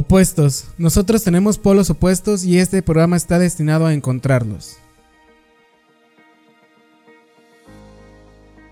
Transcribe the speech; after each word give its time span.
Opuestos. 0.00 0.68
Nosotros 0.78 1.24
tenemos 1.24 1.58
polos 1.58 1.90
opuestos 1.90 2.44
y 2.44 2.60
este 2.60 2.82
programa 2.82 3.16
está 3.16 3.40
destinado 3.40 3.84
a 3.84 3.92
encontrarlos. 3.92 4.78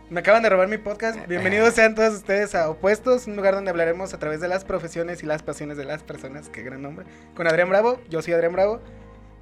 Me 0.08 0.20
acaban 0.20 0.44
de 0.44 0.50
robar 0.50 0.68
mi 0.68 0.78
podcast. 0.78 1.18
Bienvenidos 1.26 1.74
sean 1.74 1.96
todos 1.96 2.14
ustedes 2.14 2.54
a 2.54 2.70
Opuestos, 2.70 3.26
un 3.26 3.34
lugar 3.34 3.56
donde 3.56 3.72
hablaremos 3.72 4.14
a 4.14 4.20
través 4.20 4.40
de 4.40 4.46
las 4.46 4.64
profesiones 4.64 5.24
y 5.24 5.26
las 5.26 5.42
pasiones 5.42 5.76
de 5.76 5.84
las 5.84 6.04
personas. 6.04 6.48
Qué 6.48 6.62
gran 6.62 6.80
nombre. 6.80 7.06
Con 7.34 7.48
Adrián 7.48 7.70
Bravo, 7.70 8.00
yo 8.08 8.22
soy 8.22 8.34
Adrián 8.34 8.52
Bravo. 8.52 8.80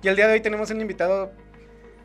Y 0.03 0.09
el 0.09 0.17
día 0.17 0.27
de 0.27 0.33
hoy 0.33 0.41
tenemos 0.41 0.71
un 0.71 0.81
invitado 0.81 1.33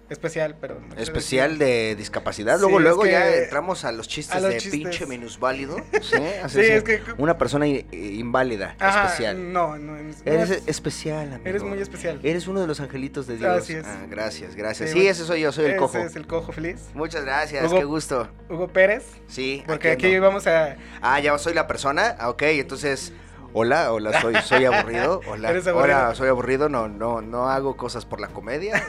especial, 0.09 0.55
pero... 0.59 0.79
Especial 0.97 1.57
de 1.57 1.95
discapacidad. 1.95 2.59
Luego, 2.59 2.77
es 2.79 2.83
luego 2.83 3.05
ya 3.05 3.29
entramos 3.35 3.85
a 3.85 3.91
los 3.91 4.07
chistes 4.07 4.35
a 4.35 4.39
los 4.39 4.51
de 4.51 4.57
chistes. 4.57 4.79
pinche 4.81 5.05
minusválido. 5.05 5.77
Sí, 6.01 6.15
así 6.43 6.59
Sí, 6.61 6.67
es 6.71 6.83
que- 6.83 7.01
Una 7.17 7.37
persona 7.37 7.67
inválida, 7.67 8.75
Ajá, 8.79 9.05
especial. 9.05 9.51
No, 9.53 9.77
no, 9.77 9.93
no 9.93 9.99
Eres 10.25 10.49
es- 10.49 10.63
especial, 10.67 11.33
amigo. 11.33 11.49
eres 11.49 11.63
muy 11.63 11.79
especial. 11.79 12.19
Eres 12.23 12.47
uno 12.47 12.61
de 12.61 12.67
los 12.67 12.79
angelitos 12.79 13.27
de 13.27 13.37
Dios. 13.37 13.63
Así 13.63 13.73
es. 13.73 13.85
Ah, 13.85 14.05
gracias, 14.09 14.55
gracias. 14.55 14.89
Sí, 14.89 14.95
bueno, 14.95 15.11
ese 15.11 15.25
soy 15.25 15.41
yo, 15.41 15.51
soy 15.51 15.65
el 15.65 15.71
Ese 15.71 15.79
cojo. 15.79 15.97
es 15.99 16.15
el 16.15 16.27
cojo 16.27 16.51
feliz. 16.51 16.77
Muchas 16.93 17.23
gracias, 17.25 17.65
Hugo- 17.65 17.77
qué 17.79 17.85
gusto. 17.85 18.29
Hugo 18.49 18.67
Pérez. 18.67 19.03
Sí, 19.27 19.63
Porque 19.67 19.91
aquí 19.91 20.17
vamos 20.19 20.47
a... 20.47 20.75
Ah, 21.01 21.19
ya 21.19 21.37
soy 21.37 21.53
la 21.53 21.67
persona. 21.67 22.15
Ah, 22.19 22.29
ok, 22.29 22.41
entonces. 22.43 23.13
Hola, 23.53 23.91
hola, 23.91 24.21
soy, 24.21 24.35
soy 24.43 24.65
aburrido. 24.65 25.21
Hola, 25.27 25.49
Eres 25.49 25.65
aburrido. 25.67 25.97
hola, 25.97 26.15
soy 26.15 26.29
aburrido. 26.29 26.69
No, 26.69 26.87
no, 26.87 27.21
no 27.21 27.49
hago 27.49 27.75
cosas 27.77 28.05
por 28.05 28.19
la 28.19 28.27
comedia. 28.27 28.83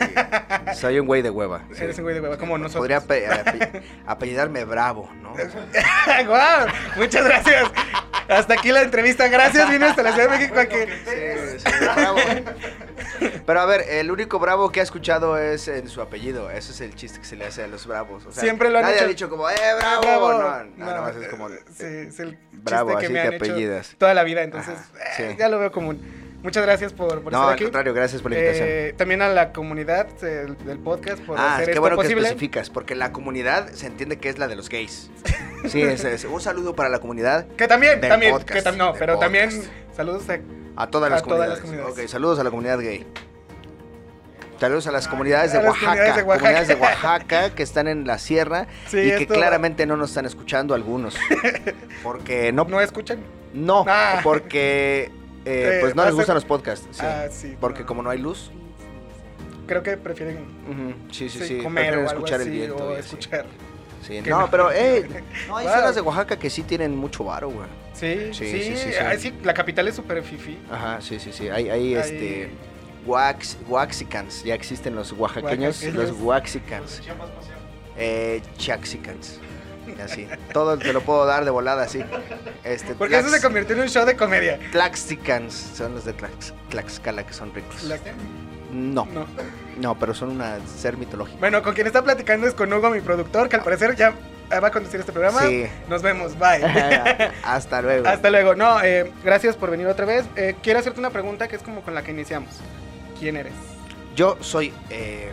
soy 0.74 0.98
un 0.98 1.06
güey 1.06 1.22
de 1.22 1.30
hueva. 1.30 1.62
sí. 1.72 1.82
Eres 1.84 1.96
un 1.98 2.04
güey 2.04 2.14
de 2.14 2.20
hueva, 2.20 2.36
como 2.36 2.58
nosotros. 2.58 2.80
Podría 2.80 2.98
ape- 3.00 3.26
ape- 3.28 3.82
apellidarme 4.06 4.64
Bravo, 4.64 5.08
¿no? 5.22 5.32
¡Guau! 6.26 6.66
Muchas 6.96 7.24
gracias. 7.24 7.70
Hasta 8.30 8.54
aquí 8.54 8.70
la 8.72 8.82
entrevista. 8.82 9.28
Gracias, 9.28 9.68
vine 9.70 9.86
hasta 9.86 10.02
la 10.02 10.12
Ciudad 10.12 10.30
de 10.30 10.38
México. 10.38 10.56
Sí, 10.70 11.58
sí, 11.58 11.72
bravo. 11.80 12.18
Pero 13.46 13.60
a 13.60 13.66
ver, 13.66 13.82
el 13.88 14.10
único 14.10 14.38
bravo 14.38 14.70
que 14.70 14.80
ha 14.80 14.82
escuchado 14.82 15.36
es 15.36 15.68
en 15.68 15.88
su 15.88 16.00
apellido. 16.00 16.50
Ese 16.50 16.72
es 16.72 16.80
el 16.80 16.94
chiste 16.94 17.18
que 17.18 17.24
se 17.24 17.36
le 17.36 17.46
hace 17.46 17.64
a 17.64 17.66
los 17.66 17.86
bravos. 17.86 18.24
O 18.26 18.32
sea, 18.32 18.42
Siempre 18.42 18.70
lo 18.70 18.78
han 18.78 18.84
nadie 18.84 18.96
hecho. 18.96 19.04
ha 19.04 19.08
dicho 19.08 19.30
como, 19.30 19.50
¡eh, 19.50 19.54
bravo! 19.78 20.00
Bravo. 20.02 20.64
No, 20.76 20.86
no, 20.94 21.02
más 21.02 21.16
es 21.16 21.28
como, 21.28 21.48
Sí, 21.48 21.84
es 21.84 22.20
el 22.20 22.38
Bravo, 22.52 22.90
chiste 22.90 23.00
que 23.00 23.06
así 23.06 23.12
me 23.12 23.20
te 23.20 23.26
han 23.28 23.34
hecho 23.34 23.44
apellidas. 23.52 23.94
toda 23.98 24.14
la 24.14 24.22
vida, 24.22 24.42
entonces 24.42 24.74
Ajá, 24.74 25.22
eh, 25.22 25.30
sí. 25.32 25.36
ya 25.38 25.48
lo 25.48 25.58
veo 25.58 25.72
común. 25.72 26.29
Muchas 26.42 26.62
gracias 26.64 26.92
por, 26.92 27.20
por 27.22 27.32
no, 27.32 27.38
estar 27.38 27.48
al 27.48 27.54
aquí. 27.54 27.64
contrario, 27.64 27.92
gracias 27.94 28.22
por 28.22 28.30
la 28.30 28.38
invitación. 28.38 28.66
Eh, 28.70 28.94
también 28.96 29.20
a 29.22 29.28
la 29.28 29.52
comunidad 29.52 30.06
del, 30.20 30.56
del 30.64 30.78
podcast 30.78 31.20
por 31.22 31.38
ah, 31.38 31.54
hacer 31.54 31.66
qué 31.66 31.70
esto 31.72 31.80
bueno 31.82 31.96
posible. 31.96 32.22
que 32.22 32.28
especificas, 32.28 32.70
porque 32.70 32.94
la 32.94 33.12
comunidad 33.12 33.68
se 33.72 33.86
entiende 33.86 34.18
que 34.18 34.28
es 34.30 34.38
la 34.38 34.48
de 34.48 34.56
los 34.56 34.68
gays. 34.70 35.10
Sí, 35.68 35.82
es, 35.82 36.02
es- 36.04 36.24
un 36.24 36.40
saludo 36.40 36.74
para 36.74 36.88
la 36.88 36.98
comunidad, 37.00 37.46
Que 37.48 37.68
también, 37.68 38.00
Del 38.00 38.08
también, 38.10 38.32
podcast, 38.32 38.52
que 38.64 38.70
tam- 38.70 38.76
no, 38.76 38.94
pero 38.98 39.18
también 39.18 39.50
saludos 39.94 40.28
a 40.30 40.38
a 40.76 40.86
todas 40.86 41.10
las 41.10 41.22
todas 41.22 41.48
las 41.48 41.58
comunidades. 41.60 41.92
Ok, 41.98 42.06
saludos 42.08 42.38
a 42.38 42.44
la 42.44 42.50
comunidad 42.50 42.78
gay. 42.78 43.06
Saludos 44.58 44.86
a 44.86 44.90
las 44.92 45.08
comunidades 45.08 45.52
de 45.52 45.58
a 45.58 45.62
Oaxaca, 45.62 45.86
comunidades 45.86 46.16
de 46.16 46.22
Oaxaca. 46.22 46.38
comunidades 46.38 46.68
de 46.68 46.74
Oaxaca 46.82 47.50
que 47.54 47.62
están 47.62 47.88
en 47.88 48.06
la 48.06 48.18
sierra 48.18 48.66
Sí, 48.88 48.98
y 48.98 49.16
que 49.16 49.26
claramente 49.26 49.86
no 49.86 49.96
nos 49.96 50.10
están 50.10 50.26
escuchando 50.26 50.74
algunos. 50.74 51.16
Porque 52.02 52.52
no, 52.52 52.64
no 52.64 52.80
escuchan. 52.80 53.20
no, 53.54 53.84
Ah. 53.88 54.20
porque 54.22 55.10
eh, 55.44 55.72
Eh, 55.76 55.78
pues 55.80 55.94
no 55.94 56.04
les 56.04 56.14
gustan 56.14 56.34
los 56.34 56.44
podcasts. 56.44 56.86
sí. 56.90 57.02
Ah, 57.04 57.26
sí. 57.30 57.56
Porque 57.60 57.80
no. 57.80 57.86
como 57.86 58.02
no 58.02 58.10
hay 58.10 58.18
luz, 58.18 58.50
creo 59.66 59.82
que 59.82 59.96
prefieren 59.96 60.38
sí, 61.12 61.28
sí, 61.28 61.38
sí, 61.38 61.46
sí, 61.46 61.58
comer 61.62 61.84
prefieren 61.86 62.06
o 62.06 62.10
algo 62.10 62.24
escuchar 62.26 62.40
así, 62.40 62.50
el 62.50 62.56
viento. 62.56 62.76
o 62.76 62.96
escuchar. 62.96 63.46
Sí, 64.06 64.20
no, 64.22 64.40
no. 64.40 64.50
pero 64.50 64.72
eh, 64.72 65.06
no 65.48 65.56
hay 65.58 65.66
Wow. 65.66 65.74
zonas 65.74 65.94
de 65.94 66.00
Oaxaca 66.00 66.38
que 66.38 66.48
sí 66.50 66.62
tienen 66.62 66.96
mucho 66.96 67.24
varo, 67.24 67.50
güey. 67.50 67.68
Sí, 67.92 68.32
sí, 68.32 68.46
Sí, 68.50 68.62
sí, 68.62 68.76
sí, 68.76 68.92
sí. 68.92 68.98
ay, 68.98 69.18
sí, 69.18 69.32
la 69.44 69.52
capital 69.54 69.86
es 69.88 69.94
súper 69.94 70.22
fifi. 70.22 70.58
Ajá, 70.70 71.00
sí, 71.00 71.18
sí, 71.20 71.32
sí. 71.32 71.48
Hay, 71.48 71.68
hay 71.68 71.94
este 71.94 72.50
Wax, 73.06 73.58
Waxicans, 73.68 74.42
ya 74.44 74.54
existen 74.54 74.94
los 74.94 75.12
oaxaqueños, 75.12 75.82
Oaxaqueños. 75.82 76.10
los 76.10 76.20
Waxicans. 76.22 77.02
Eh, 77.96 78.40
Chaxicans. 78.56 79.38
Y 79.86 80.00
Así. 80.00 80.28
Todo 80.52 80.78
te 80.78 80.92
lo 80.92 81.00
puedo 81.02 81.24
dar 81.26 81.44
de 81.44 81.50
volada 81.50 81.82
así. 81.84 82.02
Este, 82.64 82.94
Porque 82.94 83.18
eso 83.18 83.28
se 83.28 83.40
convirtió 83.40 83.74
en 83.76 83.82
un 83.82 83.88
show 83.88 84.04
de 84.06 84.16
comedia. 84.16 84.58
Tlaxicans 84.72 85.52
son 85.76 85.94
los 85.94 86.04
de 86.04 86.14
Tlax- 86.16 86.52
Tlaxcala 86.68 87.24
que 87.26 87.32
son 87.32 87.52
ricos. 87.54 87.82
La- 87.84 87.98
No, 88.72 89.06
no. 89.06 89.26
no, 89.78 89.98
pero 89.98 90.14
son 90.14 90.30
una 90.30 90.58
ser 90.78 90.96
mitológico. 90.96 91.38
Bueno, 91.38 91.62
con 91.62 91.74
quien 91.74 91.86
está 91.86 92.02
platicando 92.02 92.46
es 92.46 92.54
con 92.54 92.72
Hugo, 92.72 92.90
mi 92.90 93.00
productor, 93.00 93.48
que 93.48 93.56
al 93.56 93.62
parecer 93.64 93.96
ya 93.96 94.14
va 94.52 94.68
a 94.68 94.70
conducir 94.70 95.00
este 95.00 95.12
programa. 95.12 95.40
Sí. 95.42 95.66
Nos 95.88 96.02
vemos, 96.02 96.38
bye. 96.38 96.64
Hasta 97.44 97.82
luego. 97.82 98.06
Hasta 98.08 98.30
luego. 98.30 98.54
No, 98.54 98.80
eh, 98.82 99.10
gracias 99.24 99.56
por 99.56 99.70
venir 99.70 99.86
otra 99.86 100.06
vez. 100.06 100.24
Eh, 100.36 100.56
quiero 100.62 100.78
hacerte 100.78 101.00
una 101.00 101.10
pregunta 101.10 101.48
que 101.48 101.56
es 101.56 101.62
como 101.62 101.82
con 101.82 101.94
la 101.94 102.02
que 102.02 102.10
iniciamos. 102.12 102.56
¿Quién 103.18 103.36
eres? 103.36 103.52
Yo 104.16 104.36
soy 104.40 104.72
eh, 104.90 105.30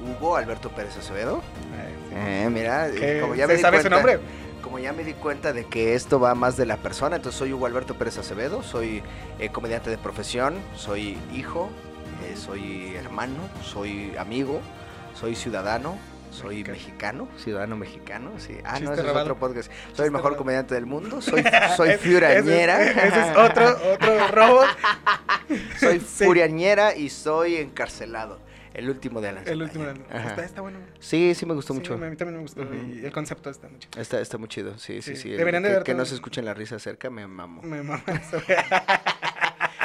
Hugo 0.00 0.36
Alberto 0.36 0.68
Pérez 0.70 0.96
Acevedo. 0.96 1.42
Eh, 2.16 2.48
mira, 2.50 2.88
¿Qué- 2.90 3.20
como 3.20 3.34
ya 3.34 3.46
¿se 3.46 3.52
me 3.52 3.54
di 3.58 3.62
su 3.62 3.68
cuenta- 3.70 3.88
nombre? 3.90 4.18
Como 4.62 4.78
ya 4.80 4.92
me 4.92 5.04
di 5.04 5.12
cuenta 5.12 5.52
de 5.52 5.64
que 5.66 5.94
esto 5.94 6.18
va 6.18 6.34
más 6.34 6.56
de 6.56 6.66
la 6.66 6.76
persona, 6.78 7.16
entonces 7.16 7.38
soy 7.38 7.52
Hugo 7.52 7.66
Alberto 7.66 7.94
Pérez 7.94 8.18
Acevedo, 8.18 8.62
soy 8.64 9.02
eh, 9.38 9.48
comediante 9.50 9.90
de 9.90 9.98
profesión, 9.98 10.56
soy 10.74 11.16
hijo, 11.32 11.70
eh, 12.24 12.34
soy 12.36 12.94
hermano, 12.96 13.38
soy 13.62 14.12
amigo, 14.18 14.60
soy 15.14 15.36
ciudadano, 15.36 15.96
soy 16.32 16.64
Mexicano. 16.64 17.28
ciudadano 17.38 17.76
mexicano, 17.76 18.30
sí. 18.38 18.58
Ah, 18.64 18.72
Chiste 18.72 18.84
no, 18.86 18.92
ese 18.94 19.02
es 19.08 19.16
otro 19.16 19.36
podcast. 19.38 19.70
Soy 19.70 19.86
Chiste 19.88 20.02
el 20.04 20.10
mejor 20.10 20.24
robado. 20.32 20.38
comediante 20.38 20.74
del 20.74 20.84
mundo, 20.86 21.22
soy, 21.22 21.44
soy 21.76 21.90
Es- 21.90 22.00
furiañera. 22.00 22.82
Ese, 22.82 22.90
es- 22.90 23.06
ese 23.14 23.30
es 23.30 23.36
otro, 23.36 23.78
otro 23.94 24.28
robo. 24.32 24.60
soy 25.80 26.00
Sí. 26.06 26.24
furiañera 26.24 26.94
y 26.96 27.08
soy 27.08 27.56
encarcelado. 27.56 28.40
El 28.76 28.90
último 28.90 29.20
de 29.20 29.32
la 29.32 29.42
El 29.42 29.62
último. 29.62 29.86
Ajá. 30.12 30.28
Está, 30.28 30.44
está 30.44 30.60
bueno. 30.60 30.78
Sí, 31.00 31.34
sí 31.34 31.46
me 31.46 31.54
gustó 31.54 31.72
Sí, 31.72 31.80
mucho. 31.80 31.94
A 31.94 31.96
mí 31.96 32.14
también 32.16 32.36
me 32.36 32.42
gustó. 32.42 32.62
Ujú. 32.62 32.74
Y 32.74 33.04
el 33.04 33.12
concepto 33.12 33.48
está 33.50 33.68
mucho. 33.68 33.88
Está, 33.96 34.20
está 34.20 34.36
muy 34.38 34.48
chido, 34.48 34.78
sí, 34.78 35.00
Sí, 35.00 35.16
sí, 35.16 35.22
sí. 35.22 35.30
deberían 35.30 35.62
de 35.62 35.70
que, 35.70 35.74
ver 35.76 35.82
que 35.82 35.94
no 35.94 36.04
se 36.04 36.14
escuchen 36.14 36.44
la 36.44 36.52
risa 36.54 36.78
cerca, 36.78 37.08
me 37.10 37.26
mamo. 37.26 37.62
Me 37.62 37.82
mama 37.82 38.02
eso. 38.06 38.42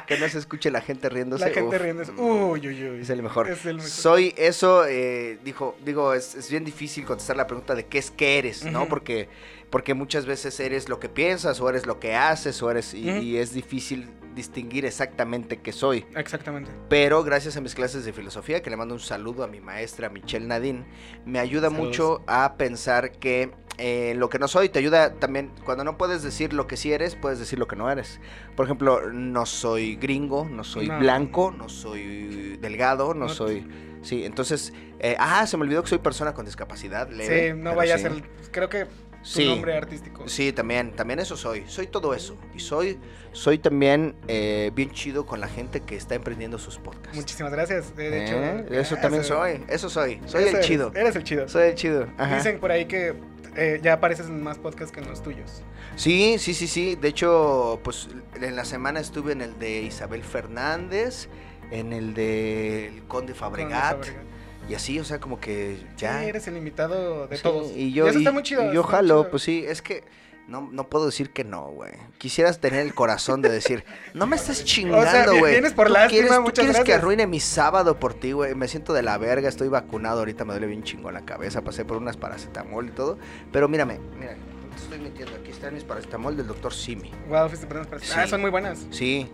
Que 0.07 0.17
no 0.17 0.27
se 0.27 0.39
escuche 0.39 0.69
la 0.71 0.81
gente 0.81 1.07
riéndose. 1.07 1.45
La 1.47 1.53
gente 1.53 1.73
uf, 1.77 1.81
riendo. 1.81 2.03
mm, 2.03 2.19
Uy, 2.19 2.67
uy, 2.67 2.89
uy. 2.89 3.01
Es 3.01 3.09
el 3.09 3.23
mejor. 3.23 3.49
Es 3.49 3.65
el 3.65 3.77
mejor. 3.77 3.89
Soy 3.89 4.33
eso, 4.35 4.85
eh, 4.85 5.39
dijo, 5.41 5.77
digo, 5.85 6.13
es, 6.13 6.35
es 6.35 6.49
bien 6.51 6.65
difícil 6.65 7.05
contestar 7.05 7.37
la 7.37 7.47
pregunta 7.47 7.75
de 7.75 7.85
qué 7.85 7.97
es 7.99 8.11
que 8.11 8.37
eres, 8.37 8.65
¿no? 8.65 8.81
Ujú. 8.81 8.89
Porque, 8.89 9.29
porque 9.71 9.93
muchas 9.93 10.25
veces 10.25 10.59
eres 10.59 10.89
lo 10.89 10.99
que 10.99 11.09
piensas, 11.09 11.59
o 11.61 11.69
eres 11.69 11.85
lo 11.87 11.99
que 11.99 12.15
haces, 12.15 12.61
o 12.61 12.69
eres, 12.69 12.93
y, 12.93 13.37
es 13.37 13.53
difícil 13.53 14.09
distinguir 14.35 14.85
exactamente 14.85 15.57
qué 15.57 15.71
soy. 15.71 16.05
Exactamente. 16.15 16.71
Pero 16.89 17.23
gracias 17.23 17.57
a 17.57 17.61
mis 17.61 17.73
clases 17.73 18.05
de 18.05 18.13
filosofía, 18.13 18.61
que 18.61 18.69
le 18.69 18.77
mando 18.77 18.93
un 18.93 18.99
saludo 18.99 19.43
a 19.43 19.47
mi 19.47 19.59
maestra 19.61 20.09
Michelle 20.09 20.45
Nadine, 20.45 20.85
me 21.25 21.39
ayuda 21.39 21.69
Saludos. 21.69 21.85
mucho 21.87 22.23
a 22.27 22.55
pensar 22.55 23.11
que 23.13 23.51
eh, 23.77 24.13
lo 24.17 24.29
que 24.29 24.39
no 24.39 24.47
soy 24.47 24.69
te 24.69 24.79
ayuda 24.79 25.15
también, 25.15 25.51
cuando 25.65 25.83
no 25.83 25.97
puedes 25.97 26.21
decir 26.21 26.53
lo 26.53 26.67
que 26.67 26.77
sí 26.77 26.91
eres, 26.93 27.15
puedes 27.15 27.39
decir 27.39 27.57
lo 27.57 27.67
que 27.67 27.75
no 27.75 27.89
eres. 27.89 28.19
Por 28.55 28.65
ejemplo, 28.65 29.09
no 29.11 29.45
soy 29.45 29.95
gringo, 29.95 30.45
no 30.45 30.63
soy 30.63 30.87
No. 30.87 30.99
blanco, 30.99 31.51
no 31.51 31.67
soy 31.69 32.57
delgado, 32.61 33.13
no, 33.13 33.25
No. 33.27 33.29
soy... 33.29 33.65
Sí, 34.01 34.23
entonces... 34.25 34.73
eh, 34.99 35.15
ah, 35.19 35.45
se 35.47 35.57
me 35.57 35.63
olvidó 35.63 35.83
que 35.83 35.89
soy 35.89 35.99
persona 35.99 36.33
con 36.33 36.45
discapacidad 36.45 37.09
leve. 37.09 37.51
sí, 37.51 37.57
no 37.57 37.75
vaya 37.75 37.97
sí. 37.97 38.05
a 38.05 38.09
ser. 38.11 38.23
Creo 38.51 38.67
que 38.69 38.87
Sí. 39.23 39.45
nombre 39.45 39.75
artístico. 39.77 40.27
Sí, 40.27 40.51
también, 40.51 40.95
también 40.95 41.19
eso 41.19 41.37
soy. 41.37 41.63
Soy 41.67 41.87
todo 41.87 42.13
eso. 42.15 42.35
Y 42.55 42.59
soy, 42.59 42.99
soy 43.33 43.59
también 43.59 44.15
eh, 44.27 44.71
bien 44.73 44.89
chido 44.91 45.25
con 45.25 45.39
la 45.39 45.47
gente 45.47 45.81
que 45.81 45.95
está 45.95 46.15
emprendiendo 46.15 46.57
sus 46.57 46.77
podcasts. 46.77 47.15
Muchísimas 47.15 47.51
gracias. 47.51 47.95
De 47.95 48.09
de 48.09 48.23
hecho, 48.25 48.35
Eh, 48.35 48.79
eso 48.81 48.95
también 48.97 49.23
soy, 49.23 49.63
eso 49.69 49.89
soy, 49.89 50.19
soy 50.25 50.45
el 50.45 50.59
chido, 50.61 50.91
Eres 50.95 51.15
el 51.15 51.23
chido. 51.23 51.47
soy 51.47 51.69
el 51.69 51.75
chido. 51.75 52.07
ajá. 52.17 52.37
Dicen 52.37 52.59
por 52.59 52.71
ahí 52.71 52.85
que 52.85 53.13
eh, 53.55 53.79
ya 53.83 53.93
apareces 53.93 54.27
en 54.27 54.41
más 54.41 54.57
podcasts 54.57 54.91
que 54.93 55.01
en 55.01 55.09
los 55.09 55.21
tuyos. 55.21 55.61
Sí, 55.97 56.37
sí, 56.39 56.53
sí, 56.53 56.67
sí. 56.67 56.95
De 56.95 57.09
hecho, 57.09 57.79
pues 57.83 58.07
en 58.41 58.55
la 58.55 58.65
semana 58.65 58.99
estuve 59.01 59.33
en 59.33 59.41
el 59.41 59.59
de 59.59 59.81
Isabel 59.83 60.23
Fernández, 60.23 61.27
en 61.69 61.93
el 61.93 62.13
de 62.13 62.87
el 62.87 63.03
Conde 63.03 63.33
Fabregat, 63.33 63.93
Con 63.97 64.03
Fabregat. 64.05 64.30
Y 64.69 64.73
así, 64.75 64.99
o 64.99 65.03
sea, 65.03 65.19
como 65.19 65.39
que 65.39 65.77
ya. 65.97 66.19
Sí, 66.21 66.25
eres 66.29 66.47
el 66.47 66.57
invitado 66.57 67.27
de 67.27 67.37
Sí, 67.37 67.43
todos. 67.43 67.71
Y 67.75 67.91
yo, 67.93 68.07
eso 68.07 68.17
está 68.19 68.29
y- 68.29 68.33
muy 68.33 68.43
chido. 68.43 68.71
y 68.71 68.75
yo 68.75 68.83
jalo, 68.83 69.29
pues 69.29 69.43
sí, 69.43 69.63
es 69.67 69.81
que 69.81 70.03
no, 70.47 70.67
no 70.71 70.87
puedo 70.89 71.05
decir 71.05 71.31
que 71.31 71.43
no, 71.43 71.67
güey. 71.69 71.91
Quisieras 72.17 72.59
tener 72.59 72.81
el 72.81 72.93
corazón 72.93 73.41
de 73.41 73.49
decir, 73.49 73.85
no 74.13 74.27
me 74.27 74.35
estés 74.35 74.63
chingando, 74.65 75.37
güey. 75.37 75.53
vienes 75.53 75.73
por 75.73 75.87
Tú 75.87 75.93
lástima, 75.93 76.27
quieres, 76.27 76.45
tú 76.45 76.51
quieres 76.53 76.79
que 76.81 76.93
arruine 76.93 77.27
mi 77.27 77.39
sábado 77.39 77.99
por 77.99 78.13
ti, 78.13 78.31
güey. 78.33 78.55
Me 78.55 78.67
siento 78.67 78.91
de 78.93 79.01
la 79.03 79.17
verga, 79.17 79.47
estoy 79.49 79.67
vacunado, 79.69 80.19
ahorita 80.19 80.43
me 80.45 80.53
duele 80.53 80.67
bien 80.67 80.83
chingón 80.83 81.13
la 81.13 81.25
cabeza, 81.25 81.61
pasé 81.63 81.85
por 81.85 81.97
unas 81.97 82.17
paracetamol 82.17 82.87
y 82.87 82.91
todo. 82.91 83.17
Pero 83.51 83.67
mírame, 83.69 83.99
mira, 84.19 84.33
no 84.35 84.75
te 84.75 84.81
estoy 84.83 84.99
mintiendo, 84.99 85.35
aquí 85.35 85.51
están 85.51 85.73
mis 85.73 85.83
paracetamol 85.83 86.35
del 86.35 86.47
doctor 86.47 86.73
Simi. 86.73 87.11
Wow, 87.29 87.47
fuiste 87.47 87.65
por 87.67 87.77
unas 87.77 87.87
para- 87.87 88.01
Sí. 88.01 88.11
Ah, 88.15 88.27
son 88.27 88.41
muy 88.41 88.49
buenas. 88.51 88.85
Sí, 88.91 89.29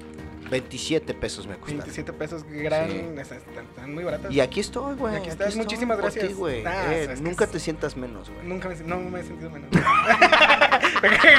27 0.50 1.14
pesos 1.14 1.48
me 1.48 1.56
costaron. 1.56 1.80
27 1.80 2.14
pesos, 2.14 2.44
gran. 2.50 2.90
Sí. 2.90 3.06
Están, 3.18 3.94
muy 3.94 4.04
baratas. 4.04 4.32
Y 4.32 4.40
aquí 4.40 4.60
estoy, 4.60 4.96
güey. 4.96 5.16
Aquí 5.16 5.30
estás, 5.30 5.48
estoy 5.50 5.64
muchísimas 5.64 5.98
ti, 5.98 6.04
gracias. 6.04 6.24
Eh, 6.30 7.16
nunca 7.22 7.46
es- 7.46 7.52
te 7.52 7.60
sientas 7.60 7.96
menos, 7.98 8.30
güey. 8.30 8.46
Nunca 8.46 8.70
me, 8.70 8.76
no 8.76 8.98
me 9.00 9.20
he 9.20 9.24
sentido 9.24 9.50
menos. 9.50 9.70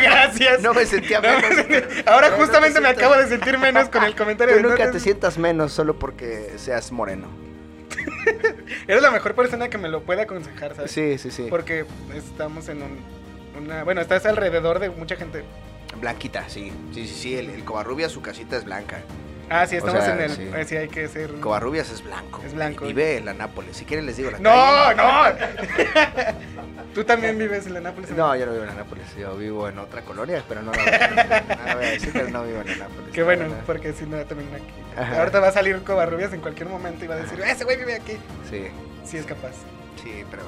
Gracias. 0.02 0.60
No 0.62 0.72
me 0.74 0.86
sentía 0.86 1.20
No, 1.20 1.28
menos. 1.40 2.06
Ahora 2.06 2.30
No, 2.30 2.36
justamente 2.36 2.74
te 2.76 2.80
me 2.80 2.88
acabo 2.88 3.14
de 3.16 3.26
sentir 3.28 3.58
menos 3.58 3.88
con 3.88 4.04
el 4.04 4.14
comentario 4.14 4.54
Tú 4.56 4.62
de 4.62 4.68
nunca 4.68 4.90
te- 4.90 5.00
sientas 5.00 5.38
menos 5.38 5.72
solo 5.72 5.98
porque 5.98 6.52
seas 6.56 6.92
moreno. 6.92 7.28
Eres 8.86 9.02
la 9.02 9.10
mejor 9.10 9.34
persona 9.34 9.68
que 9.68 9.78
me 9.78 9.88
lo 9.88 10.02
puede 10.02 10.22
aconsejar, 10.22 10.74
¿sabes? 10.76 10.90
Sí, 10.90 11.18
sí, 11.18 11.30
sí. 11.30 11.46
Porque 11.50 11.84
estamos 12.14 12.68
en 12.68 12.82
un, 12.82 12.98
una... 13.62 13.84
Bueno, 13.84 14.00
estás 14.00 14.26
alrededor 14.26 14.78
de 14.78 14.90
mucha 14.90 15.16
gente. 15.16 15.44
Blanquita, 16.00 16.48
sí. 16.48 16.72
Sí, 16.94 17.06
sí, 17.06 17.14
sí. 17.14 17.36
El, 17.36 17.50
el 17.50 17.64
Covarrubias, 17.64 18.12
su 18.12 18.20
casita 18.22 18.56
es 18.56 18.64
blanca. 18.64 19.00
Ah, 19.50 19.66
sí, 19.66 19.76
O 19.76 19.78
estamos 19.78 20.04
sea, 20.04 20.14
en 20.14 20.20
el... 20.20 20.30
sí. 20.30 20.42
eh, 20.54 20.64
Sí, 20.66 20.76
hay 20.76 20.88
que 20.88 21.08
ser... 21.08 21.32
Covarrubias 21.40 21.90
es 21.90 22.04
blanco. 22.04 22.42
Es 22.44 22.52
blanco. 22.54 22.84
Y 22.84 22.88
vive 22.88 23.16
en 23.16 23.24
la 23.24 23.32
Nápoles. 23.32 23.76
Si 23.78 23.86
quieren 23.86 24.04
les 24.04 24.18
digo 24.18 24.30
la 24.30 24.38
No, 24.38 24.50
calle. 24.94 25.42
no. 25.46 26.34
Tú 26.94 27.04
también 27.04 27.38
vives 27.38 27.66
en 27.66 27.74
la 27.74 27.80
Nápoles. 27.80 28.10
No, 28.10 28.36
yo 28.36 28.44
no 28.44 28.52
vivo 28.52 28.64
en 28.64 28.70
la 28.70 28.74
Nápoles. 28.76 29.06
Yo 29.16 29.36
vivo 29.36 29.68
en 29.68 29.78
otra 29.78 30.02
colonia, 30.02 30.42
pero 30.48 30.62
no 30.62 30.72
la 30.72 30.82
voy 30.82 30.92
a, 30.92 31.40
no 31.56 31.64
la 31.64 31.74
voy 31.76 31.84
a 31.84 31.90
decir, 31.90 32.10
pero 32.12 32.28
no 32.28 32.44
vivo 32.44 32.60
en 32.60 32.68
la 32.68 32.76
Nápoles. 32.88 33.10
Qué 33.12 33.22
bueno, 33.22 33.44
No, 33.48 33.54
no. 33.56 33.60
porque 33.64 33.92
si 33.94 34.04
no, 34.04 34.18
también 34.24 34.50
aquí. 34.54 35.00
Ajá. 35.00 35.18
Ahorita 35.20 35.40
va 35.40 35.48
a 35.48 35.52
salir 35.52 35.80
Covarrubias 35.82 36.32
en 36.34 36.40
cualquier 36.40 36.68
momento 36.68 37.04
y 37.04 37.08
va 37.08 37.14
a 37.14 37.18
decir, 37.18 37.40
ese 37.40 37.64
güey 37.64 37.76
vive 37.78 37.94
aquí. 37.94 38.18
Sí, 38.50 38.66
Sí 39.04 39.16
es 39.16 39.24
capaz. 39.26 39.52
sí, 40.02 40.24
pero... 40.30 40.42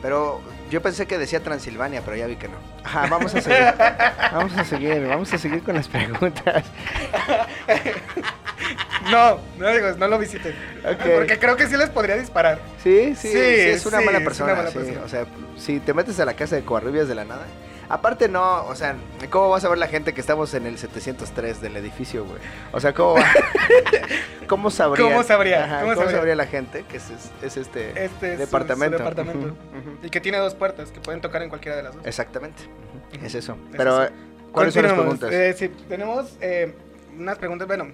Pero 0.00 0.40
yo 0.70 0.80
pensé 0.80 1.06
que 1.06 1.18
decía 1.18 1.42
Transilvania, 1.42 2.02
pero 2.04 2.16
ya 2.16 2.26
vi 2.26 2.36
que 2.36 2.48
no. 2.48 2.54
Ajá, 2.84 3.06
vamos 3.08 3.34
a 3.34 3.40
seguir. 3.40 3.58
Vamos 4.32 4.56
a 4.56 4.64
seguir, 4.64 5.06
vamos 5.08 5.32
a 5.32 5.38
seguir 5.38 5.62
con 5.62 5.74
las 5.74 5.88
preguntas. 5.88 6.64
No, 9.10 9.38
no 9.58 9.72
digo, 9.72 9.88
no 9.98 10.08
lo 10.08 10.18
visiten. 10.18 10.54
Porque 10.82 11.38
creo 11.38 11.56
que 11.56 11.66
sí 11.66 11.76
les 11.76 11.88
podría 11.88 12.16
disparar. 12.16 12.58
Sí, 12.82 13.14
sí, 13.16 13.28
Sí, 13.28 13.32
sí, 13.32 13.38
es 13.38 13.86
una 13.86 14.00
sí, 14.00 14.04
mala 14.04 14.18
es 14.18 14.22
una 14.22 14.24
persona. 14.28 14.54
mala 14.54 14.70
sí. 14.70 14.78
persona. 14.78 15.00
O 15.04 15.08
sea, 15.08 15.24
si 15.56 15.80
te 15.80 15.94
metes 15.94 16.18
a 16.20 16.24
la 16.26 16.34
casa 16.34 16.56
de 16.56 16.62
Covarrubias 16.62 17.08
de 17.08 17.14
la 17.14 17.24
nada. 17.24 17.46
Aparte 17.88 18.28
no, 18.28 18.64
o 18.66 18.74
sea, 18.74 18.96
¿cómo 19.30 19.48
vas 19.48 19.64
a 19.64 19.68
ver 19.70 19.78
la 19.78 19.88
gente 19.88 20.12
que 20.12 20.20
estamos 20.20 20.52
en 20.54 20.66
el 20.66 20.76
703 20.76 21.60
del 21.62 21.76
edificio, 21.78 22.24
güey? 22.24 22.38
O 22.72 22.80
sea, 22.80 22.92
¿cómo 22.92 23.14
va? 23.14 23.24
¿Cómo 24.46 24.70
sabría? 24.70 25.04
¿Cómo 25.06 25.22
sabría? 25.22 25.64
Ajá, 25.64 25.80
¿Cómo 25.80 25.92
¿Cómo, 25.92 26.02
sabría? 26.02 26.16
sabría 26.18 26.34
la 26.36 26.46
gente 26.46 26.84
que 26.88 26.98
es, 26.98 27.10
es- 27.10 27.30
es 27.42 27.56
este, 27.56 27.90
Este 28.04 28.28
es 28.28 28.34
su- 28.34 28.40
departamento? 28.40 28.98
departamento. 28.98 29.56
Y 30.02 30.10
que 30.10 30.20
tiene 30.20 30.38
dos 30.38 30.54
puertas 30.54 30.90
que 30.90 31.00
pueden 31.00 31.20
tocar 31.20 31.42
en 31.42 31.48
cualquiera 31.48 31.76
de 31.76 31.82
las 31.82 31.94
dos. 31.94 32.06
Exactamente. 32.06 32.62
Es 33.22 33.34
eso. 33.34 33.52
Es 33.70 33.76
Pero, 33.76 34.02
eso. 34.04 34.12
¿cuáles 34.52 34.74
son 34.74 34.82
las 34.84 34.92
preguntas? 34.92 35.32
Eh, 35.32 35.54
sí, 35.56 35.68
tenemos 35.88 36.36
eh, 36.40 36.74
unas 37.18 37.38
preguntas. 37.38 37.66
Bueno, 37.68 37.88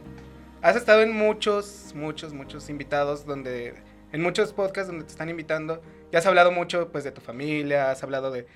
has 0.62 0.76
estado 0.76 1.02
en 1.02 1.12
muchos, 1.12 1.92
muchos, 1.94 2.32
muchos 2.32 2.68
invitados 2.68 3.26
donde, 3.26 3.74
en 4.12 4.22
muchos 4.22 4.52
podcasts 4.52 4.88
donde 4.88 5.04
te 5.04 5.10
están 5.12 5.28
invitando, 5.28 5.82
y 6.12 6.16
has 6.16 6.26
hablado 6.26 6.50
mucho, 6.52 6.88
pues, 6.90 7.04
de 7.04 7.10
tu 7.12 7.20
familia, 7.20 7.90
has 7.90 8.02
hablado 8.02 8.30
de 8.30 8.46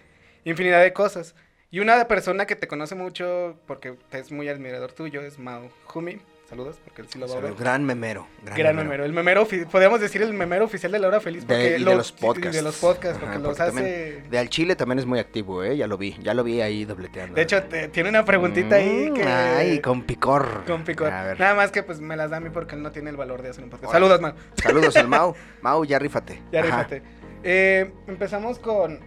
infinidad 0.45 0.83
de 0.83 0.93
cosas. 0.93 1.35
Y 1.71 1.81
una 1.81 2.09
persona 2.09 2.47
que 2.47 2.57
te 2.57 2.67
conoce 2.67 2.95
mucho, 2.95 3.57
porque 3.67 3.95
es 4.13 4.33
muy 4.33 4.49
admirador 4.49 4.93
tuyo, 4.93 5.21
es 5.21 5.39
Mao 5.39 5.69
Jumi. 5.85 6.19
Saludos, 6.49 6.79
porque 6.83 7.03
él 7.03 7.09
sí 7.11 7.19
lo 7.19 7.29
va 7.29 7.37
a 7.37 7.41
ver. 7.41 7.55
Gran 7.57 7.85
memero. 7.85 8.27
Gran, 8.43 8.57
Gran 8.57 8.77
memero. 8.77 9.05
El 9.05 9.13
memero, 9.13 9.47
podríamos 9.71 10.01
decir 10.01 10.23
el 10.23 10.33
memero 10.33 10.65
oficial 10.65 10.91
de 10.91 10.99
la 10.99 11.09
hora 11.09 11.21
feliz. 11.21 11.47
De- 11.47 11.55
Porque 11.55 11.67
y 11.69 11.73
de 11.73 11.79
lo- 11.81 11.95
los 11.97 12.11
podcasts. 12.11 12.55
y 12.55 12.57
de 12.57 12.63
los 12.63 12.77
podcasts, 12.79 13.19
porque 13.19 13.35
Ajá, 13.35 13.39
los 13.43 13.59
porque 13.59 13.63
hace... 13.79 14.23
De 14.31 14.39
al 14.39 14.49
Chile 14.49 14.75
también 14.75 14.99
es 14.99 15.05
muy 15.05 15.19
activo, 15.19 15.63
¿eh? 15.63 15.77
Ya 15.77 15.87
lo 15.87 15.99
vi, 15.99 16.17
ya 16.23 16.33
lo 16.33 16.45
vi 16.45 16.63
ahí 16.63 16.87
dobleteando. 16.87 17.35
De 17.35 17.43
hecho, 17.43 17.63
te- 17.65 17.89
tiene 17.89 18.09
una 18.09 18.25
preguntita 18.25 18.77
ahí 18.77 19.11
Mm, 19.11 19.15
que... 19.15 19.23
Ay, 19.25 19.81
con 19.83 20.05
picor. 20.05 20.65
Con 20.67 20.85
picor. 20.85 21.13
A 21.13 21.23
ver. 21.23 21.39
Nada 21.39 21.55
más 21.55 21.71
que 21.71 21.83
pues 21.83 22.01
me 22.01 22.17
las 22.17 22.31
da 22.31 22.39
a 22.39 22.41
mí 22.41 22.49
porque 22.49 22.77
él 22.77 22.83
no 22.83 22.93
tiene 22.93 23.11
el 23.11 23.19
valor 23.19 23.43
de 23.43 23.51
hacer 23.51 23.63
un 23.65 23.69
podcast. 23.69 23.93
Saludos, 23.93 24.19
man. 24.19 24.35
Saludos 24.55 24.97
al 24.97 25.07
Mau. 25.09 25.35
Mau, 25.61 25.85
ya 25.85 25.99
rífate. 25.99 26.41
Ya 26.51 26.61
Ajá. 26.61 26.69
rífate. 26.85 27.03
Eh, 27.43 27.93
empezamos 28.07 28.59
con 28.59 29.01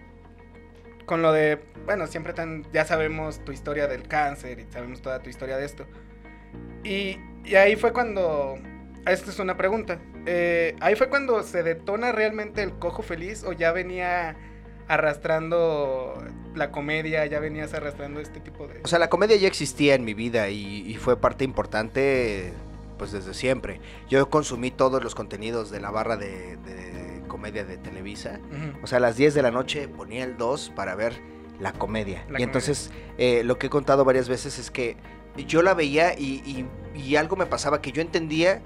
con 1.12 1.22
lo 1.22 1.34
de, 1.34 1.60
bueno, 1.86 2.08
siempre 2.08 2.32
tan 2.32 2.66
ya 2.72 2.86
sabemos 2.86 3.44
tu 3.44 3.52
historia 3.52 3.86
del 3.86 4.08
cáncer 4.08 4.62
y 4.62 4.72
sabemos 4.72 5.02
toda 5.02 5.22
tu 5.22 5.30
historia 5.30 5.58
de 5.58 5.66
esto. 5.66 5.86
Y, 6.86 7.18
y 7.44 7.56
ahí 7.56 7.76
fue 7.76 7.92
cuando 7.92 8.58
esta 9.06 9.30
es 9.30 9.38
una 9.40 9.58
pregunta. 9.58 10.00
Eh, 10.26 10.74
ahí 10.80 10.96
fue 10.96 11.10
cuando 11.10 11.44
se 11.44 11.64
detona 11.64 12.14
realmente 12.14 12.64
el 12.64 12.72
cojo 12.80 13.02
feliz 13.02 13.44
o 13.44 13.52
ya 13.52 13.74
venía 13.74 14.38
arrastrando 14.88 16.14
la 16.56 16.72
comedia, 16.72 17.26
ya 17.26 17.42
venías 17.42 17.74
arrastrando 17.74 18.22
este 18.22 18.40
tipo 18.40 18.70
de 18.70 18.80
O 18.82 18.88
sea, 18.88 18.98
la 18.98 19.10
comedia 19.10 19.36
ya 19.36 19.50
existía 19.50 19.96
en 19.96 20.06
mi 20.06 20.14
vida 20.14 20.48
y, 20.48 20.90
y 20.90 20.96
fue 20.96 21.20
parte 21.20 21.44
importante, 21.44 22.54
pues 22.98 23.12
desde 23.12 23.34
siempre. 23.34 23.82
Yo 24.08 24.30
consumí 24.30 24.72
todos 24.72 25.04
los 25.04 25.14
contenidos 25.14 25.72
de 25.72 25.82
la 25.82 25.92
barra 25.92 26.16
de, 26.16 26.56
de 26.56 27.11
comedia 27.32 27.64
de 27.64 27.78
Televisa. 27.78 28.40
O 28.84 28.88
sea, 28.88 28.98
a 28.98 29.02
las 29.02 29.16
10 29.16 29.34
de 29.34 29.42
la 29.42 29.52
noche 29.52 29.88
ponía 29.88 30.26
el 30.26 30.36
2 30.38 30.74
para 30.76 30.96
ver 30.96 31.14
la 31.62 31.72
comedia. 31.72 32.26
La 32.30 32.40
y 32.40 32.44
entonces, 32.44 32.92
eh, 33.18 33.44
lo 33.46 33.58
que 33.58 33.68
he 33.68 33.70
contado 33.70 34.04
varias 34.04 34.28
veces 34.28 34.60
es 34.60 34.70
que 34.70 34.98
yo 35.48 35.62
la 35.62 35.74
veía 35.74 36.14
y, 36.20 36.42
y- 36.46 37.00
y 37.00 37.16
algo 37.16 37.38
me 37.38 37.46
pasaba 37.46 37.82
que 37.82 37.94
yo 37.94 38.02
entendía 38.02 38.62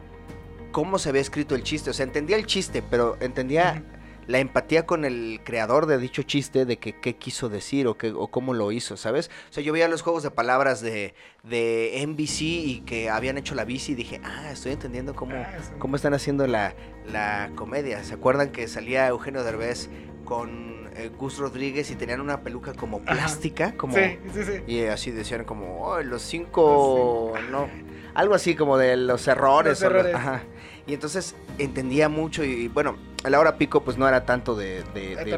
cómo 0.72 0.98
se 0.98 1.10
había 1.10 1.22
escrito 1.22 1.54
el 1.54 1.62
chiste. 1.62 1.92
O 1.92 1.94
sea, 1.94 2.06
entendía 2.06 2.38
el 2.38 2.48
chiste, 2.48 2.82
pero 2.90 3.18
entendía. 3.22 3.84
La 4.28 4.40
empatía 4.40 4.86
con 4.86 5.06
el 5.06 5.42
creador 5.44 5.86
de 5.86 5.98
dicho 5.98 6.24
chiste, 6.24 6.66
de 6.66 6.78
que 6.78 7.00
qué 7.00 7.16
quiso 7.16 7.50
decir 7.50 7.88
o, 7.88 7.98
qué, 7.98 8.12
o 8.12 8.28
cómo 8.28 8.54
lo 8.54 8.72
hizo, 8.72 8.98
¿sabes? 8.98 9.30
O 9.50 9.54
sea, 9.54 9.64
yo 9.64 9.72
veía 9.74 9.88
los 9.88 10.02
juegos 10.02 10.24
de 10.24 10.32
palabras 10.32 10.82
de, 10.82 11.14
de 11.44 12.04
NBC 12.08 12.42
y 12.42 12.84
que 12.86 13.10
habían 13.10 13.38
hecho 13.38 13.54
la 13.56 13.66
bici 13.66 13.92
y 13.92 13.96
dije, 13.96 14.22
ah, 14.24 14.52
estoy 14.52 14.72
entendiendo 14.74 15.14
cómo, 15.16 15.36
Ah, 15.46 15.58
cómo 15.80 15.96
están 15.96 16.14
haciendo 16.14 16.48
la, 16.48 16.74
la 17.12 17.52
comedia. 17.56 18.04
¿Se 18.04 18.14
acuerdan 18.16 18.52
que 18.52 18.68
salía 18.68 19.08
Eugenio 19.08 19.44
Derbez 19.44 19.90
con 20.24 20.90
eh, 20.96 21.12
Gus 21.16 21.38
Rodríguez 21.38 21.92
y 21.92 21.96
tenían 21.96 22.20
una 22.22 22.42
peluca 22.42 22.74
como 22.74 22.98
Ajá. 22.98 23.06
plástica? 23.06 23.76
Como, 23.78 23.94
Sí, 23.94 24.18
sí, 24.34 24.44
sí. 24.44 24.52
Y 24.66 24.86
así 24.86 25.12
decían 25.12 25.44
como, 25.46 25.94
"Ay, 25.94 26.06
los 26.06 26.22
cinco, 26.24 27.34
no, 27.52 27.68
algo 28.16 28.34
así 28.34 28.56
como 28.56 28.78
de 28.78 28.98
los 28.98 29.28
errores. 29.28 29.80
Los 29.82 29.84
o 29.84 29.94
los- 29.94 30.00
errores. 30.06 30.16
ajá. 30.16 30.44
Y 30.88 30.94
entonces 30.94 31.36
entendía 31.58 32.10
mucho 32.10 32.44
y 32.44 32.68
bueno, 32.68 32.96
a 33.24 33.30
la 33.32 33.40
hora 33.40 33.58
pico 33.58 33.84
pues 33.84 33.98
no 33.98 34.08
era 34.08 34.24
tanto 34.24 34.56
de, 34.56 34.84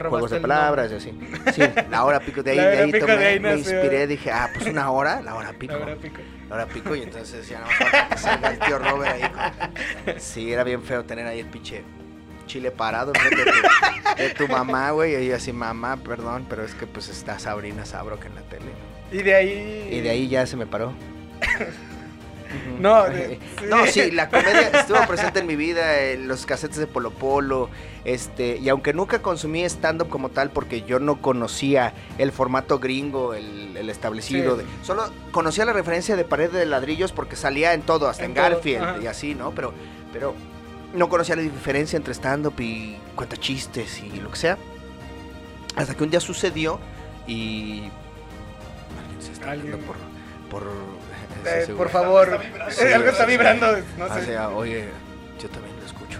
juegos 0.09 0.29
de 0.31 0.41
palabras 0.41 0.91
y 0.91 0.95
así. 0.95 1.19
Sí, 1.53 1.61
la 1.89 2.03
hora 2.03 2.19
pico 2.19 2.43
de 2.43 2.51
ahí, 2.51 2.57
de 2.57 2.77
ahí 2.83 2.91
tomé, 2.99 3.17
de 3.17 3.25
ahí 3.25 3.39
me 3.39 3.55
inspiré, 3.55 4.07
dije, 4.07 4.29
ah, 4.29 4.49
pues 4.53 4.67
una 4.69 4.91
hora, 4.91 5.21
la 5.21 5.35
hora 5.35 5.53
pico. 5.53 5.73
La 5.73 5.79
hora 5.85 5.95
pico. 5.95 6.17
La 6.49 6.55
hora 6.55 6.65
pico 6.65 6.95
y 6.95 7.01
entonces 7.03 7.47
ya 7.47 7.61
nada 7.61 8.09
más 8.09 8.51
el 8.51 8.59
tío 8.59 8.77
Robert 8.79 9.11
ahí. 10.05 10.15
Sí, 10.19 10.51
era 10.51 10.65
bien 10.65 10.81
feo 10.83 11.05
tener 11.05 11.25
ahí 11.27 11.39
el 11.39 11.47
pinche 11.47 11.81
chile 12.45 12.71
parado 12.71 13.13
de 13.13 13.19
tu, 13.29 14.21
de 14.21 14.29
tu 14.31 14.47
mamá, 14.49 14.91
güey. 14.91 15.15
Y 15.23 15.27
yo 15.29 15.35
así, 15.37 15.53
mamá, 15.53 15.95
perdón, 15.97 16.45
pero 16.49 16.63
es 16.65 16.73
que 16.75 16.87
pues 16.87 17.07
está 17.07 17.39
Sabrina 17.39 17.85
Sabro 17.85 18.19
que 18.19 18.27
en 18.27 18.35
la 18.35 18.41
tele. 18.41 18.65
¿no? 18.65 19.17
Y 19.17 19.23
de 19.23 19.33
ahí. 19.35 19.89
Y 19.91 20.01
de 20.01 20.09
ahí 20.09 20.27
ya 20.27 20.45
se 20.45 20.57
me 20.57 20.65
paró. 20.65 20.93
No, 22.79 23.03
de- 23.05 23.39
no, 23.69 23.85
sí, 23.87 24.11
la 24.11 24.29
comedia 24.29 24.69
estuvo 24.79 24.99
presente 25.07 25.39
en 25.39 25.47
mi 25.47 25.55
vida, 25.55 25.99
eh, 26.01 26.17
los 26.17 26.45
casetes 26.45 26.77
de 26.77 26.87
Polo 26.87 27.11
Polo, 27.11 27.69
este, 28.05 28.57
y 28.57 28.69
aunque 28.69 28.93
nunca 28.93 29.21
consumí 29.21 29.63
stand-up 29.65 30.09
como 30.09 30.29
tal, 30.29 30.51
porque 30.51 30.83
yo 30.83 30.99
no 30.99 31.21
conocía 31.21 31.93
el 32.17 32.31
formato 32.31 32.79
gringo, 32.79 33.33
el, 33.33 33.75
el 33.77 33.89
establecido, 33.89 34.57
Sí. 34.57 34.63
de- 34.63 34.85
solo 34.85 35.11
conocía 35.31 35.65
la 35.65 35.73
referencia 35.73 36.15
de 36.15 36.23
pared 36.23 36.49
de 36.51 36.65
ladrillos 36.65 37.11
porque 37.11 37.35
salía 37.35 37.73
en 37.73 37.81
todo, 37.81 38.07
hasta 38.07 38.25
en, 38.25 38.31
En 38.31 38.35
todo, 38.35 38.49
Garfield 38.49 38.83
ajá. 38.83 38.97
y 39.01 39.07
así, 39.07 39.35
¿no? 39.35 39.51
Pero, 39.51 39.73
pero 40.13 40.33
no 40.93 41.09
conocía 41.09 41.35
la 41.35 41.41
diferencia 41.41 41.97
entre 41.97 42.13
stand-up 42.13 42.59
y 42.59 42.97
cuentachistes 43.15 43.99
y 44.01 44.19
lo 44.21 44.31
que 44.31 44.37
sea. 44.37 44.57
Hasta 45.75 45.93
que 45.95 46.03
un 46.03 46.09
día 46.09 46.19
sucedió 46.19 46.79
y... 47.27 47.89
Alguien 48.99 49.21
se 49.21 49.31
está 49.33 49.53
por... 49.85 49.95
por 50.49 50.67
Eh, 51.45 51.63
sí, 51.65 51.71
por 51.73 51.89
favor. 51.89 52.39
Sí, 52.69 52.83
Eh, 52.85 52.93
Algo 52.93 53.09
está 53.09 53.25
vibrando. 53.25 53.67
No 53.97 54.05
O 54.05 54.13
sé. 54.13 54.25
sea, 54.25 54.49
oye, 54.49 54.85
yo 55.41 55.49
también 55.49 55.75
lo 55.79 55.85
escucho. 55.85 56.19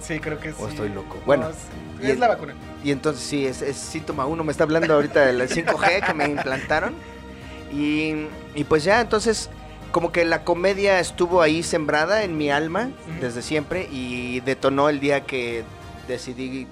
Sí, 0.00 0.18
creo 0.20 0.38
que 0.40 0.50
sí. 0.52 0.56
o 0.60 0.68
estoy 0.68 0.88
loco. 0.90 1.18
Bueno, 1.26 1.48
No, 1.48 1.52
sí. 1.52 1.58
y 2.00 2.04
es 2.06 2.10
el- 2.12 2.20
la 2.20 2.28
vacuna. 2.28 2.54
Y 2.84 2.90
entonces 2.92 3.22
sí, 3.24 3.46
es, 3.46 3.62
es 3.62 3.76
síntoma 3.76 4.26
uno. 4.26 4.44
Me 4.44 4.52
está 4.52 4.64
hablando 4.64 4.94
ahorita 4.94 5.26
del 5.26 5.48
5G 5.48 6.06
que 6.06 6.14
me 6.14 6.24
implantaron. 6.26 6.94
Y, 7.72 8.26
y 8.54 8.64
pues 8.64 8.84
ya, 8.84 9.00
entonces, 9.00 9.50
como 9.92 10.12
que 10.12 10.24
la 10.24 10.44
comedia 10.44 11.00
estuvo 11.00 11.42
ahí 11.42 11.62
sembrada 11.62 12.22
en 12.22 12.36
mi 12.36 12.50
alma 12.50 12.90
desde 13.20 13.42
siempre 13.42 13.88
y 13.90 14.40
detonó 14.40 14.88
el 14.88 15.00
día 15.00 15.22
que 15.24 15.64
decidí 16.06 16.66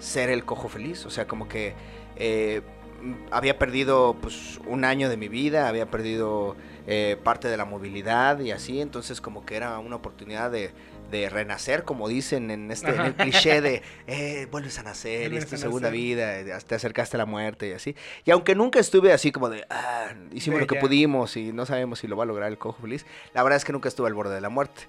ser 0.00 0.30
el 0.30 0.44
cojo 0.44 0.68
feliz. 0.68 1.04
O 1.06 1.10
sea, 1.10 1.26
como 1.26 1.46
que 1.48 1.74
eh, 2.16 2.62
había 3.30 3.58
perdido 3.58 4.16
pues 4.20 4.58
un 4.66 4.84
año 4.84 5.08
de 5.08 5.16
mi 5.16 5.28
vida, 5.28 5.68
había 5.68 5.86
perdido 5.86 6.56
eh, 6.90 7.16
parte 7.22 7.48
de 7.48 7.56
la 7.56 7.64
movilidad 7.64 8.38
y 8.40 8.50
así. 8.50 8.80
Entonces, 8.80 9.20
como 9.20 9.46
que 9.46 9.56
era 9.56 9.78
una 9.78 9.96
oportunidad 9.96 10.50
de 10.50 10.72
de 11.10 11.28
renacer, 11.28 11.82
como 11.84 12.08
dicen 12.08 12.50
en 12.52 12.70
este 12.70 12.94
en 12.94 13.00
el 13.00 13.14
cliché 13.16 13.60
de 13.60 13.82
eh, 14.06 14.46
vuelves 14.50 14.78
a 14.78 14.84
nacer, 14.84 15.32
y 15.32 15.36
es 15.38 15.46
tu 15.46 15.56
segunda 15.56 15.88
nacer. 15.88 15.92
vida, 15.92 16.38
eh, 16.38 16.58
te 16.66 16.74
acercaste 16.76 17.16
a 17.16 17.18
la 17.18 17.26
muerte 17.26 17.68
y 17.68 17.72
así. 17.72 17.96
Y 18.24 18.30
aunque 18.30 18.54
nunca 18.54 18.78
estuve 18.78 19.12
así 19.12 19.32
como 19.32 19.48
de, 19.48 19.66
ah, 19.70 20.14
hicimos 20.32 20.58
De 20.58 20.60
lo 20.60 20.66
que 20.68 20.76
ya. 20.76 20.80
pudimos 20.80 21.36
y 21.36 21.52
no 21.52 21.66
sabemos 21.66 21.98
si 21.98 22.06
lo 22.06 22.16
va 22.16 22.24
a 22.24 22.26
lograr 22.26 22.48
el 22.48 22.58
cojo 22.58 22.80
feliz, 22.82 23.06
la 23.34 23.42
verdad 23.42 23.56
es 23.56 23.64
que 23.64 23.72
nunca 23.72 23.88
estuve 23.88 24.06
al 24.06 24.14
borde 24.14 24.34
de 24.36 24.40
la 24.40 24.50
muerte. 24.50 24.82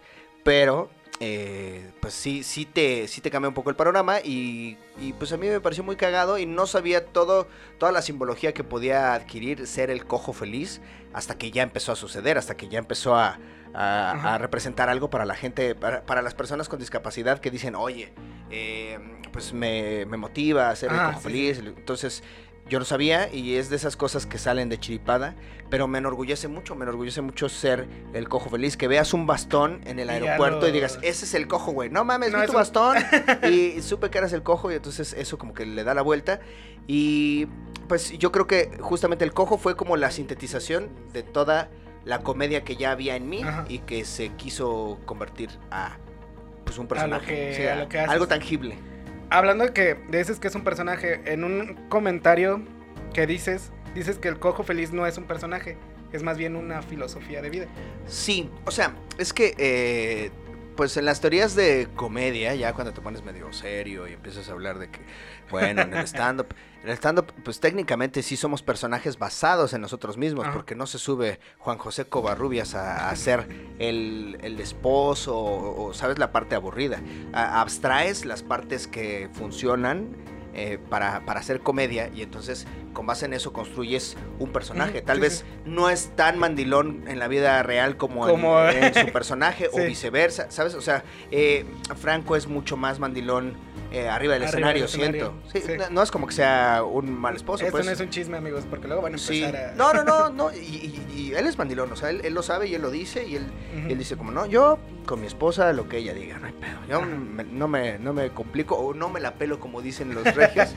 pero 0.44 0.90
eh, 1.20 1.92
pues 2.00 2.14
sí, 2.14 2.44
sí 2.44 2.66
te, 2.66 3.08
sí 3.08 3.22
te 3.22 3.30
cambia 3.30 3.50
un 3.50 3.54
poco 3.54 3.70
el 3.70 3.76
panorama 3.76 4.20
y, 4.22 4.78
y, 5.00 5.14
pues 5.14 5.32
a 5.34 5.38
mí 5.38 5.48
me 5.48 5.60
pareció 5.60 5.84
muy 5.84 5.96
cagado 5.96 6.38
y 6.40 6.46
no 6.46 6.66
sabía 6.66 7.06
todo, 7.06 7.48
toda 7.78 7.92
la 7.92 8.02
simbología 8.02 8.54
que 8.54 8.64
podía 8.64 9.14
adquirir 9.14 9.68
ser 9.68 9.92
el 9.92 10.06
cojo 10.06 10.34
feliz 10.34 10.82
hasta 11.14 11.38
que 11.38 11.52
ya 11.52 11.64
empezó 11.64 11.92
a 11.92 11.96
suceder, 11.96 12.38
hasta 12.38 12.58
que 12.58 12.70
ya 12.70 12.80
empezó 12.80 13.16
a, 13.16 13.38
a, 13.74 14.38
representar 14.38 14.90
algo 14.90 15.10
para 15.10 15.26
la 15.26 15.36
gente, 15.36 15.76
para, 15.76 16.04
para, 16.06 16.22
las 16.22 16.34
personas 16.34 16.70
con 16.70 16.80
discapacidad 16.80 17.40
que 17.40 17.52
dicen, 17.52 17.76
oye, 17.76 18.14
eh, 18.50 19.00
pues 19.32 19.54
me, 19.54 20.06
me, 20.06 20.18
motiva 20.18 20.70
a 20.70 20.76
ser 20.76 20.92
el 20.92 20.98
cojo 20.98 21.20
feliz. 21.20 21.60
Entonces 21.60 22.24
yo 22.72 22.80
no 22.80 22.86
sabía 22.86 23.28
y 23.34 23.56
es 23.56 23.70
de 23.70 23.76
esas 23.76 23.98
cosas 23.98 24.26
que 24.26 24.38
salen 24.38 24.70
de 24.70 24.80
chiripada, 24.80 25.36
pero 25.70 25.90
me 25.90 25.98
enorgullece 25.98 26.48
mucho, 26.48 26.74
me 26.74 26.84
enorgullece 26.84 27.20
mucho 27.20 27.50
ser 27.50 27.86
el 28.14 28.30
cojo 28.30 28.50
feliz, 28.50 28.78
que 28.78 28.88
veas 28.88 29.14
un 29.14 29.28
bastón 29.28 29.82
en 29.84 30.00
el 30.00 30.10
aeropuerto 30.10 30.70
y 30.70 30.72
digas, 30.72 30.98
ese 31.02 31.26
es 31.26 31.34
el 31.34 31.50
cojo, 31.50 31.74
güey, 31.74 31.90
no 31.90 32.06
mames, 32.06 32.34
vi 32.34 32.46
tu 32.48 32.54
bastón 32.54 32.96
y 33.52 33.82
supe 33.82 34.10
que 34.10 34.20
eras 34.20 34.32
el 34.32 34.42
cojo 34.42 34.72
y 34.72 34.76
entonces 34.76 35.12
eso 35.12 35.38
como 35.38 35.54
que 35.54 35.66
le 35.66 35.84
da 35.84 35.94
la 35.94 36.02
vuelta. 36.02 36.40
Y 36.88 37.48
pues 37.90 38.18
yo 38.18 38.32
creo 38.32 38.48
que 38.48 38.72
justamente 38.80 39.26
el 39.26 39.34
cojo 39.34 39.58
fue 39.58 39.76
como 39.76 39.98
la 39.98 40.10
sintetización 40.10 40.88
de 41.12 41.24
toda 41.24 41.70
la 42.06 42.20
comedia 42.20 42.64
que 42.64 42.78
ya 42.78 42.92
había 42.92 43.18
en 43.18 43.28
mí 43.28 43.42
y 43.68 43.80
que 43.80 44.06
se 44.06 44.30
quiso 44.30 44.98
convertir 45.06 45.50
a 45.72 45.98
pues 46.64 46.78
un 46.78 46.88
personaje, 46.88 47.70
algo 48.08 48.30
tangible 48.30 48.78
hablando 49.32 49.66
de 49.66 49.74
que 49.74 49.98
dices 50.10 50.40
que 50.40 50.48
es 50.48 50.56
un 50.56 50.64
personaje, 50.64 51.22
en 51.26 51.44
un 51.44 51.76
comentario 51.90 52.62
que 53.14 53.26
dices, 53.26 53.72
dices 53.96 54.18
que 54.18 54.28
el 54.28 54.38
cojo 54.38 54.64
feliz 54.64 54.92
no 54.92 55.08
es 55.08 55.18
un 55.18 55.24
personaje, 55.24 55.78
es 56.12 56.22
más 56.22 56.38
bien 56.38 56.56
una 56.56 56.82
filosofía 56.82 57.42
de 57.42 57.50
vida. 57.50 57.66
Sí, 58.06 58.50
o 58.66 58.72
sea, 58.72 58.94
es 59.18 59.34
que 59.34 59.56
eh, 59.58 60.32
pues 60.76 60.98
en 60.98 61.06
las 61.06 61.22
teorías 61.22 61.56
de 61.56 61.88
comedia, 61.96 62.56
ya 62.56 62.74
cuando 62.74 62.94
te 62.94 63.02
pones 63.02 63.24
medio 63.24 63.52
serio 63.54 64.08
y 64.08 64.14
empiezas 64.14 64.50
a 64.50 64.52
hablar 64.54 64.80
de 64.80 64.90
que, 64.90 65.00
bueno, 65.50 65.82
en 65.82 65.94
el 65.94 66.08
stand-up, 66.08 66.48
en 66.84 66.90
el 66.90 66.98
stand-up, 66.98 67.34
pues 67.44 67.60
técnicamente 67.60 68.24
sí 68.24 68.38
somos 68.38 68.64
personajes 68.64 69.18
basados 69.20 69.74
en 69.74 69.82
nosotros 69.82 70.18
mismos, 70.18 70.48
porque 70.54 70.76
no 70.76 70.88
se 70.88 70.98
sube 70.98 71.40
Juan 71.60 71.78
José 71.78 72.06
Covarrubias 72.06 72.76
a, 72.76 73.16
ser 73.16 73.48
el, 73.80 74.38
el 74.42 74.60
esposo 74.60 75.38
o, 75.38 75.94
¿sabes? 75.94 76.18
La 76.18 76.32
parte 76.32 76.56
aburrida. 76.56 77.02
abstraes 77.34 78.26
las 78.26 78.44
partes 78.44 78.88
que 78.88 79.30
funcionan 79.34 80.16
eh, 80.54 80.80
para, 80.90 81.26
para, 81.26 81.40
hacer 81.40 81.62
comedia 81.62 82.10
y 82.14 82.22
entonces 82.22 82.68
con 82.94 83.06
base 83.06 83.26
en 83.26 83.34
eso 83.34 83.54
construyes 83.54 84.18
un 84.38 84.52
personaje. 84.52 85.02
Tal 85.02 85.20
vez 85.20 85.46
no 85.66 85.90
es 85.90 86.12
tan 86.16 86.38
mandilón 86.38 87.06
en 87.08 87.20
la 87.20 87.28
vida 87.28 87.64
real 87.64 87.98
como, 87.98 88.28
En, 88.28 88.94
su 88.94 89.06
personaje 89.14 89.70
o 89.72 89.78
viceversa, 89.78 90.52
¿sabes? 90.52 90.74
O 90.76 90.82
sea, 90.82 91.04
eh, 91.32 91.66
Franco 91.96 92.36
es 92.36 92.48
mucho 92.48 92.76
más 92.76 93.00
mandilón 93.00 93.56
eh, 93.92 94.08
arriba 94.08 94.36
del 94.36 94.44
escenario, 94.44 94.88
siento. 94.88 95.34
No, 95.92 96.02
es 96.02 96.12
como 96.12 96.26
que 96.26 96.34
sea 96.34 96.84
un 96.84 97.12
mal 97.12 97.36
esposo. 97.36 97.64
Eso 97.64 97.72
pues. 97.72 97.86
no 97.86 97.92
es 97.92 98.00
un 98.00 98.10
chisme, 98.10 98.38
amigos, 98.38 98.64
porque 98.70 98.88
luego 98.88 99.02
van 99.02 99.16
a 99.16 99.18
empezar 99.18 99.56
a... 99.56 99.76
No, 99.76 99.94
no, 99.94 100.04
no, 100.04 100.30
no. 100.34 100.52
Y, 100.54 101.34
él 101.36 101.48
es 101.48 101.58
mandilón, 101.58 101.92
o 101.92 101.96
sea, 101.96 102.10
él, 102.10 102.34
lo 102.34 102.44
sabe 102.44 102.68
y 102.68 102.76
él 102.76 102.82
lo 102.82 102.92
dice 102.92 103.26
y 103.26 103.36
él, 103.36 103.46
él, 103.88 103.98
dice 103.98 104.18
como, 104.18 104.32
no, 104.32 104.46
yo 104.46 104.80
con 105.06 105.22
mi 105.22 105.28
esposa 105.28 105.72
lo 105.72 105.88
que 105.88 105.98
ella 105.98 106.14
diga, 106.14 106.40
no 106.40 106.48
hay 106.48 106.54
pedo. 106.54 106.80
Yo 106.90 107.06
no, 107.06 107.68
me, 107.68 108.00
no 108.00 108.14
me 108.14 108.30
complico 108.32 108.76
o 108.76 108.94
no 108.94 109.10
me 109.10 109.20
la 109.20 109.36
pelo 109.36 109.60
como 109.60 109.82
dicen 109.82 110.14
los 110.14 110.24
regios. 110.36 110.70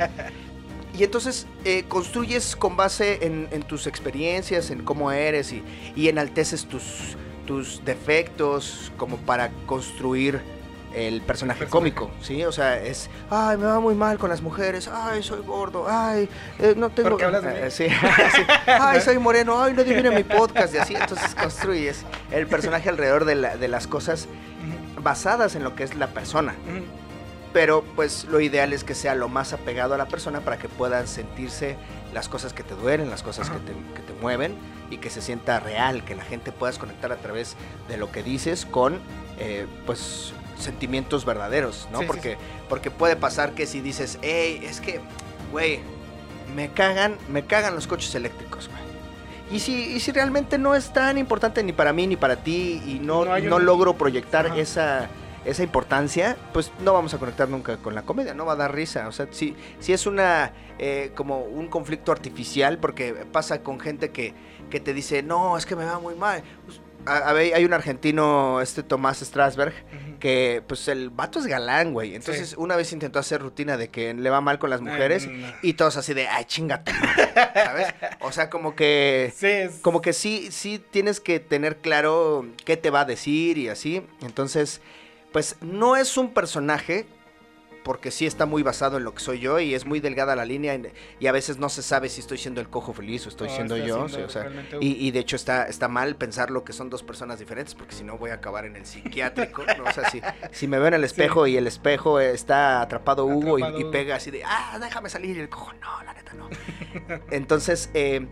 y 0.99 1.03
entonces 1.03 1.47
eh, 1.65 1.85
construyes 1.89 2.57
con 2.57 2.77
base 2.77 3.19
en, 3.23 3.63
tus 3.65 3.87
experiencias, 3.87 4.71
en 4.71 4.83
cómo 4.85 5.11
eres 5.11 5.53
y, 5.53 5.63
y 5.97 6.09
enalteces 6.09 6.67
tus, 6.67 7.17
tus 7.47 7.85
defectos 7.85 8.93
como 8.97 9.17
para 9.19 9.51
construir 9.67 10.41
el 10.95 11.21
personaje 11.23 11.67
cómico, 11.67 12.11
¿sí? 12.23 12.45
O 12.45 12.53
sea, 12.53 12.81
es, 12.81 13.11
ay, 13.31 13.57
me 13.57 13.67
va 13.67 13.81
muy 13.81 13.95
mal 13.95 14.19
con 14.19 14.31
las 14.31 14.41
mujeres, 14.41 14.89
ay, 14.93 15.23
soy 15.23 15.43
gordo, 15.43 15.87
ay, 15.89 16.29
eh, 16.59 16.75
no 16.77 16.91
tengo... 16.91 17.11
¿Por 17.11 17.25
hablas 17.25 17.43
de 17.43 17.51
mí? 17.51 17.59
Eh, 17.59 17.71
sí, 17.71 17.87
ay, 18.67 19.01
soy 19.01 19.19
moreno, 19.19 19.61
ay, 19.61 19.73
no 19.75 19.83
adivina 19.83 20.11
mi 20.11 20.25
podcast, 20.25 20.75
y 20.75 20.79
así, 20.79 20.95
entonces 20.95 21.35
construyes 21.41 22.05
el 22.31 22.47
personaje 22.47 22.89
alrededor 22.89 23.25
de, 23.25 23.35
de 23.35 23.69
las 23.69 23.87
cosas 23.87 24.29
basadas 25.03 25.55
en 25.55 25.65
lo 25.65 25.75
que 25.75 25.85
es 25.85 25.95
la 25.95 26.09
persona. 26.09 26.55
Pero 27.53 27.85
pues 27.95 28.25
lo 28.25 28.41
ideal 28.41 28.73
es 28.73 28.83
que 28.83 28.97
sea 28.97 29.15
lo 29.15 29.29
más 29.29 29.53
apegado 29.53 29.95
a 29.95 29.99
la 29.99 30.07
persona 30.07 30.41
para 30.41 30.59
que 30.59 30.69
puedan 30.69 31.07
sentirse 31.07 31.77
las 32.13 32.29
cosas 32.29 32.53
que 32.53 32.65
te 32.65 32.75
duelen, 32.75 33.11
las 33.11 33.23
cosas 33.23 33.49
que 33.49 33.59
te, 33.59 33.73
que 33.95 34.03
te, 34.03 34.13
mueven 34.21 34.57
y 34.91 34.97
que 34.97 35.11
se 35.11 35.21
sienta 35.21 35.61
real, 35.61 36.05
que 36.05 36.17
la 36.17 36.25
gente 36.25 36.51
puedas 36.51 36.79
conectar 36.79 37.13
a 37.13 37.17
través 37.17 37.57
de 37.89 37.97
lo 37.97 38.11
que 38.11 38.23
dices 38.23 38.67
con 38.67 38.99
eh, 39.39 39.67
pues 39.87 40.33
sentimientos 40.59 41.25
verdaderos, 41.25 41.89
¿no? 41.93 42.03
porque, 42.03 42.37
porque 42.69 42.91
puede 42.91 43.17
pasar 43.17 43.53
que 43.53 43.67
si 43.67 43.81
dices, 43.81 44.19
hey, 44.23 44.61
es 44.63 44.81
que, 44.81 45.01
güey, 45.53 45.81
me 46.55 46.71
cagan, 46.71 47.17
me 47.29 47.45
cagan 47.45 47.75
los 47.75 47.87
coches 47.87 48.15
eléctricos, 48.15 48.69
güey. 48.69 48.85
Y 49.51 49.61
si, 49.61 49.95
y 49.95 50.01
si 50.01 50.11
realmente 50.11 50.59
no 50.59 50.75
es 50.75 50.93
tan 50.93 51.19
importante 51.19 51.63
ni 51.63 51.73
para 51.73 51.93
mí 51.93 52.07
ni 52.07 52.17
para 52.17 52.37
ti 52.37 52.83
y 52.87 52.99
no, 52.99 53.25
no, 53.25 53.59
logro 53.59 53.95
proyectar 53.95 54.59
esa, 54.59 55.09
esa 55.45 55.63
importancia, 55.63 56.37
pues 56.53 56.73
no 56.83 56.95
vamos 56.95 57.13
a 57.13 57.19
conectar 57.19 57.49
nunca 57.49 57.77
con 57.77 57.95
la 57.95 58.03
comedia, 58.03 58.35
no 58.35 58.47
va 58.47 58.55
a 58.55 58.57
dar 58.57 58.75
risa. 58.75 59.07
O 59.07 59.13
sea, 59.13 59.29
si, 59.31 59.55
si 59.81 59.93
es 59.93 60.07
una 60.07 60.53
eh, 60.79 61.13
como 61.15 61.41
un 61.41 61.69
conflicto 61.69 62.11
artificial, 62.11 62.79
porque 62.79 63.13
pasa 63.31 63.63
con 63.63 63.79
gente 63.79 64.11
que, 64.11 64.35
que 64.71 64.81
te 64.81 64.95
dice, 64.95 65.23
no, 65.23 65.59
es 65.59 65.67
que 65.67 65.77
me 65.77 65.85
va 65.85 66.01
muy 66.01 66.15
mal. 66.15 66.43
Pues, 66.65 66.81
hay 67.07 67.65
un 67.65 67.73
argentino, 67.73 68.61
este 68.61 68.83
Tomás 68.83 69.21
Strasberg, 69.21 69.75
que 70.19 70.63
pues 70.67 70.89
el 70.89 71.11
vato 71.11 71.39
es 71.39 71.47
galán, 71.47 71.93
güey. 71.93 72.15
Entonces 72.15 72.55
una 72.57 72.77
vez 72.77 72.93
intentó 72.93 73.19
hacer 73.19 73.41
rutina 73.41 73.77
de 73.77 73.89
que 73.89 74.15
le 74.15 74.31
va 74.31 74.41
mal 74.41 74.59
con 74.59 74.71
las 74.71 74.81
mujeres 74.81 75.29
y 75.63 75.75
todos 75.75 75.97
así 75.97 76.15
de, 76.15 76.29
ay, 76.29 76.45
chingate, 76.47 76.93
¿sabes? 77.55 77.95
O 78.21 78.33
sea, 78.33 78.51
como 78.51 78.75
que, 78.75 79.33
sí, 79.37 79.79
como 79.83 80.01
que 80.01 80.13
sí, 80.13 80.49
sí 80.51 80.83
tienes 80.91 81.21
que 81.21 81.41
tener 81.41 81.79
claro 81.79 82.47
qué 82.65 82.77
te 82.77 82.91
va 82.91 83.01
a 83.01 83.05
decir 83.05 83.59
y 83.59 83.69
así. 83.69 84.07
Entonces, 84.23 84.81
pues 85.33 85.57
no 85.61 85.97
es 85.97 86.17
un 86.17 86.33
personaje 86.33 87.07
porque 87.85 88.11
sí 88.11 88.27
está 88.27 88.47
muy 88.47 88.63
basado 88.63 88.97
en 88.97 89.05
lo 89.05 89.15
que 89.15 89.21
soy 89.21 89.39
yo 89.39 89.61
y 89.61 89.75
es 89.75 89.85
muy 89.85 90.01
delgada 90.01 90.35
la 90.35 90.45
línea 90.45 90.77
y 91.21 91.27
a 91.27 91.33
veces 91.33 91.59
no 91.59 91.69
se 91.69 91.83
sabe 91.83 92.09
si 92.09 92.21
estoy 92.21 92.39
siendo 92.39 92.61
el 92.61 92.69
cojo 92.69 92.93
feliz 92.93 93.27
o 93.27 93.29
estoy 93.29 93.51
siendo 93.51 93.77
yo. 93.77 94.07
y, 94.81 95.11
de 95.11 95.21
hecho 95.21 95.37
está, 95.37 95.69
está 95.69 95.87
mal 95.87 96.17
pensar 96.17 96.51
lo 96.51 96.65
que 96.65 96.73
son 96.73 96.91
dos 96.91 97.03
personas 97.03 97.39
diferentes 97.39 97.75
porque 97.75 97.95
si 97.95 98.03
no 98.03 98.17
voy 98.19 98.31
a 98.31 98.35
acabar 98.35 98.65
en 98.65 98.75
el 98.75 98.87
psiquiátrico. 98.87 99.63
O 99.63 99.93
sea, 99.93 100.11
si, 100.11 100.21
si, 100.51 100.67
me 100.67 100.79
veo 100.79 100.89
en 100.89 100.95
el 100.95 101.05
espejo 101.05 101.47
y 101.47 101.57
el 101.57 101.67
espejo 101.67 102.19
está 102.21 102.81
atrapado 102.81 103.27
Hugo 103.27 103.59
y, 103.59 103.85
pega 103.93 104.17
así 104.17 104.31
de, 104.31 104.43
ah, 104.45 104.79
déjame 104.81 105.11
salir 105.11 105.37
y 105.37 105.41
el 105.41 105.49
cojo, 105.49 105.73
no, 105.75 106.03
la 106.03 106.15
neta 106.15 106.33
no. 106.33 106.49
Entonces, 107.31 107.91
eh, 107.93 108.27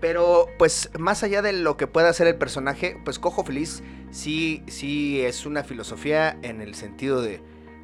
pero 0.00 0.46
pues 0.58 0.90
más 0.98 1.22
allá 1.22 1.42
de 1.42 1.52
lo 1.52 1.76
que 1.76 1.86
pueda 1.86 2.10
hacer 2.10 2.26
el 2.26 2.36
personaje, 2.36 3.00
pues 3.04 3.18
Cojo 3.18 3.44
Feliz 3.44 3.82
sí, 4.10 4.62
sí 4.66 5.20
es 5.22 5.46
una 5.46 5.64
filosofía 5.64 6.38
en 6.42 6.60
el 6.60 6.74
sentido 6.74 7.22
de, 7.22 7.42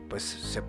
pues 0.08 0.22
se 0.22 0.62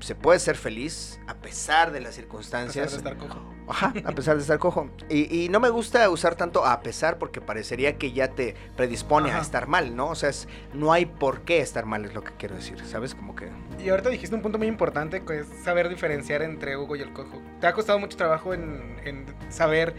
se 0.00 0.14
puede 0.14 0.38
ser 0.38 0.56
feliz 0.56 1.20
a 1.26 1.34
pesar 1.34 1.92
de 1.92 2.00
las 2.00 2.14
circunstancias. 2.14 2.94
A 2.94 2.96
pesar 2.96 3.02
de 3.02 3.10
estar 3.10 3.28
cojo. 3.28 3.54
Ajá, 3.66 3.94
a 4.04 4.12
pesar 4.12 4.36
de 4.36 4.42
estar 4.42 4.58
cojo. 4.58 4.90
Y, 5.08 5.48
no 5.48 5.60
me 5.60 5.70
gusta 5.70 6.08
usar 6.10 6.34
tanto 6.34 6.66
a 6.66 6.80
pesar 6.80 7.18
porque 7.18 7.40
parecería 7.40 7.96
que 7.96 8.12
ya 8.12 8.28
te 8.28 8.54
predispone 8.76 9.32
a 9.32 9.40
estar 9.40 9.66
mal, 9.66 9.96
¿no? 9.96 10.08
O 10.08 10.14
sea, 10.14 10.28
es, 10.28 10.48
no 10.72 10.92
hay 10.92 11.06
por 11.06 11.42
qué 11.42 11.60
estar 11.60 11.86
mal, 11.86 12.04
es 12.04 12.14
lo 12.14 12.22
que 12.22 12.32
quiero 12.36 12.54
decir, 12.54 12.78
¿sabes? 12.86 13.14
Como 13.14 13.34
que... 13.34 13.48
Y 13.82 13.88
ahorita 13.88 14.10
dijiste 14.10 14.36
un 14.36 14.42
punto 14.42 14.58
muy 14.58 14.66
importante, 14.66 15.24
que 15.24 15.40
es 15.40 15.46
saber 15.64 15.88
diferenciar 15.88 16.42
entre 16.42 16.76
Hugo 16.76 16.96
y 16.96 17.00
el 17.00 17.12
cojo. 17.12 17.40
¿Te 17.60 17.66
ha 17.66 17.72
costado 17.72 17.98
mucho 17.98 18.16
trabajo 18.16 18.52
en, 18.52 19.26
saber 19.48 19.94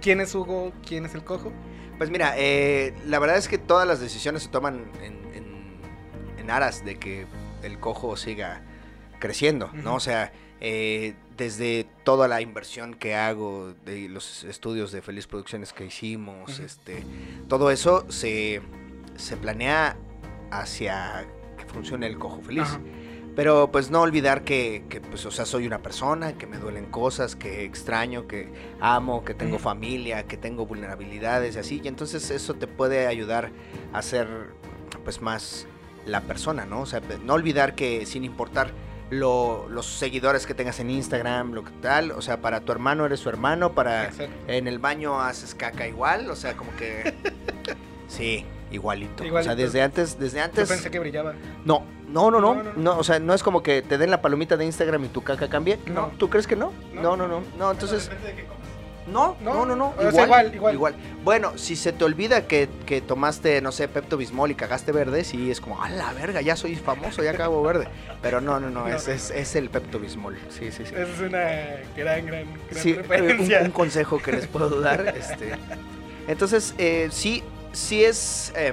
quién 0.00 0.20
es 0.20 0.34
Hugo, 0.34 0.72
quién 0.86 1.06
es 1.06 1.14
el 1.14 1.24
cojo? 1.24 1.52
Pues 1.98 2.10
mira, 2.10 2.34
eh, 2.36 2.94
la 3.06 3.18
verdad 3.18 3.36
es 3.36 3.48
que 3.48 3.58
todas 3.58 3.88
las 3.88 4.00
decisiones 4.00 4.44
se 4.44 4.48
toman 4.50 4.90
en, 5.02 5.16
en 6.38 6.50
aras 6.50 6.84
de 6.84 6.96
que 6.96 7.26
el 7.62 7.80
cojo 7.80 8.16
siga 8.16 8.62
creciendo, 9.18 9.70
¿no? 9.72 9.94
O 9.94 10.00
sea, 10.00 10.32
eh, 10.60 11.14
desde 11.36 11.86
toda 12.04 12.28
la 12.28 12.40
inversión 12.40 12.94
que 12.94 13.14
hago, 13.14 13.74
de 13.84 14.08
los 14.08 14.44
estudios 14.44 14.92
de 14.92 15.02
Feliz 15.02 15.26
Producciones 15.26 15.72
que 15.72 15.86
hicimos, 15.86 16.58
este, 16.60 17.04
todo 17.48 17.70
eso 17.70 18.06
se, 18.10 18.62
se, 19.16 19.36
planea 19.36 19.96
hacia 20.50 21.26
que 21.58 21.64
funcione 21.66 22.06
el 22.06 22.18
cojo 22.18 22.40
feliz. 22.40 22.78
Pero 23.34 23.70
pues 23.70 23.90
no 23.90 24.00
olvidar 24.00 24.44
que, 24.44 24.86
que, 24.88 25.02
pues, 25.02 25.26
o 25.26 25.30
sea, 25.30 25.44
soy 25.44 25.66
una 25.66 25.80
persona, 25.80 26.38
que 26.38 26.46
me 26.46 26.56
duelen 26.56 26.86
cosas, 26.86 27.36
que 27.36 27.64
extraño, 27.64 28.26
que 28.26 28.50
amo, 28.80 29.24
que 29.26 29.34
tengo 29.34 29.58
familia, 29.58 30.22
que 30.22 30.38
tengo 30.38 30.64
vulnerabilidades 30.64 31.56
y 31.56 31.58
así. 31.58 31.80
Y 31.84 31.88
entonces 31.88 32.30
eso 32.30 32.54
te 32.54 32.66
puede 32.66 33.06
ayudar 33.06 33.50
a 33.92 34.00
ser 34.00 34.26
pues 35.04 35.20
más 35.20 35.66
la 36.06 36.22
persona, 36.22 36.64
¿no? 36.64 36.80
O 36.80 36.86
sea, 36.86 37.02
no 37.24 37.34
olvidar 37.34 37.74
que 37.74 38.06
sin 38.06 38.24
importar 38.24 38.72
los 39.10 39.86
seguidores 39.86 40.46
que 40.46 40.54
tengas 40.54 40.80
en 40.80 40.90
Instagram, 40.90 41.52
lo 41.52 41.62
que 41.64 41.70
tal, 41.80 42.10
o 42.12 42.22
sea, 42.22 42.40
para 42.40 42.60
tu 42.60 42.72
hermano 42.72 43.06
eres 43.06 43.20
su 43.20 43.28
hermano, 43.28 43.72
para 43.72 44.10
en 44.48 44.66
el 44.68 44.78
baño 44.78 45.20
haces 45.20 45.54
caca 45.54 45.86
igual, 45.86 46.28
o 46.30 46.36
sea, 46.36 46.56
como 46.56 46.74
que 46.76 47.14
sí, 48.08 48.44
igualito. 48.70 49.14
O 49.14 49.18
sea, 49.18 49.26
Igualito. 49.26 49.54
desde 49.56 49.82
antes, 49.82 50.18
desde 50.18 50.38
Yo 50.38 50.44
antes. 50.44 50.68
pensé 50.68 50.90
que 50.90 50.98
brillaba. 50.98 51.34
No, 51.64 51.84
no, 52.08 52.30
no, 52.30 52.40
no, 52.40 52.54
No, 52.54 52.62
no, 52.62 52.72
no. 52.72 52.72
no, 52.94 52.98
o 52.98 53.04
sea, 53.04 53.18
no 53.18 53.34
es 53.34 53.42
como 53.42 53.62
que 53.62 53.82
te 53.82 53.98
den 53.98 54.10
la 54.10 54.20
palomita 54.22 54.56
de 54.56 54.64
Instagram 54.64 55.04
y 55.04 55.08
tu 55.08 55.22
caca 55.22 55.48
cambie. 55.48 55.78
No, 55.86 55.92
No. 55.94 56.06
¿tú 56.18 56.28
crees 56.28 56.46
que 56.46 56.56
no? 56.56 56.72
No. 56.94 57.16
No, 57.16 57.28
no, 57.28 57.42
no, 57.58 57.70
entonces. 57.70 58.10
No, 59.06 59.36
No, 59.40 59.64
no, 59.64 59.76
no, 59.76 59.94
igual, 60.10 60.54
igual, 60.54 60.74
igual. 60.74 60.94
Bueno, 61.22 61.56
si 61.56 61.76
se 61.76 61.92
te 61.92 62.04
olvida 62.04 62.46
que, 62.46 62.68
que 62.86 63.00
tomaste, 63.00 63.60
no 63.60 63.70
sé, 63.72 63.86
Pepto 63.88 64.16
Bismol 64.16 64.50
y 64.50 64.54
cagaste 64.54 64.92
verde, 64.92 65.22
sí, 65.24 65.50
es 65.50 65.60
como, 65.60 65.82
a 65.82 65.88
la 65.90 66.12
verga, 66.12 66.40
ya 66.40 66.56
soy 66.56 66.74
famoso, 66.76 67.22
ya 67.22 67.34
cago 67.34 67.62
verde. 67.62 67.88
Pero 68.22 68.40
no, 68.40 68.58
no, 68.60 68.68
no, 68.70 68.88
No. 68.88 68.94
es, 68.94 69.06
es, 69.08 69.30
es 69.30 69.54
el 69.56 69.70
Pepto 69.70 69.98
Bismol, 69.98 70.36
sí, 70.50 70.72
sí, 70.72 70.84
sí. 70.84 70.94
Esa 70.94 71.02
es 71.02 71.20
una 71.20 71.46
gran, 71.96 72.26
gran, 72.26 72.46
gran 72.70 72.82
Sí, 72.82 72.96
eh, 73.10 73.60
un, 73.64 73.70
consejo 73.70 74.18
que 74.20 74.32
les 74.32 74.46
puedo 74.46 74.80
dar. 74.80 75.14
Este. 75.16 75.52
Entonces, 76.28 76.74
eh, 76.78 77.08
sí, 77.12 77.42
sí 77.72 78.04
es 78.04 78.52
eh, 78.56 78.72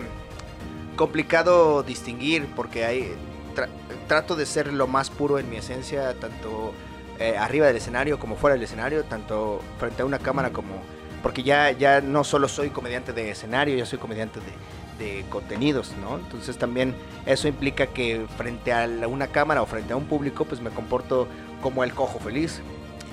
complicado 0.95 1.83
distinguir 1.83 2.45
porque 2.55 2.85
hay 2.85 3.13
tra- 3.55 3.69
trato 4.07 4.35
de 4.35 4.45
ser 4.45 4.71
lo 4.73 4.87
más 4.87 5.09
puro 5.09 5.39
en 5.39 5.49
mi 5.49 5.57
esencia, 5.57 6.13
tanto 6.19 6.73
eh, 7.19 7.37
arriba 7.37 7.67
del 7.67 7.77
escenario 7.77 8.19
como 8.19 8.35
fuera 8.35 8.55
del 8.55 8.63
escenario, 8.63 9.03
tanto 9.03 9.61
frente 9.79 10.01
a 10.01 10.05
una 10.05 10.19
cámara 10.19 10.51
como 10.51 10.81
porque 11.21 11.41
ya 11.43 11.71
ya 11.71 12.01
no 12.01 12.23
solo 12.25 12.47
soy 12.49 12.69
comediante 12.69 13.13
de 13.13 13.31
escenario, 13.31 13.77
ya 13.77 13.85
soy 13.85 13.97
comediante 13.99 14.39
de, 14.41 15.05
de 15.05 15.25
contenidos, 15.29 15.93
¿no? 16.01 16.17
Entonces 16.17 16.57
también 16.57 16.93
eso 17.25 17.47
implica 17.47 17.87
que 17.87 18.25
frente 18.37 18.73
a 18.73 18.87
la- 18.87 19.07
una 19.07 19.27
cámara 19.27 19.61
o 19.61 19.65
frente 19.65 19.93
a 19.93 19.95
un 19.95 20.05
público, 20.05 20.43
pues 20.45 20.59
me 20.59 20.69
comporto 20.69 21.27
como 21.61 21.83
el 21.85 21.93
cojo 21.93 22.19
feliz. 22.19 22.61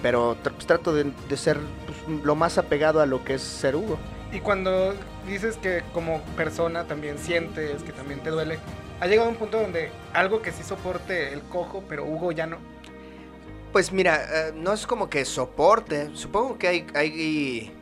Pero 0.03 0.35
tr- 0.43 0.53
pues, 0.53 0.67
trato 0.67 0.93
de, 0.95 1.13
de 1.29 1.37
ser 1.37 1.59
pues, 1.87 2.25
lo 2.25 2.35
más 2.35 2.59
apegado 2.59 3.01
a 3.01 3.07
lo 3.07 3.23
que 3.23 3.35
es 3.35 3.43
ser 3.43 3.77
Hugo. 3.77 3.99
Y 4.33 4.41
cuando 4.41 4.95
dices 5.27 5.57
que 5.59 5.83
como 5.93 6.21
persona 6.37 6.85
también 6.85 7.19
sientes 7.19 7.83
que 7.83 7.93
también 7.93 8.21
te 8.21 8.31
duele, 8.31 8.59
ha 9.01 9.07
llegado 9.07 9.29
un 9.29 9.37
punto 9.37 9.61
donde 9.61 9.91
algo 10.15 10.41
que 10.43 10.53
sí 10.53 10.63
soporte 10.63 11.33
el 11.33 11.43
cojo, 11.43 11.85
pero 11.89 12.05
Hugo 12.05 12.33
ya 12.33 12.47
no. 12.47 12.57
Pues 13.73 13.93
mira, 13.93 14.49
eh, 14.49 14.53
no 14.55 14.73
es 14.73 14.87
como 14.87 15.09
que 15.09 15.25
soporte. 15.25 16.11
Supongo 16.15 16.59
que 16.59 16.69
hay, 16.69 16.87
hay 16.95 17.73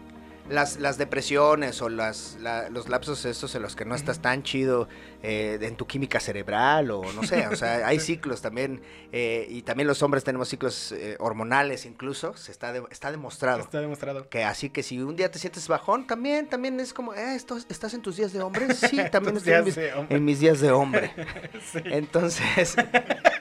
las, 0.48 0.78
las 0.80 0.98
depresiones 0.98 1.80
o 1.82 1.88
las, 1.88 2.36
la- 2.40 2.68
los 2.70 2.88
lapsos 2.88 3.24
estos 3.24 3.54
en 3.54 3.62
los 3.62 3.76
que 3.76 3.84
no 3.84 3.94
estás 3.94 4.20
tan 4.20 4.42
chido 4.42 4.88
eh, 5.22 5.58
en 5.60 5.76
tu 5.76 5.86
química 5.86 6.20
cerebral 6.20 6.90
o 6.90 7.02
no 7.12 7.22
sé. 7.24 7.46
O 7.48 7.56
sea, 7.56 7.86
hay 7.86 7.98
ciclos 8.08 8.40
también. 8.40 8.80
eh, 9.12 9.46
y 9.48 9.62
también 9.62 9.86
los 9.86 10.02
hombres 10.02 10.24
tenemos 10.24 10.48
ciclos 10.48 10.92
eh, 10.92 11.16
hormonales 11.18 11.86
incluso. 11.86 12.36
Se 12.36 12.50
está, 12.52 12.72
de- 12.72 12.82
está 12.90 13.10
demostrado. 13.10 13.60
Está 13.60 13.80
demostrado. 13.80 14.28
Que 14.28 14.44
así 14.44 14.70
que 14.70 14.82
si 14.82 15.00
un 15.00 15.16
día 15.16 15.30
te 15.30 15.38
sientes 15.38 15.68
bajón, 15.68 16.06
también, 16.06 16.48
también 16.48 16.78
es 16.80 16.92
como, 16.94 17.14
eh, 17.14 17.34
esto- 17.34 17.58
¿estás 17.68 17.94
en 17.94 18.02
tus 18.02 18.16
días 18.16 18.32
de 18.32 18.40
hombre? 18.40 18.72
Sí, 18.74 18.98
también 19.12 19.36
estoy 19.36 19.52
en 19.54 19.64
mis, 19.64 19.76
en 19.78 20.24
mis 20.24 20.40
días 20.40 20.60
de 20.60 20.70
hombre. 20.72 21.12
Sí. 21.72 21.80
Entonces, 21.84 22.76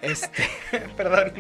este, 0.02 0.44
Perdón, 0.96 1.34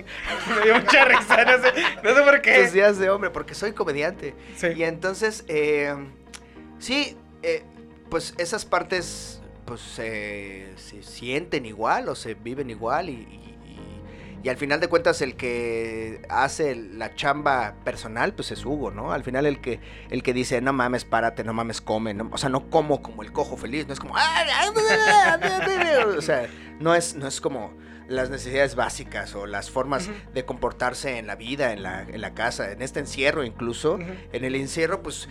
me 0.57 0.63
dio 0.63 0.75
mucha 0.79 1.05
risa, 1.05 1.43
no 1.43 1.63
sé, 1.63 1.73
no 2.03 2.15
sé 2.15 2.21
por 2.21 2.41
qué. 2.41 2.63
tus 2.63 2.73
días 2.73 2.97
de 2.97 3.09
hombre, 3.09 3.29
porque 3.29 3.53
soy 3.55 3.73
comediante. 3.73 4.35
Sí. 4.55 4.67
Y 4.75 4.83
entonces, 4.83 5.43
eh, 5.47 5.56
sí, 6.79 7.17
eh, 7.43 7.63
pues 8.09 8.33
esas 8.37 8.65
partes 8.65 9.41
pues 9.65 9.81
eh, 9.99 10.73
se 10.77 11.03
sienten 11.03 11.65
igual 11.65 12.07
o 12.09 12.15
se 12.15 12.33
viven 12.35 12.69
igual 12.69 13.09
y, 13.09 13.13
y- 13.13 14.49
al 14.49 14.55
final 14.55 14.79
de 14.79 14.87
cuentas 14.87 15.21
el 15.21 15.35
que 15.35 16.21
hace 16.29 16.73
la 16.73 17.13
chamba 17.15 17.75
personal 17.83 18.33
pues 18.33 18.51
es 18.51 18.63
Hugo, 18.65 18.91
¿no? 18.91 19.11
Al 19.11 19.25
final 19.25 19.45
el 19.45 19.59
que, 19.59 19.81
el 20.09 20.23
que 20.23 20.31
dice 20.33 20.61
no 20.61 20.71
mames, 20.71 21.03
párate, 21.03 21.43
no 21.43 21.51
mames, 21.53 21.81
come, 21.81 22.13
no- 22.13 22.29
o 22.31 22.37
sea, 22.37 22.47
no 22.47 22.69
como 22.69 23.01
como 23.01 23.23
el 23.23 23.33
cojo 23.33 23.57
feliz, 23.57 23.87
no 23.87 23.93
es 23.93 23.99
como... 23.99 24.13
o 26.17 26.21
sea, 26.21 26.47
no 26.79 26.95
es, 26.95 27.15
no 27.15 27.27
es 27.27 27.41
como 27.41 27.73
las 28.07 28.29
necesidades 28.29 28.75
básicas 28.75 29.35
o 29.35 29.45
las 29.45 29.69
formas 29.69 30.09
de 30.33 30.45
comportarse 30.45 31.17
en 31.17 31.27
la 31.27 31.35
vida, 31.35 31.73
en 31.73 31.83
la, 31.83 32.03
en 32.03 32.21
la 32.21 32.33
casa, 32.33 32.71
en 32.71 32.81
este 32.81 32.99
encierro 32.99 33.43
incluso. 33.43 33.99
En 34.31 34.43
el 34.43 34.55
encierro, 34.55 35.01
pues, 35.03 35.27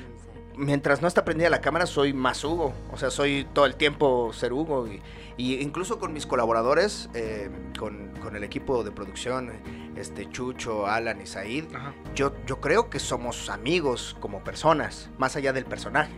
mientras 0.57 1.03
no 1.03 1.09
está 1.09 1.25
prendida 1.25 1.51
la 1.51 1.61
cámara, 1.61 1.87
soy 1.87 2.13
más 2.13 2.45
Hugo. 2.45 2.75
O 2.93 2.97
sea, 2.97 3.11
soy 3.11 3.47
todo 3.53 3.67
el 3.67 3.77
tiempo 3.77 4.33
ser 4.33 4.53
Hugo. 4.53 4.87
Y, 4.87 5.01
y 5.37 5.61
incluso 5.61 5.99
con 5.99 6.13
mis 6.13 6.27
colaboradores, 6.27 7.09
eh, 7.15 7.51
con, 7.79 8.11
con 8.21 8.37
el 8.37 8.45
equipo 8.45 8.85
de 8.85 8.91
producción, 8.91 9.53
este 9.97 10.29
Chucho, 10.31 10.87
Alan 10.87 11.21
y 11.21 11.27
Said, 11.27 11.65
Ajá. 11.75 11.95
yo, 12.15 12.35
yo 12.47 12.61
creo 12.61 12.91
que 12.91 12.99
somos 12.99 13.49
amigos 13.49 14.17
como 14.21 14.45
personas, 14.45 15.11
más 15.19 15.37
allá 15.37 15.53
del 15.53 15.65
personaje. 15.65 16.13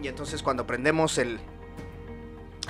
Y 0.00 0.06
entonces 0.06 0.42
cuando 0.42 0.64
prendemos 0.66 1.18
el 1.18 1.40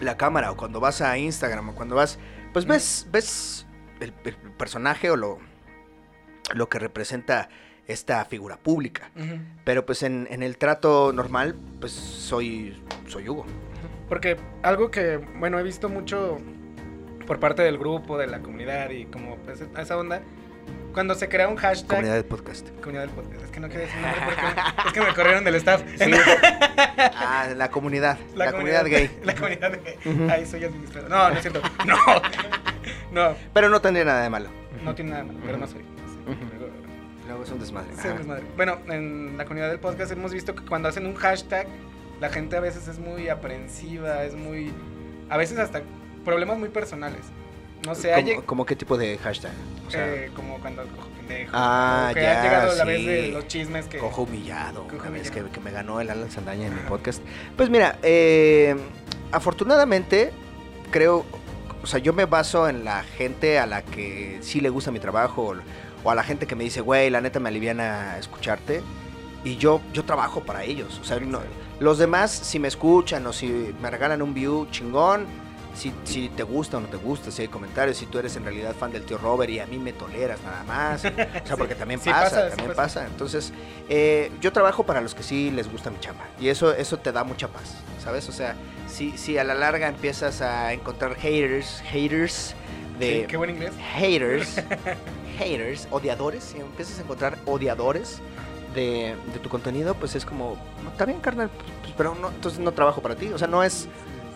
la 0.01 0.17
cámara 0.17 0.53
o 0.53 0.57
cuando 0.57 0.81
vas 0.81 1.01
a 1.01 1.19
Instagram 1.19 1.71
o 1.71 1.75
cuando 1.75 1.97
vas, 1.97 2.19
pues 2.53 2.67
ves 2.67 3.07
ves 3.11 3.67
el, 4.01 4.13
el 4.25 4.35
personaje 4.53 5.11
o 5.11 5.17
lo 5.17 5.39
lo 6.55 6.69
que 6.69 6.79
representa 6.79 7.49
esta 7.87 8.25
figura 8.27 8.59
pública. 8.59 9.11
Pero 9.65 9.87
pues 9.87 10.03
en, 10.03 10.29
en 10.31 10.43
el 10.43 10.59
trato 10.59 11.13
normal, 11.13 11.57
pues 11.81 11.93
soy 11.93 12.83
soy 13.07 13.29
Hugo. 13.29 13.47
Porque 14.09 14.37
algo 14.63 14.91
que, 14.91 15.17
bueno, 15.17 15.59
he 15.59 15.63
visto 15.63 15.89
mucho 15.89 16.39
por 17.27 17.41
parte 17.41 17.63
del 17.63 17.79
grupo, 17.79 18.17
de 18.19 18.27
la 18.27 18.41
comunidad 18.41 18.91
y 18.91 19.07
como 19.07 19.37
pues, 19.37 19.63
esa 19.77 19.97
onda, 19.97 20.23
cuando 20.93 21.15
se 21.15 21.29
crea 21.29 21.49
un 21.49 21.57
hashtag... 21.57 21.89
Comunidad 21.89 22.15
de 22.15 22.25
podcast. 22.25 22.69
Comunidad 22.81 23.03
del 23.03 23.11
podcast. 23.11 23.45
Es 23.45 23.51
que 23.51 23.61
no 23.61 23.69
quería 23.69 23.87
decir 23.87 24.01
nombre 24.01 24.21
porque 24.25 24.89
es 24.89 24.93
que 24.93 25.01
me 25.01 25.15
corrieron 25.15 25.45
del 25.45 25.55
staff. 25.57 25.83
Sí. 25.99 26.11
ah, 27.17 27.49
la 27.57 27.71
comunidad, 27.71 28.19
la, 28.35 28.51
comunidad, 28.53 28.85
gay. 28.87 29.11
La 29.25 29.35
comunidad 29.35 29.79
gay. 29.85 29.97
Ujú. 30.13 30.31
Ahí 30.31 30.47
soy 30.47 30.65
administrador. 30.65 31.11
No, 31.11 31.29
no 31.31 31.35
es 31.37 31.43
cierto. 31.43 31.63
No. 31.87 31.97
No, 33.11 33.35
Pero 33.55 33.71
no 33.71 33.81
tendría 33.81 34.05
nada 34.05 34.23
de 34.23 34.31
malo. 34.31 34.49
no 34.83 34.95
tiene 34.95 35.13
nada 35.13 35.25
malo, 35.25 35.39
pero 35.45 35.57
no 35.57 35.67
soy. 35.67 35.83
Luego- 36.27 36.73
Luego 37.27 37.43
es 37.43 37.51
un 37.51 37.59
desmadre. 37.59 37.91
Sí, 37.95 38.01
Ajá. 38.07 38.15
pues, 38.15 38.27
madre. 38.27 38.45
Bueno, 38.57 38.79
en 38.89 39.37
la 39.37 39.45
comunidad 39.45 39.69
del 39.69 39.79
podcast 39.79 40.11
hemos 40.13 40.33
visto 40.33 40.55
que 40.55 40.65
cuando 40.65 40.89
hacen 40.89 41.05
un 41.07 41.15
hashtag, 41.15 41.67
la 42.21 42.31
gente 42.31 42.57
a 42.57 42.61
veces 42.61 42.89
es 42.89 42.99
muy 42.99 43.29
aprensiva, 43.29 44.25
es 44.25 44.35
muy. 44.35 44.73
A 45.29 45.37
veces 45.37 45.59
hasta 45.59 45.83
problemas 46.25 46.59
muy 46.59 46.71
personales. 46.71 47.27
No 47.87 47.95
sé, 47.95 48.41
¿Cómo, 48.45 48.67
qué 48.67 48.77
tipo 48.77 48.97
de 48.99 49.19
hashtag? 49.19 49.53
O 49.87 49.91
sea, 49.91 50.07
eh, 50.07 50.31
como 50.35 50.59
cuando 50.59 50.83
cojo 50.97 51.09
pendejo. 51.17 51.51
Ah, 51.55 52.11
que 52.13 52.23
ya, 52.23 52.41
ha 52.41 52.43
llegado 52.43 52.75
la 52.75 52.85
vez 52.85 53.07
de 53.07 53.29
los 53.29 53.47
chismes 53.47 53.87
que. 53.87 53.99
Cojo 53.99 54.23
humillado, 54.23 54.85
Cojo 54.85 54.97
una 55.03 55.11
vez 55.11 55.31
que, 55.31 55.43
me 55.61 55.71
ganó 55.71 56.01
el 56.01 56.11
Alan 56.11 56.31
Sandaña 56.31 56.67
en 56.67 56.75
mi 56.75 56.81
podcast. 56.89 57.23
Pues 57.57 57.71
mira, 57.71 57.99
eh, 58.03 58.77
afortunadamente 59.33 60.33
creo, 60.91 61.25
o 61.83 61.87
sea, 61.87 62.01
yo 62.01 62.13
me 62.13 62.25
baso 62.25 62.69
en 62.69 62.85
la 62.85 63.03
gente 63.05 63.59
a 63.59 63.67
la 63.67 63.83
que 63.83 64.39
sí 64.43 64.61
le 64.61 64.71
gusta 64.71 64.91
mi 64.91 64.99
trabajo 65.01 65.43
o, 65.43 65.57
o 66.05 66.11
a 66.11 66.15
la 66.15 66.25
gente 66.25 66.47
que 66.47 66.57
me 66.57 66.65
dice, 66.65 66.81
güey, 66.81 67.11
la 67.11 67.21
neta 67.21 67.41
me 67.41 67.49
aliviana 67.49 68.19
escucharte. 68.19 68.83
Y 69.45 69.57
yo, 69.57 69.81
yo 69.93 70.05
trabajo 70.05 70.43
para 70.43 70.65
ellos. 70.65 70.99
O 71.01 71.05
sea, 71.05 71.21
no- 71.21 71.41
los 71.79 71.99
demás, 71.99 72.33
si 72.33 72.59
me 72.59 72.67
escuchan 72.67 73.25
o 73.27 73.33
si 73.33 73.73
me 73.81 73.89
regalan 73.89 74.21
un 74.21 74.35
view 74.35 74.67
chingón, 74.73 75.27
si, 75.79 75.93
si 76.05 76.29
te 76.29 76.43
gusta 76.43 76.77
o 76.77 76.81
no 76.81 76.89
te 76.89 76.97
gusta, 76.97 77.31
si 77.31 77.43
hay 77.43 77.49
comentarios, 77.49 77.97
si 77.97 78.07
tú 78.07 78.19
eres 78.19 78.35
en 78.37 78.45
realidad 78.45 78.75
fan 78.75 78.91
del 78.93 79.05
tío 79.05 79.17
Robert 79.19 79.51
y 79.51 79.61
a 79.61 79.67
mí 79.67 79.79
me 79.79 79.93
toleras 79.93 80.41
nada 80.43 80.65
más. 80.65 81.05
O 81.05 81.09
sea, 81.11 81.43
Sí, 81.47 81.53
porque 81.57 81.75
también 81.75 82.01
sí 82.01 82.11
pasa, 82.11 82.49
también 82.49 82.69
pasa. 82.71 82.75
pasa. 83.01 83.07
Entonces, 83.07 83.53
eh, 83.89 84.31
yo 84.41 84.53
trabajo 84.53 84.85
para 84.85 85.01
los 85.01 85.15
que 85.15 85.23
sí 85.23 85.51
les 85.51 85.71
gusta 85.71 85.91
mi 85.91 85.99
chamba. 86.01 86.25
Y 86.41 86.49
eso, 86.49 86.73
eso 86.75 86.99
te 86.99 87.13
da 87.13 87.23
mucha 87.25 87.49
paz, 87.49 87.75
¿sabes? 88.03 88.29
O 88.29 88.33
sea, 88.33 88.57
si, 88.89 89.17
si 89.17 89.39
a 89.39 89.45
la 89.45 89.55
larga 89.55 89.89
empiezas 89.89 90.41
a 90.43 90.73
encontrar 90.73 91.15
haters, 91.15 91.81
haters 91.91 92.55
de... 92.99 93.21
Sí, 93.23 93.27
qué 93.29 93.37
buen 93.37 93.51
inglés. 93.51 93.73
haters, 93.95 94.63
haters, 95.39 95.87
odiadores, 95.91 96.43
si 96.45 96.59
empiezas 96.61 96.99
a 96.99 97.03
encontrar 97.03 97.39
odiadores 97.47 98.19
de, 98.75 99.15
de 99.33 99.39
tu 99.41 99.49
contenido, 99.49 99.95
pues 99.95 100.15
es 100.17 100.25
como, 100.27 100.57
"No, 100.83 100.91
está 100.91 101.05
bien, 101.05 101.21
carnal, 101.21 101.51
pues, 101.83 101.95
pero 101.97 102.15
no, 102.15 102.29
entonces 102.31 102.61
no 102.61 102.73
trabajo 102.73 103.01
para 103.01 103.15
ti. 103.17 103.29
O 103.29 103.39
sea, 103.39 103.47
no 103.49 103.63
es, 103.63 103.87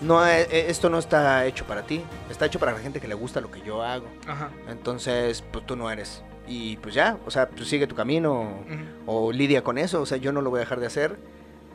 no 0.02 0.26
es- 0.26 0.48
esto 0.52 0.88
no 0.90 0.98
está 0.98 1.46
hecho 1.46 1.64
para 1.66 1.82
ti, 1.82 2.02
está 2.30 2.46
hecho 2.46 2.58
para 2.58 2.72
la 2.72 2.78
gente 2.78 3.00
que 3.00 3.08
le 3.08 3.14
gusta 3.14 3.40
lo 3.40 3.50
que 3.50 3.60
yo 3.62 3.82
hago. 3.82 4.06
Ajá. 4.26 4.50
Entonces, 4.68 5.42
pues 5.52 5.64
tú 5.66 5.76
no 5.76 5.90
eres. 5.90 6.22
Y 6.46 6.76
pues 6.78 6.94
ya, 6.94 7.18
o 7.24 7.30
sea, 7.30 7.48
tú 7.48 7.64
sigue 7.64 7.86
tu 7.86 7.94
camino 7.94 8.64
o 9.06 9.32
lidia 9.32 9.62
con 9.62 9.78
eso, 9.78 10.00
o 10.02 10.06
sea, 10.06 10.18
yo 10.18 10.32
no 10.32 10.40
lo 10.42 10.50
voy 10.50 10.58
a 10.58 10.60
dejar 10.60 10.80
de 10.80 10.86
hacer, 10.86 11.16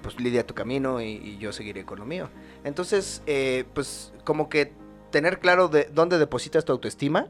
pues 0.04 0.20
lidia 0.20 0.46
tu 0.46 0.54
camino 0.54 1.02
y, 1.02 1.06
y 1.14 1.38
yo 1.38 1.52
seguiré 1.54 1.86
con 1.86 2.00
lo 2.00 2.06
mío. 2.06 2.30
Entonces, 2.64 3.22
eh, 3.28 3.66
pues 3.74 4.14
como 4.26 4.50
que 4.50 4.74
tener 5.10 5.40
claro 5.40 5.70
de 5.70 5.90
dónde 5.94 6.18
depositas 6.20 6.66
tu 6.66 6.74
autoestima 6.74 7.28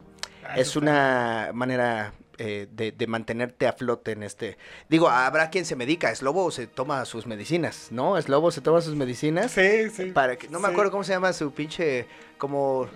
Ah, 0.50 0.58
es 0.58 0.76
una 0.78 1.52
manera 1.54 2.14
eh, 2.38 2.67
de, 2.71 2.91
de 2.91 3.08
mantenerte 3.08 3.67
a 3.67 3.73
flote 3.73 4.12
en 4.12 4.23
este... 4.23 4.58
Digo, 4.89 5.10
habrá 5.10 5.50
quien 5.50 5.65
se 5.65 5.76
medica, 5.76 6.13
Slobo 6.15 6.52
se 6.52 6.67
toma 6.67 7.04
sus 7.06 7.26
medicinas, 7.28 7.88
¿no? 7.91 8.21
Slobo 8.21 8.52
se 8.52 8.62
toma 8.62 8.82
sus 8.82 8.95
medicinas 8.95 9.52
Sí, 9.52 9.89
sí. 9.89 10.06
para 10.12 10.36
que... 10.36 10.47
No 10.50 10.60
me 10.60 10.67
sí. 10.67 10.71
acuerdo 10.71 10.91
cómo 10.91 11.04
se 11.04 11.13
llama 11.13 11.34
su 11.34 11.52
pinche... 11.52 12.08
como... 12.38 12.88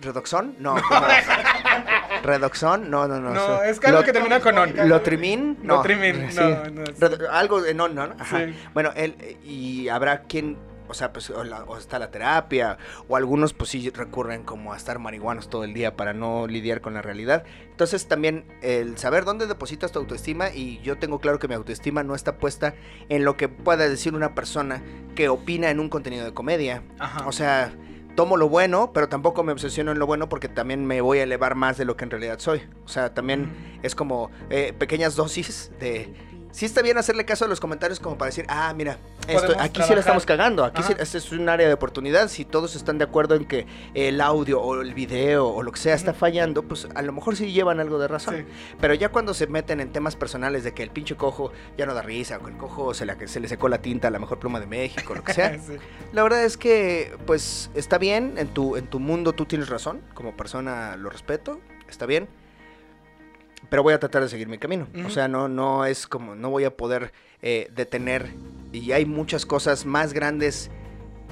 ¿Redoxón? 0.00 0.54
No. 0.58 0.76
¿cómo? 0.88 1.06
¿Redoxón? 2.22 2.90
No, 2.90 3.08
no, 3.08 3.18
no. 3.20 3.30
No, 3.32 3.62
es 3.62 3.82
algo 3.84 4.00
Lot- 4.00 4.04
que 4.04 4.12
termina 4.12 4.40
con 4.40 4.56
on. 4.58 4.88
¿Lotrimin? 4.88 5.58
No. 5.62 5.76
Lotrimin, 5.76 6.30
sí. 6.30 6.38
no, 6.40 6.64
no, 6.70 6.86
sí. 6.86 7.24
Algo 7.30 7.60
de 7.62 7.74
no, 7.74 7.88
no, 7.88 8.06
no. 8.08 8.14
Ajá. 8.18 8.44
Sí. 8.46 8.54
Bueno, 8.74 8.92
él, 8.96 9.16
y 9.44 9.88
habrá 9.88 10.22
quien 10.22 10.56
O 10.88 10.94
sea, 10.94 11.12
pues 11.12 11.30
o, 11.30 11.44
la- 11.44 11.64
o 11.64 11.76
está 11.76 11.98
la 11.98 12.10
terapia, 12.10 12.78
o 13.08 13.16
algunos 13.16 13.52
pues 13.52 13.70
sí 13.70 13.90
recurren 13.90 14.42
como 14.42 14.72
a 14.72 14.76
estar 14.76 14.98
marihuanos 14.98 15.48
todo 15.50 15.64
el 15.64 15.74
día 15.74 15.96
para 15.96 16.12
no 16.12 16.46
lidiar 16.46 16.80
con 16.80 16.94
la 16.94 17.02
realidad. 17.02 17.44
Entonces 17.70 18.08
también 18.08 18.44
el 18.62 18.98
saber 18.98 19.24
dónde 19.24 19.46
depositas 19.46 19.92
tu 19.92 19.98
autoestima 19.98 20.50
y 20.50 20.80
yo 20.80 20.98
tengo 20.98 21.20
claro 21.20 21.38
que 21.38 21.48
mi 21.48 21.54
autoestima 21.54 22.02
no 22.02 22.14
está 22.14 22.38
puesta 22.38 22.74
en 23.08 23.24
lo 23.24 23.36
que 23.36 23.48
pueda 23.48 23.88
decir 23.88 24.14
una 24.14 24.34
persona 24.34 24.82
que 25.14 25.28
opina 25.28 25.70
en 25.70 25.80
un 25.80 25.88
contenido 25.88 26.24
de 26.24 26.32
comedia. 26.34 26.82
Ajá. 26.98 27.26
O 27.28 27.32
sea, 27.32 27.72
tomo 28.16 28.36
lo 28.36 28.48
bueno, 28.48 28.92
pero 28.92 29.08
tampoco 29.08 29.44
me 29.44 29.52
obsesiono 29.52 29.92
en 29.92 29.98
lo 30.00 30.06
bueno 30.06 30.28
porque 30.28 30.48
también 30.48 30.84
me 30.86 31.00
voy 31.00 31.18
a 31.18 31.22
elevar 31.22 31.54
más 31.54 31.76
de 31.78 31.84
lo 31.84 31.96
que 31.96 32.04
en 32.04 32.10
realidad 32.10 32.40
soy. 32.40 32.62
O 32.84 32.88
sea, 32.88 33.14
también 33.14 33.78
es 33.82 33.94
como 33.94 34.30
eh, 34.50 34.72
pequeñas 34.76 35.14
dosis 35.14 35.70
de... 35.78 36.12
Sí 36.50 36.64
está 36.64 36.82
bien 36.82 36.96
hacerle 36.98 37.24
caso 37.24 37.44
a 37.44 37.48
los 37.48 37.60
comentarios 37.60 38.00
como 38.00 38.16
para 38.16 38.30
decir, 38.30 38.46
ah, 38.48 38.72
mira, 38.74 38.98
esto, 39.28 39.54
aquí 39.58 39.82
sí 39.82 39.92
la 39.92 40.00
estamos 40.00 40.24
cagando, 40.24 40.64
aquí 40.64 40.82
sí, 40.82 40.94
este 40.98 41.18
es 41.18 41.30
un 41.30 41.48
área 41.48 41.68
de 41.68 41.74
oportunidad, 41.74 42.28
si 42.28 42.44
todos 42.44 42.74
están 42.74 42.98
de 42.98 43.04
acuerdo 43.04 43.34
en 43.34 43.44
que 43.44 43.66
el 43.94 44.20
audio 44.20 44.60
o 44.60 44.80
el 44.80 44.94
video 44.94 45.46
o 45.46 45.62
lo 45.62 45.72
que 45.72 45.78
sea 45.78 45.94
está 45.94 46.14
fallando, 46.14 46.62
pues 46.62 46.88
a 46.94 47.02
lo 47.02 47.12
mejor 47.12 47.36
sí 47.36 47.52
llevan 47.52 47.80
algo 47.80 47.98
de 47.98 48.08
razón. 48.08 48.36
Sí. 48.38 48.76
Pero 48.80 48.94
ya 48.94 49.10
cuando 49.10 49.34
se 49.34 49.46
meten 49.46 49.80
en 49.80 49.92
temas 49.92 50.16
personales 50.16 50.64
de 50.64 50.72
que 50.72 50.82
el 50.82 50.90
pinche 50.90 51.16
cojo 51.16 51.52
ya 51.76 51.84
no 51.86 51.94
da 51.94 52.02
risa, 52.02 52.38
o 52.38 52.44
que 52.44 52.50
el 52.50 52.56
cojo 52.56 52.94
se, 52.94 53.04
la, 53.04 53.16
se 53.26 53.40
le 53.40 53.48
secó 53.48 53.68
la 53.68 53.82
tinta 53.82 54.08
a 54.08 54.10
la 54.10 54.18
mejor 54.18 54.38
pluma 54.38 54.58
de 54.58 54.66
México, 54.66 55.14
lo 55.14 55.22
que 55.22 55.34
sea, 55.34 55.58
Sí. 55.68 55.76
la 56.12 56.22
verdad 56.22 56.44
es 56.44 56.56
que, 56.56 57.16
pues, 57.26 57.70
está 57.74 57.98
bien, 57.98 58.34
en 58.38 58.48
tu, 58.48 58.76
en 58.76 58.86
tu 58.86 59.00
mundo 59.00 59.32
tú 59.34 59.44
tienes 59.44 59.68
razón, 59.68 60.00
como 60.14 60.36
persona 60.36 60.96
lo 60.96 61.10
respeto, 61.10 61.60
está 61.88 62.06
bien, 62.06 62.28
pero 63.70 63.82
voy 63.82 63.94
a 63.94 63.98
tratar 63.98 64.22
de 64.22 64.28
seguir 64.28 64.48
mi 64.48 64.58
camino. 64.58 64.86
O 65.06 65.10
sea, 65.10 65.28
no, 65.28 65.48
no 65.48 65.84
es 65.84 66.06
como, 66.06 66.34
no 66.34 66.50
voy 66.50 66.64
a 66.64 66.76
poder 66.76 67.12
eh, 67.42 67.70
detener, 67.74 68.30
y 68.72 68.92
hay 68.92 69.04
muchas 69.04 69.46
cosas 69.46 69.86
más 69.86 70.12
grandes 70.12 70.70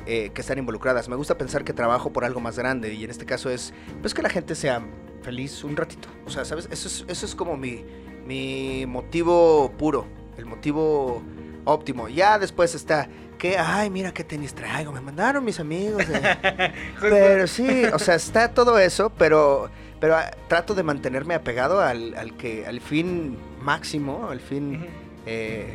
eh, 0.07 0.31
que 0.35 0.41
están 0.41 0.59
involucradas. 0.59 1.09
Me 1.09 1.17
gusta 1.17 1.37
pensar 1.37 1.65
que 1.65 1.73
trabajo 1.73 2.13
por 2.13 2.25
algo 2.25 2.41
más 2.41 2.59
grande, 2.59 2.95
y 2.95 3.05
en 3.05 3.11
este 3.11 3.27
caso 3.27 3.51
es, 3.51 3.73
pues, 4.01 4.15
que 4.15 4.23
la 4.23 4.31
gente 4.31 4.55
sea 4.55 4.83
feliz 5.23 5.65
un 5.65 5.77
ratito. 5.77 6.09
O 6.27 6.31
sea, 6.31 6.45
¿sabes? 6.45 6.69
Eso 6.71 6.89
es, 6.89 7.05
eso 7.09 7.27
es 7.27 7.35
como 7.35 7.57
mi, 7.57 7.85
mi 8.27 8.87
motivo 8.87 9.73
puro, 9.79 10.07
el 10.37 10.47
motivo 10.47 11.23
óptimo. 11.65 12.09
Ya 12.09 12.39
después 12.39 12.75
está 12.75 13.09
que, 13.37 13.59
ay, 13.59 13.91
mira 13.91 14.13
qué 14.13 14.25
tenis 14.25 14.55
traigo, 14.55 14.93
me 14.93 15.01
mandaron 15.01 15.45
mis 15.45 15.61
amigos. 15.61 16.05
Justo. 16.95 17.01
pero 17.01 17.47
sí, 17.47 17.85
o 17.93 17.99
sea, 17.99 18.15
está 18.15 18.53
todo 18.53 18.79
eso, 18.79 19.11
pero, 19.11 19.71
pero 20.01 20.17
ah, 20.17 20.31
trato 20.49 20.75
de 20.75 20.83
mantenerme 20.83 21.35
apegado 21.35 21.81
al, 21.81 22.15
al 22.15 22.37
que, 22.37 22.67
al 22.67 22.81
fin 22.81 23.39
máximo, 23.61 24.29
al 24.31 24.41
fin 24.41 24.77
Ujú. 24.77 24.87
eh, 25.27 25.75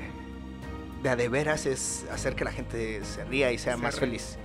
de 1.03 1.09
a 1.09 1.15
de 1.15 1.29
veras 1.29 1.65
es 1.65 2.05
hacer 2.11 2.35
que 2.35 2.43
la 2.43 2.51
gente 2.51 3.03
se 3.03 3.23
ría 3.25 3.51
y 3.51 3.57
sea 3.57 3.75
Se 3.75 3.81
más 3.81 3.95
ríe. 3.95 3.99
feliz. 4.01 4.37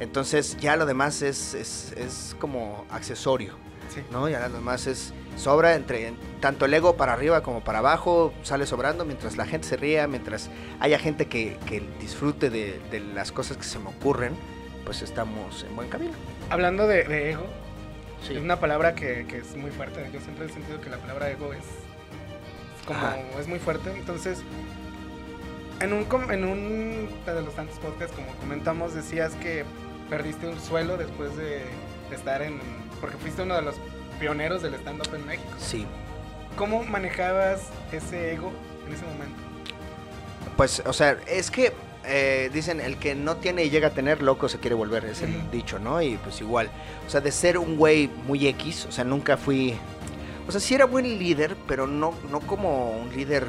Entonces 0.00 0.56
ya 0.58 0.76
lo 0.76 0.86
demás 0.86 1.22
es, 1.22 1.54
es, 1.54 1.92
es 1.92 2.36
como 2.40 2.84
accesorio. 2.90 3.54
Sí. 3.94 4.02
¿no? 4.12 4.28
Ya 4.28 4.48
lo 4.48 4.54
demás 4.54 4.86
es 4.86 5.12
sobra 5.36 5.74
entre 5.74 6.12
tanto 6.40 6.64
el 6.64 6.74
ego 6.74 6.96
para 6.96 7.12
arriba 7.12 7.42
como 7.42 7.62
para 7.64 7.80
abajo 7.80 8.32
sale 8.42 8.64
sobrando 8.66 9.04
mientras 9.04 9.36
la 9.36 9.46
gente 9.46 9.66
se 9.66 9.76
ría, 9.76 10.06
mientras 10.06 10.48
haya 10.78 10.98
gente 10.98 11.26
que, 11.26 11.56
que 11.66 11.82
disfrute 12.00 12.50
de, 12.50 12.80
de 12.90 13.00
las 13.00 13.32
cosas 13.32 13.56
que 13.56 13.64
se 13.64 13.78
me 13.80 13.88
ocurren, 13.88 14.32
pues 14.84 15.02
estamos 15.02 15.64
en 15.68 15.74
buen 15.74 15.88
camino. 15.88 16.12
Hablando 16.50 16.86
de, 16.86 17.02
de 17.04 17.30
ego, 17.32 17.46
Sí. 18.26 18.34
es 18.34 18.42
una 18.42 18.60
palabra 18.60 18.94
que, 18.94 19.26
que 19.26 19.38
es 19.38 19.56
muy 19.56 19.70
fuerte. 19.70 20.08
Yo 20.12 20.20
siempre 20.20 20.46
he 20.46 20.48
sentido 20.48 20.80
que 20.80 20.90
la 20.90 20.98
palabra 20.98 21.30
ego 21.30 21.52
es, 21.52 21.60
es 21.60 22.86
como 22.86 22.98
Ajá. 23.00 23.16
es 23.38 23.48
muy 23.48 23.58
fuerte. 23.58 23.90
Entonces, 23.90 24.42
en 25.80 25.92
un 25.92 26.06
en 26.30 26.44
un 26.44 27.08
de 27.24 27.42
los 27.42 27.54
tantos 27.54 27.78
podcasts 27.78 28.14
como 28.14 28.32
comentamos 28.36 28.94
decías 28.94 29.32
que 29.36 29.64
perdiste 30.10 30.46
un 30.46 30.60
suelo 30.60 30.96
después 30.96 31.36
de, 31.36 31.64
de 32.10 32.16
estar 32.16 32.42
en 32.42 32.60
porque 33.00 33.16
fuiste 33.16 33.42
uno 33.42 33.54
de 33.54 33.62
los 33.62 33.76
pioneros 34.18 34.62
del 34.62 34.74
stand 34.74 35.00
up 35.00 35.14
en 35.14 35.26
México. 35.26 35.48
Sí. 35.58 35.86
¿Cómo 36.56 36.82
manejabas 36.84 37.62
ese 37.90 38.32
ego 38.34 38.52
en 38.86 38.92
ese 38.92 39.04
momento? 39.06 39.40
Pues, 40.56 40.82
o 40.84 40.92
sea, 40.92 41.16
es 41.26 41.50
que 41.50 41.72
eh, 42.04 42.50
dicen, 42.52 42.80
el 42.80 42.96
que 42.96 43.14
no 43.14 43.36
tiene 43.36 43.64
y 43.64 43.70
llega 43.70 43.88
a 43.88 43.90
tener, 43.92 44.22
loco 44.22 44.48
se 44.48 44.58
quiere 44.58 44.74
volver, 44.74 45.04
es 45.04 45.22
el 45.22 45.50
dicho, 45.50 45.78
¿no? 45.78 46.00
Y 46.02 46.16
pues 46.18 46.40
igual, 46.40 46.70
o 47.06 47.10
sea, 47.10 47.20
de 47.20 47.30
ser 47.32 47.58
un 47.58 47.76
güey 47.76 48.08
muy 48.26 48.46
X, 48.48 48.86
o 48.86 48.92
sea, 48.92 49.04
nunca 49.04 49.36
fui, 49.36 49.74
o 50.48 50.52
sea, 50.52 50.60
sí 50.60 50.74
era 50.74 50.86
buen 50.86 51.18
líder, 51.18 51.56
pero 51.68 51.86
no, 51.86 52.14
no 52.30 52.40
como 52.40 52.90
un 52.98 53.14
líder 53.14 53.46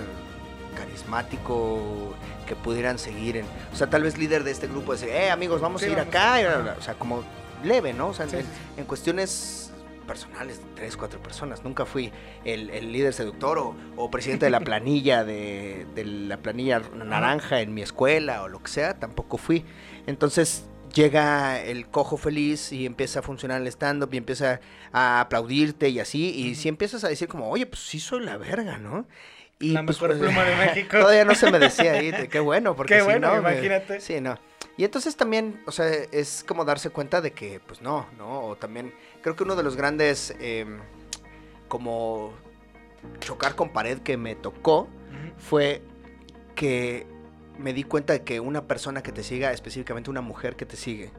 carismático 0.76 2.14
que 2.48 2.56
pudieran 2.56 3.00
seguir 3.00 3.38
en, 3.38 3.46
o 3.74 3.76
sea, 3.76 3.88
tal 3.90 4.04
vez 4.04 4.18
líder 4.18 4.44
de 4.44 4.52
este 4.52 4.68
grupo, 4.68 4.94
decir, 4.94 5.10
eh, 5.10 5.30
amigos, 5.30 5.62
vamos 5.62 5.82
Sí, 5.82 5.88
a 5.88 5.92
ir 5.92 5.96
vamos. 5.98 6.14
acá, 6.16 6.76
o 6.78 6.82
sea, 6.82 6.94
como 6.96 7.24
leve, 7.64 7.94
¿no? 7.94 8.08
O 8.10 8.14
sea, 8.14 8.28
Sí, 8.28 8.38
en, 8.38 8.42
sí, 8.44 8.48
sí. 8.52 8.80
en 8.82 8.86
cuestiones 8.86 9.71
personales 10.12 10.58
de 10.60 10.66
tres, 10.76 10.98
cuatro 10.98 11.22
personas. 11.24 11.64
Nunca 11.64 11.86
fui 11.86 12.12
el, 12.44 12.70
el 12.70 12.92
líder 12.92 13.14
seductor 13.14 13.58
o, 13.58 13.76
o 13.96 14.12
presidente 14.12 14.46
de 14.46 14.52
la 14.52 14.60
planilla 14.70 15.24
de, 15.24 15.86
de 15.96 16.04
la 16.04 16.36
planilla 16.38 16.82
naranja 16.94 17.62
en 17.62 17.74
mi 17.74 17.82
escuela 17.82 18.44
o 18.44 18.50
lo 18.50 18.62
que 18.62 18.70
sea, 18.70 19.00
tampoco 19.00 19.38
fui. 19.38 19.64
Entonces 20.08 20.66
llega 20.94 21.62
el 21.64 21.88
cojo 21.88 22.18
feliz 22.18 22.74
y 22.74 22.86
empieza 22.86 23.20
a 23.20 23.22
funcionar 23.22 23.62
el 23.62 23.68
stand-up 23.68 24.10
y 24.14 24.18
empieza 24.18 24.60
a 24.92 25.22
aplaudirte 25.22 25.88
y 25.88 26.00
así. 26.02 26.30
Y 26.36 26.56
si 26.56 26.68
empiezas 26.68 27.06
a 27.06 27.08
decir 27.08 27.30
como, 27.30 27.50
oye, 27.50 27.66
pues 27.66 27.80
sí 27.82 28.00
soy 28.02 28.26
la 28.26 28.36
verga, 28.38 28.78
¿no? 28.78 29.08
Y 29.62 29.72
La 29.72 29.86
pues, 29.86 30.02
mejor 30.02 30.18
pues, 30.18 30.30
pluma 30.32 30.44
de 30.44 30.56
México. 30.66 30.98
Todavía 31.00 31.24
no 31.24 31.36
se 31.36 31.50
me 31.50 31.60
decía 31.60 31.94
ahí, 31.94 32.12
qué 32.30 32.40
bueno, 32.42 32.76
porque 32.76 32.96
Qué 32.96 33.00
si 33.00 33.06
bueno, 33.06 33.28
no, 33.36 33.42
me- 33.42 33.52
imagínate. 33.54 34.02
Sí, 34.02 34.20
no. 34.20 34.38
Y 34.78 34.86
entonces 34.86 35.16
también, 35.16 35.62
o 35.68 35.72
sea, 35.72 35.86
es 36.12 36.44
como 36.48 36.66
darse 36.66 36.90
cuenta 36.90 37.22
de 37.22 37.32
que, 37.32 37.60
pues 37.60 37.82
no, 37.82 38.08
¿no? 38.18 38.42
O 38.48 38.56
también, 38.56 38.92
creo 39.22 39.36
que 39.36 39.44
uno 39.44 39.56
de 39.56 39.64
los 39.64 39.76
grandes, 39.76 40.36
eh, 40.40 40.66
como 41.68 42.34
chocar 43.20 43.56
con 43.56 43.70
pared 43.70 44.00
que 44.00 44.18
me 44.18 44.36
tocó 44.36 44.88
fue 45.38 45.82
que 46.56 47.08
me 47.58 47.74
di 47.74 47.84
cuenta 47.84 48.14
de 48.14 48.24
que 48.24 48.40
una 48.40 48.68
persona 48.68 49.02
que 49.04 49.12
te 49.12 49.24
siga, 49.24 49.52
específicamente 49.52 50.10
una 50.10 50.22
mujer 50.22 50.56
que 50.56 50.66
te 50.66 50.76
sigue, 50.78 51.12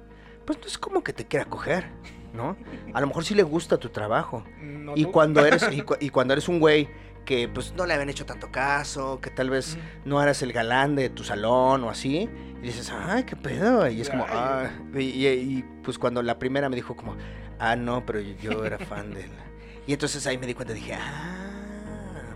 pues 0.45 0.59
no 0.61 0.67
es 0.67 0.79
como 0.79 1.03
que 1.05 1.13
te 1.13 1.27
quiera 1.27 1.45
coger, 1.47 1.87
¿no? 2.33 2.57
A 2.95 3.01
lo 3.01 3.07
mejor 3.07 3.25
sí 3.25 3.35
le 3.35 3.43
gusta 3.43 3.79
tu 3.79 3.89
trabajo. 3.91 4.45
No 4.61 4.93
Y 4.97 5.05
tú. 5.05 5.13
cuando 5.13 5.45
eres, 5.45 5.67
y, 5.73 5.81
cu- 5.83 5.97
y 6.01 6.11
cuando 6.11 6.33
eres 6.35 6.49
un 6.49 6.59
güey 6.61 6.89
que 7.25 7.49
pues 7.49 7.73
no 7.77 7.87
le 7.87 7.95
habían 7.95 8.09
hecho 8.11 8.27
tanto 8.27 8.51
caso, 8.51 9.21
que 9.21 9.31
tal 9.31 9.51
vez 9.51 9.79
no 10.05 10.21
eras 10.21 10.43
el 10.43 10.53
galán 10.53 10.97
de 10.97 11.09
tu 11.11 11.23
salón 11.23 11.85
o 11.85 11.91
así, 11.91 12.29
y 12.59 12.61
dices, 12.67 12.91
ay, 12.93 13.23
qué 13.25 13.37
pedo, 13.37 13.89
y 13.89 14.01
es 14.01 14.11
como, 14.11 14.27
ah, 14.29 14.71
y, 14.95 15.01
y- 15.01 15.27
y, 15.29 15.65
pues 15.85 15.99
cuando 15.99 16.23
la 16.23 16.39
primera 16.41 16.69
me 16.69 16.75
dijo 16.77 16.97
como, 16.97 17.17
ah, 17.71 17.77
no, 17.77 18.05
pero 18.05 18.21
yo, 18.21 18.65
era 18.65 18.79
fan 18.79 19.13
de 19.15 19.23
él. 19.25 19.31
Y 19.87 19.93
entonces 19.93 20.27
ahí 20.27 20.39
me 20.39 20.47
di 20.47 20.55
cuenta, 20.55 20.73
dije, 20.75 20.95
ah, 20.95 22.35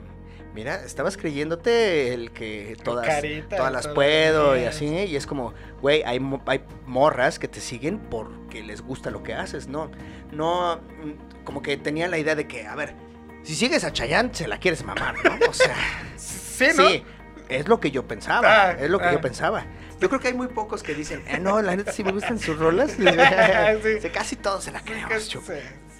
mira, 0.54 0.82
estabas 0.84 1.16
creyéndote 1.16 2.12
el 2.14 2.30
que 2.32 2.76
todas, 2.82 3.06
carita, 3.06 3.56
todas 3.56 3.72
las 3.72 3.88
puedo 3.88 4.56
y 4.56 4.60
Sí. 4.60 4.66
así, 4.66 4.86
y 4.86 5.16
es 5.16 5.26
como, 5.26 5.52
güey, 5.82 6.02
hay, 6.04 6.18
hay 6.46 6.64
morras 6.86 7.38
que 7.38 7.48
te 7.48 7.60
siguen 7.60 7.98
porque 7.98 8.62
les 8.62 8.80
gusta 8.82 9.10
lo 9.10 9.22
que 9.22 9.34
haces, 9.34 9.68
¿no? 9.68 9.90
No, 10.32 10.76
mm, 10.76 11.44
como 11.44 11.62
que 11.62 11.76
tenía 11.76 12.08
la 12.08 12.18
idea 12.18 12.34
de 12.34 12.46
que, 12.48 12.66
a 12.66 12.74
ver, 12.74 12.94
si 13.42 13.54
sigues 13.54 13.84
a 13.84 13.92
Chayanne, 13.92 14.30
se 14.34 14.48
la 14.48 14.58
quieres 14.58 14.84
mamar, 14.84 15.14
¿no? 15.24 15.48
O 15.48 15.52
sea, 15.52 15.76
Sí, 16.16 16.68
¿no? 16.74 16.88
sí, 16.88 17.04
es 17.48 17.68
lo 17.68 17.80
que 17.80 17.90
yo 17.90 18.06
pensaba, 18.06 18.68
Ah, 18.68 18.72
es 18.72 18.90
lo 18.90 18.98
que 18.98 19.06
ah. 19.06 19.12
yo 19.12 19.20
pensaba. 19.20 19.64
Yo 20.00 20.08
creo 20.08 20.20
que 20.20 20.28
hay 20.28 20.34
muy 20.34 20.48
pocos 20.48 20.82
que 20.82 20.94
dicen, 20.94 21.22
eh, 21.26 21.38
no, 21.38 21.62
la 21.62 21.74
neta 21.74 21.92
sí 21.92 22.04
me 22.04 22.12
gustan 22.12 22.38
sus 22.38 22.58
rolas. 22.58 22.92
Sí. 23.82 24.08
Casi 24.10 24.36
todos 24.36 24.64
se 24.64 24.72
la 24.72 24.80
creemos, 24.80 25.24
sí. 25.24 25.38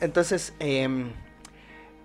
Entonces, 0.00 0.52
em, 0.59 1.12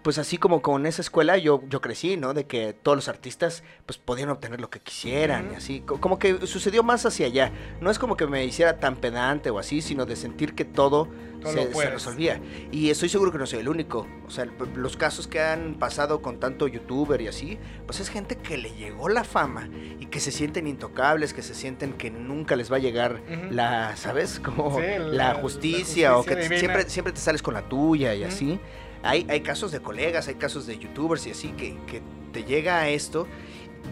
pues 0.01 0.17
así 0.17 0.37
como 0.37 0.61
con 0.61 0.85
esa 0.85 1.01
escuela 1.01 1.37
yo, 1.37 1.61
yo 1.69 1.79
crecí, 1.81 2.17
¿no? 2.17 2.33
De 2.33 2.45
que 2.45 2.73
todos 2.73 2.95
los 2.95 3.07
artistas 3.07 3.63
pues 3.85 3.97
podían 3.97 4.29
obtener 4.29 4.59
lo 4.59 4.69
que 4.69 4.79
quisieran 4.79 5.51
y 5.53 5.55
así. 5.55 5.81
Co- 5.81 5.99
Como 5.99 6.17
que 6.19 6.47
sucedió 6.47 6.81
más 6.83 7.05
hacia 7.05 7.27
allá. 7.27 7.51
No 7.81 7.91
es 7.91 7.99
como 7.99 8.17
que 8.17 8.25
me 8.27 8.43
hiciera 8.45 8.79
tan 8.79 8.95
pedante 8.95 9.49
o 9.51 9.59
así, 9.59 9.81
sino 9.81 10.05
de 10.05 10.15
sentir 10.15 10.55
que 10.55 10.65
todo, 10.65 11.07
Todo 11.41 11.53
se, 11.53 11.89
resolvía. 11.89 12.39
Y 12.71 12.89
estoy 12.89 13.09
seguro 13.09 13.31
que 13.31 13.37
no 13.37 13.45
soy 13.45 13.59
el 13.59 13.69
único. 13.69 14.07
O 14.25 14.29
sea, 14.31 14.45
los 14.75 14.97
casos 14.97 15.27
que 15.27 15.39
han 15.41 15.75
pasado 15.75 16.21
con 16.21 16.39
tanto 16.39 16.67
youtuber 16.67 17.21
y 17.21 17.27
así, 17.27 17.57
pues 17.85 17.99
es 17.99 18.09
gente 18.09 18.37
que 18.37 18.57
le 18.57 18.71
llegó 18.75 19.07
la 19.09 19.23
fama 19.23 19.69
y 19.99 20.05
que 20.07 20.19
se 20.19 20.31
sienten 20.31 20.65
intocables, 20.67 21.33
que 21.33 21.41
se 21.43 21.53
sienten 21.55 21.93
que 21.93 22.09
nunca 22.11 22.55
les 22.55 22.71
va 22.71 22.77
a 22.77 22.79
llegar 22.79 23.21
la, 23.51 23.95
¿sabes? 23.97 24.39
Como 24.39 24.75
Sí, 24.79 24.81
la- 24.85 24.99
la, 24.99 25.33
la 25.33 25.33
justicia, 25.35 26.17
o 26.17 26.23
que 26.23 26.35
divina. 26.35 26.57
siempre, 26.59 26.89
siempre 26.89 27.13
te 27.13 27.19
sales 27.19 27.41
con 27.41 27.53
la 27.53 27.67
tuya 27.69 28.13
y 28.15 28.23
así. 28.23 28.59
Hay, 29.03 29.25
hay 29.29 29.41
casos 29.41 29.71
de 29.71 29.79
colegas, 29.79 30.27
hay 30.27 30.35
casos 30.35 30.67
de 30.67 30.77
youtubers 30.77 31.25
y 31.27 31.31
así 31.31 31.49
que, 31.49 31.75
que 31.87 32.01
te 32.31 32.43
llega 32.43 32.79
a 32.81 32.89
esto. 32.89 33.27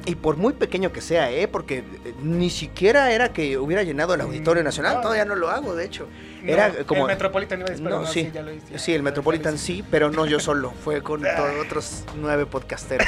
Y 0.05 0.13
por 0.15 0.37
muy 0.37 0.53
pequeño 0.53 0.91
que 0.93 1.01
sea, 1.01 1.31
¿eh? 1.31 1.47
Porque 1.47 1.79
eh, 1.79 2.13
ni 2.21 2.51
siquiera 2.51 3.11
era 3.11 3.33
que 3.33 3.57
hubiera 3.57 3.81
llenado 3.81 4.13
el 4.13 4.21
Auditorio 4.21 4.61
Mm, 4.61 4.65
Nacional. 4.65 4.95
no. 4.97 5.01
Todavía 5.01 5.25
no 5.25 5.35
lo 5.35 5.49
hago, 5.49 5.75
de 5.75 5.83
hecho. 5.85 6.07
No, 6.43 6.51
Era 6.53 6.71
como- 6.85 7.01
El 7.01 7.07
Metropolitan 7.07 7.59
iba 7.61 7.69
a 7.73 7.77
No, 7.77 7.89
no, 8.01 8.05
sí. 8.05 8.25
sí, 8.25 8.31
ya 8.31 8.43
lo 8.43 8.53
hice. 8.53 8.77
Sí, 8.77 8.93
el 8.93 9.01
Metropolitan 9.01 9.57
sí, 9.57 9.83
pero 9.89 10.11
no 10.11 10.27
yo 10.27 10.39
solo. 10.39 10.71
Fue 10.83 11.01
con 11.01 11.23
otros 11.61 12.03
nueve 12.21 12.45
podcasteros. 12.45 13.07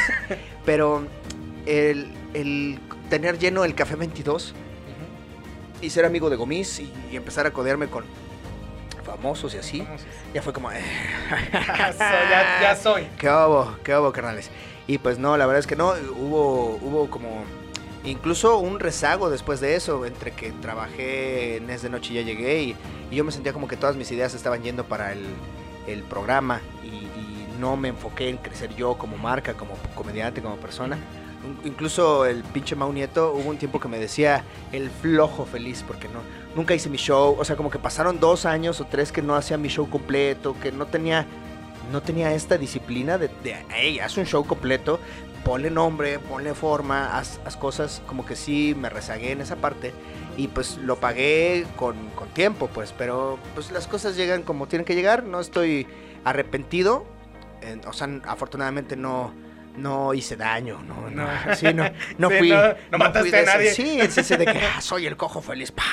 Pero 0.66 1.04
el, 1.68 2.12
el 2.34 2.80
tener 3.12 3.38
lleno 3.38 3.64
el 3.64 3.76
Café 3.76 3.96
22 3.96 4.56
y 5.82 5.90
ser 5.92 6.06
amigo 6.06 6.30
de 6.32 6.36
Gomis 6.36 6.80
y, 6.80 6.92
y 7.12 7.16
empezar 7.16 7.46
a 7.46 7.52
codearme 7.52 7.88
con 7.88 8.04
famosos 9.16 9.54
y 9.54 9.58
así, 9.58 9.82
Vamos. 9.82 10.02
ya 10.34 10.42
fue 10.42 10.54
como, 10.54 10.72
eh, 10.72 10.80
Ya 11.52 11.92
soy, 11.94 12.30
ya, 12.30 12.60
ya 12.62 12.76
soy. 12.76 13.08
¿Qué 13.18 13.28
hubo? 13.28 13.76
¿Qué 13.84 13.96
hubo, 13.96 14.12
carnales? 14.12 14.50
Y 14.88 14.98
pues 15.00 15.20
no, 15.20 15.36
la 15.38 15.46
verdad 15.46 15.60
es 15.60 15.68
que 15.68 15.76
no, 15.76 15.94
hubo, 16.18 16.80
hubo 16.82 17.10
como 17.10 17.44
incluso 18.04 18.58
un 18.60 18.80
rezago 18.80 19.30
después 19.30 19.60
de 19.60 19.76
eso, 19.76 20.06
entre 20.06 20.32
que 20.32 20.52
trabajé 20.54 21.58
en 21.58 21.70
Es 21.70 21.82
de 21.82 21.90
Noche 21.90 22.14
y 22.14 22.16
ya 22.16 22.22
llegué 22.22 22.64
y, 22.64 22.76
y 23.12 23.16
yo 23.16 23.24
me 23.24 23.32
sentía 23.32 23.54
como 23.54 23.68
que 23.68 23.78
todas 23.78 23.96
mis 23.96 24.10
ideas 24.12 24.34
estaban 24.34 24.64
yendo 24.64 24.86
para 24.86 25.12
el, 25.12 25.26
el 25.88 26.04
programa 26.04 26.62
y, 26.84 26.88
y 26.88 27.48
no 27.60 27.76
me 27.78 27.90
enfoqué 27.90 28.30
en 28.30 28.38
crecer 28.38 28.74
yo 28.76 28.98
como 28.98 29.18
marca, 29.18 29.54
como 29.54 29.74
comediante, 29.94 30.42
como 30.42 30.56
persona. 30.56 30.98
In- 31.44 31.60
Incluso 31.72 32.26
el 32.26 32.44
pinche 32.44 32.76
Mau 32.76 32.92
Nieto 32.92 33.34
hubo 33.34 33.50
un 33.50 33.58
tiempo 33.58 33.80
que 33.80 33.88
me 33.88 34.00
decía 34.00 34.44
el 34.72 34.90
flojo 34.90 35.46
feliz 35.46 35.84
porque 35.88 36.08
no 36.08 36.22
nunca 36.56 36.74
hice 36.74 36.90
mi 36.90 36.98
show, 36.98 37.36
o 37.40 37.46
sea, 37.46 37.56
como 37.56 37.70
que 37.70 37.80
pasaron 37.80 38.20
dos 38.20 38.46
años 38.46 38.80
o 38.82 38.86
tres 38.86 39.12
que 39.12 39.22
no 39.22 39.36
hacía 39.36 39.58
mi 39.58 39.70
show 39.70 39.90
completo, 39.90 40.56
que 40.62 40.72
no 40.72 40.86
tenía 40.88 41.26
no 41.92 42.02
tenía 42.02 42.34
esta 42.34 42.58
disciplina 42.58 43.18
de, 43.18 43.28
de 43.44 43.56
hey, 43.70 44.00
haz 44.00 44.16
un 44.18 44.26
show 44.26 44.46
completo, 44.46 45.00
ponle 45.44 45.70
nombre, 45.70 46.20
ponle 46.20 46.54
forma, 46.54 47.18
haz, 47.18 47.40
haz 47.44 47.58
cosas, 47.58 48.02
como 48.08 48.26
que 48.26 48.36
sí 48.38 48.76
me 48.78 48.90
rezagué 48.90 49.32
en 49.32 49.42
esa 49.42 49.58
parte 49.58 49.92
y 50.38 50.48
pues 50.48 50.78
lo 50.78 50.98
pagué 51.02 51.66
con, 51.76 51.98
con 52.12 52.30
tiempo, 52.30 52.68
pues, 52.74 52.94
pero 52.98 53.38
pues 53.56 53.72
las 53.72 53.88
cosas 53.88 54.16
llegan 54.16 54.44
como 54.44 54.68
tienen 54.68 54.86
que 54.86 54.96
llegar, 54.96 55.24
no 55.26 55.40
estoy 55.42 55.86
arrepentido, 56.24 57.06
en- 57.62 57.86
o 57.86 57.92
sea, 57.94 58.08
afortunadamente 58.26 58.96
no, 58.96 59.34
no 59.78 60.14
hice 60.14 60.36
daño, 60.36 60.82
no, 60.84 61.10
no, 61.10 61.28
sí, 61.56 61.74
no, 61.74 61.86
no 62.18 62.30
Sí, 62.30 62.38
fui, 62.38 62.50
no- 62.50 62.64
no 62.70 62.74
fui 62.74 62.98
mataste 63.00 63.32
de 63.32 63.38
a 63.40 63.44
nadie. 63.44 63.74
Sí, 63.74 64.00
sí, 64.10 64.36
de 64.38 64.46
que 64.46 64.60
"Ah, 64.60 64.82
soy 64.82 65.06
el 65.08 65.18
cojo 65.18 65.42
feliz, 65.42 65.72
pa. 65.72 65.84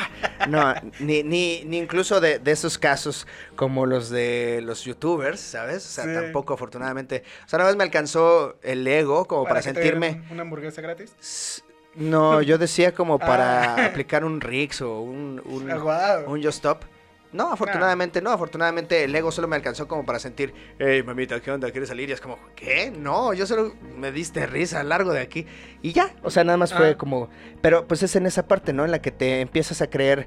No, 0.49 0.75
ni, 1.01 1.23
ni, 1.23 1.65
ni 1.65 1.79
incluso 1.79 2.21
de, 2.21 2.39
de 2.39 2.51
esos 2.53 2.79
casos 2.79 3.27
como 3.57 3.87
los 3.87 4.11
de 4.11 4.61
los 4.63 4.85
youtubers, 4.85 5.41
¿sabes? 5.41 5.85
O 5.87 5.89
sea, 5.89 6.05
Sí. 6.05 6.11
tampoco 6.15 6.55
afortunadamente. 6.55 7.23
O 7.45 7.49
sea, 7.49 7.59
una 7.59 7.67
vez 7.67 7.77
me 7.77 7.85
alcanzó 7.85 8.57
el 8.63 8.87
ego 8.87 9.27
como 9.27 9.45
para, 9.45 9.63
sentirme... 9.63 10.23
¿Una 10.31 10.43
hamburguesa 10.43 10.81
gratis? 10.83 11.63
No, 11.95 12.43
yo 12.43 12.59
decía 12.59 12.93
como 12.95 13.19
para 13.19 13.75
Ah. 13.77 13.87
aplicar 13.87 14.25
un 14.25 14.41
Rix 14.41 14.81
o 14.83 15.01
un, 15.01 15.43
un, 15.45 15.71
Ah, 15.71 16.19
un 16.27 16.43
Just 16.43 16.57
Stop. 16.59 16.85
No, 17.33 17.53
afortunadamente 17.53 18.23
no, 18.23 18.31
afortunadamente 18.31 19.05
el 19.05 19.15
ego 19.15 19.31
solo 19.31 19.49
me 19.49 19.57
alcanzó 19.57 19.87
como 19.87 20.07
para 20.07 20.19
sentir, 20.19 20.55
hey 20.79 21.03
mamita, 21.03 21.41
¿qué 21.41 21.51
onda? 21.51 21.71
¿Quieres 21.71 21.91
salir? 21.91 22.09
Y 22.09 22.13
es 22.13 22.21
como, 22.23 22.39
¿qué? 22.57 22.91
No, 22.91 23.35
yo 23.35 23.47
solo 23.47 23.75
me 23.97 24.13
diste 24.13 24.47
risa, 24.47 24.83
largo 24.83 25.13
de 25.13 25.21
aquí. 25.21 25.47
Y 25.83 25.93
ya, 25.93 26.15
o 26.23 26.31
sea, 26.31 26.43
nada 26.45 26.57
más 26.57 26.73
fue 26.73 26.91
Ah. 26.91 26.97
como, 26.97 27.29
pero 27.61 27.87
pues 27.87 28.03
es 28.03 28.17
en 28.17 28.25
esa 28.25 28.49
parte, 28.49 28.73
¿no? 28.73 28.85
En 28.87 28.91
la 28.91 29.03
que 29.03 29.11
te 29.11 29.43
empiezas 29.43 29.83
a 29.83 29.91
creer, 29.91 30.27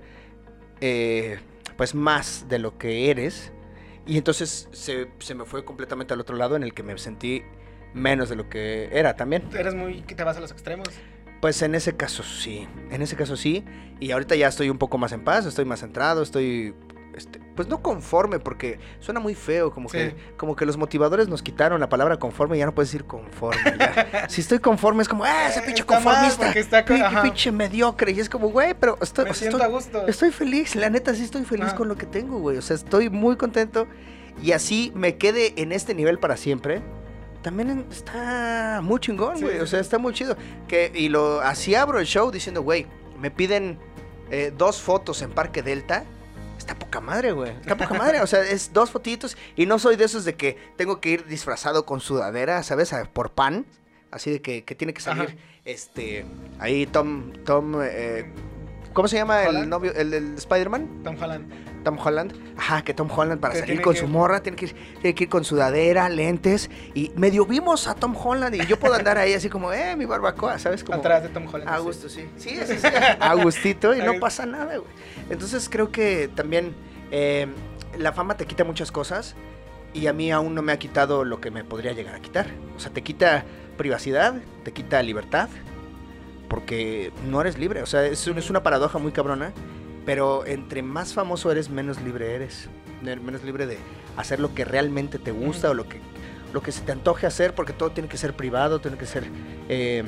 eh, 0.79 1.39
pues 1.75 1.95
más 1.95 2.45
de 2.49 2.59
lo 2.59 2.77
que 2.77 3.09
eres. 3.09 3.51
Y 4.05 4.17
entonces 4.17 4.67
se, 4.71 5.07
se 5.19 5.33
me 5.35 5.45
fue 5.45 5.65
completamente 5.65 6.13
al 6.13 6.19
otro 6.19 6.35
lado 6.35 6.55
en 6.55 6.63
el 6.63 6.73
que 6.73 6.83
me 6.83 6.97
sentí 6.99 7.41
menos 7.93 8.29
de 8.29 8.35
lo 8.35 8.47
que 8.49 8.89
era 8.91 9.15
también. 9.15 9.43
Eres 9.57 9.73
muy 9.75 10.01
que 10.01 10.13
te 10.15 10.23
vas 10.23 10.37
a 10.37 10.39
los 10.39 10.51
extremos. 10.51 10.87
Pues 11.41 11.59
en 11.63 11.73
ese 11.73 11.97
caso 11.97 12.21
sí, 12.21 12.67
en 12.91 13.01
ese 13.01 13.15
caso 13.15 13.35
sí. 13.35 13.65
Y 13.99 14.11
ahorita 14.11 14.35
ya 14.35 14.47
estoy 14.47 14.69
un 14.69 14.77
poco 14.77 14.97
más 14.99 15.11
en 15.11 15.23
paz, 15.23 15.45
estoy 15.47 15.65
más 15.65 15.79
centrado, 15.79 16.21
estoy, 16.21 16.75
este, 17.15 17.39
pues 17.56 17.67
no 17.67 17.82
conforme, 17.82 18.39
porque 18.39 18.80
suena 19.00 19.19
muy 19.19 19.36
feo, 19.36 19.71
como, 19.71 19.89
Sí. 19.89 19.97
que, 19.97 20.15
como 20.38 20.56
que 20.56 20.65
los 20.65 20.78
motivadores 20.78 21.28
nos 21.28 21.41
quitaron 21.41 21.80
la 21.82 21.89
palabra 21.89 22.17
conforme 22.17 22.56
y 22.56 22.60
ya 22.60 22.65
no 22.65 22.74
puedes 22.76 22.89
decir 22.91 23.06
conforme. 23.06 23.62
ya. 23.78 24.26
si 24.30 24.41
estoy 24.41 24.60
conforme 24.60 25.04
es 25.04 25.10
como, 25.10 25.24
¡ah, 25.24 25.47
ese 25.50 25.60
Eh, 25.60 25.63
pinche 25.65 25.84
conformista! 25.84 26.52
está 26.52 26.86
pinche 27.21 27.52
mediocre. 27.52 28.12
Y 28.12 28.19
es 28.19 28.30
como, 28.30 28.50
güey, 28.50 28.74
pero 28.80 28.97
estoy, 29.02 29.26
Me 29.26 29.32
o 29.32 29.34
sea, 29.34 29.39
siento 29.50 29.58
estoy, 29.58 29.71
a 29.71 29.74
gusto. 29.76 30.08
estoy 30.08 30.32
feliz, 30.32 30.76
la 30.76 30.89
neta 30.89 31.13
sí 31.13 31.24
estoy 31.24 31.43
feliz 31.43 31.69
Ah. 31.71 31.76
con 31.76 31.88
lo 31.88 31.95
que 31.95 32.06
tengo, 32.06 32.39
güey. 32.39 32.58
O 32.58 32.62
sea, 32.62 32.76
estoy 32.76 33.10
muy 33.10 33.36
contento 33.36 33.88
y 34.41 34.54
así 34.54 34.91
me 34.95 35.17
quede 35.17 35.54
en 35.62 35.71
este 35.71 35.93
nivel 35.93 36.17
para 36.19 36.38
siempre. 36.38 36.82
También 37.41 37.86
está 37.91 38.82
muy 38.84 39.00
chingón, 39.00 39.39
güey. 39.41 39.56
sí, 39.56 39.60
o 39.62 39.67
sea, 39.67 39.80
está 39.80 39.97
muy 39.97 40.13
chido. 40.13 40.38
Que, 40.67 40.91
y 40.93 41.10
lo 41.10 41.41
así 41.41 41.74
abro 41.76 42.00
el 42.00 42.06
show 42.06 42.30
diciendo, 42.32 42.62
güey, 42.62 42.86
me 43.19 43.32
piden 43.32 43.80
eh, 44.30 44.54
dos 44.56 44.80
fotos 44.82 45.21
en 45.24 45.32
Parque 45.32 45.62
Delta. 45.63 46.04
Está 46.62 46.76
poca 46.76 47.02
madre, 47.02 47.32
güey. 47.32 47.52
Está 47.54 47.76
poca 47.76 47.95
madre. 47.95 48.21
O 48.21 48.28
sea, 48.28 48.43
es 48.43 48.71
dos 48.71 48.91
fotitos. 48.91 49.36
Y 49.56 49.65
no 49.65 49.80
soy 49.80 49.95
de 49.95 50.06
esos 50.06 50.26
de 50.26 50.36
que 50.36 50.58
tengo 50.78 51.02
que 51.02 51.10
ir 51.10 51.26
disfrazado 51.26 51.88
con 51.88 52.00
sudadera, 52.00 52.62
¿sabes? 52.62 52.93
Por 53.12 53.32
pan. 53.32 53.65
Así 54.12 54.30
de 54.30 54.41
que, 54.43 54.63
que 54.63 54.76
tiene 54.76 54.93
que 54.93 55.02
salir, 55.02 55.24
Ajá. 55.24 55.36
este, 55.65 56.26
ahí 56.60 56.86
Tom, 56.86 57.32
Tom, 57.45 57.82
eh, 57.82 58.32
¿cómo 58.93 59.08
se 59.08 59.15
llama 59.15 59.43
el 59.45 59.69
novio, 59.69 59.91
el, 59.95 60.12
del 60.12 60.36
Spider-Man? 60.36 61.02
Tom 61.04 61.15
Holland. 61.19 61.52
Tom 61.84 61.97
Holland. 61.97 62.34
Ajá, 62.58 62.84
que 62.84 62.93
Tom 62.93 63.10
Holland 63.10 63.41
para 63.41 63.54
Que 63.56 63.62
salir 63.62 63.82
con 63.82 63.95
su 63.95 64.08
morra 64.08 64.43
tiene 64.43 64.56
que, 64.56 64.65
ir, 64.65 64.76
tiene 65.02 65.15
que 65.15 65.24
ir 65.24 65.30
con 65.30 65.43
sudadera, 65.43 66.10
lentes. 66.10 66.69
Y 66.93 67.12
medio 67.15 67.45
vimos 67.45 67.88
a 67.88 67.95
Tom 67.95 68.15
Holland 68.15 68.54
y 68.54 68.67
yo 68.67 68.78
puedo 68.78 68.93
andar 68.93 69.17
ahí 69.17 69.34
así 69.34 69.50
como, 69.50 69.74
eh, 69.74 69.95
mi 69.95 70.06
barbacoa, 70.06 70.60
¿sabes? 70.60 70.84
Como, 70.84 71.00
Atrás 71.00 71.24
de 71.24 71.30
Tom 71.30 71.47
Holland. 71.52 71.69
a 71.69 71.78
sí. 71.78 71.84
gusto, 71.84 72.10
sí. 72.10 72.30
Sí, 72.38 72.60
sí, 72.67 72.78
sí. 72.78 72.88
A 73.19 73.34
gustito 73.36 73.95
y 73.95 74.00
no 74.00 74.13
pasa 74.19 74.45
nada, 74.45 74.78
güey. 74.78 74.91
Entonces 75.31 75.67
creo 75.69 75.91
que 75.91 76.27
también 76.27 76.75
eh, 77.11 77.47
la 77.97 78.11
fama 78.13 78.37
te 78.37 78.45
quita 78.45 78.63
muchas 78.63 78.91
cosas 78.91 79.35
y 79.93 80.07
a 80.07 80.13
mí 80.13 80.31
aún 80.31 80.53
no 80.55 80.61
me 80.61 80.71
ha 80.71 80.77
quitado 80.79 81.23
lo 81.25 81.41
que 81.41 81.49
me 81.51 81.63
podría 81.63 81.93
llegar 81.93 82.13
a 82.15 82.19
quitar. 82.19 82.47
O 82.75 82.79
sea, 82.79 82.91
te 82.91 83.01
quita 83.01 83.43
privacidad, 83.77 84.35
te 84.63 84.71
quita 84.71 85.01
libertad, 85.01 85.49
porque 86.49 87.11
no 87.29 87.41
eres 87.41 87.57
libre. 87.57 87.81
O 87.81 87.85
sea, 87.85 88.05
es, 88.05 88.27
un- 88.27 88.37
es 88.37 88.49
una 88.49 88.63
paradoja 88.63 88.97
muy 88.99 89.11
cabrona, 89.11 89.53
pero 90.05 90.45
entre 90.45 90.81
más 90.81 91.13
famoso 91.13 91.51
eres, 91.51 91.69
menos 91.69 92.01
libre 92.01 92.35
eres. 92.35 92.69
Menos 93.01 93.43
libre 93.43 93.65
de 93.65 93.79
hacer 94.15 94.39
lo 94.39 94.53
que 94.53 94.63
realmente 94.63 95.17
te 95.17 95.31
gusta 95.31 95.71
o 95.71 95.73
lo 95.73 95.87
que, 95.89 95.99
lo 96.53 96.61
que 96.61 96.71
se 96.71 96.81
te 96.81 96.91
antoje 96.91 97.25
hacer, 97.25 97.55
porque 97.55 97.73
todo 97.73 97.91
tiene 97.91 98.07
que 98.09 98.17
ser 98.17 98.35
privado, 98.35 98.79
tiene 98.79 98.97
que 98.97 99.05
ser... 99.07 99.23
eh, 99.69 100.03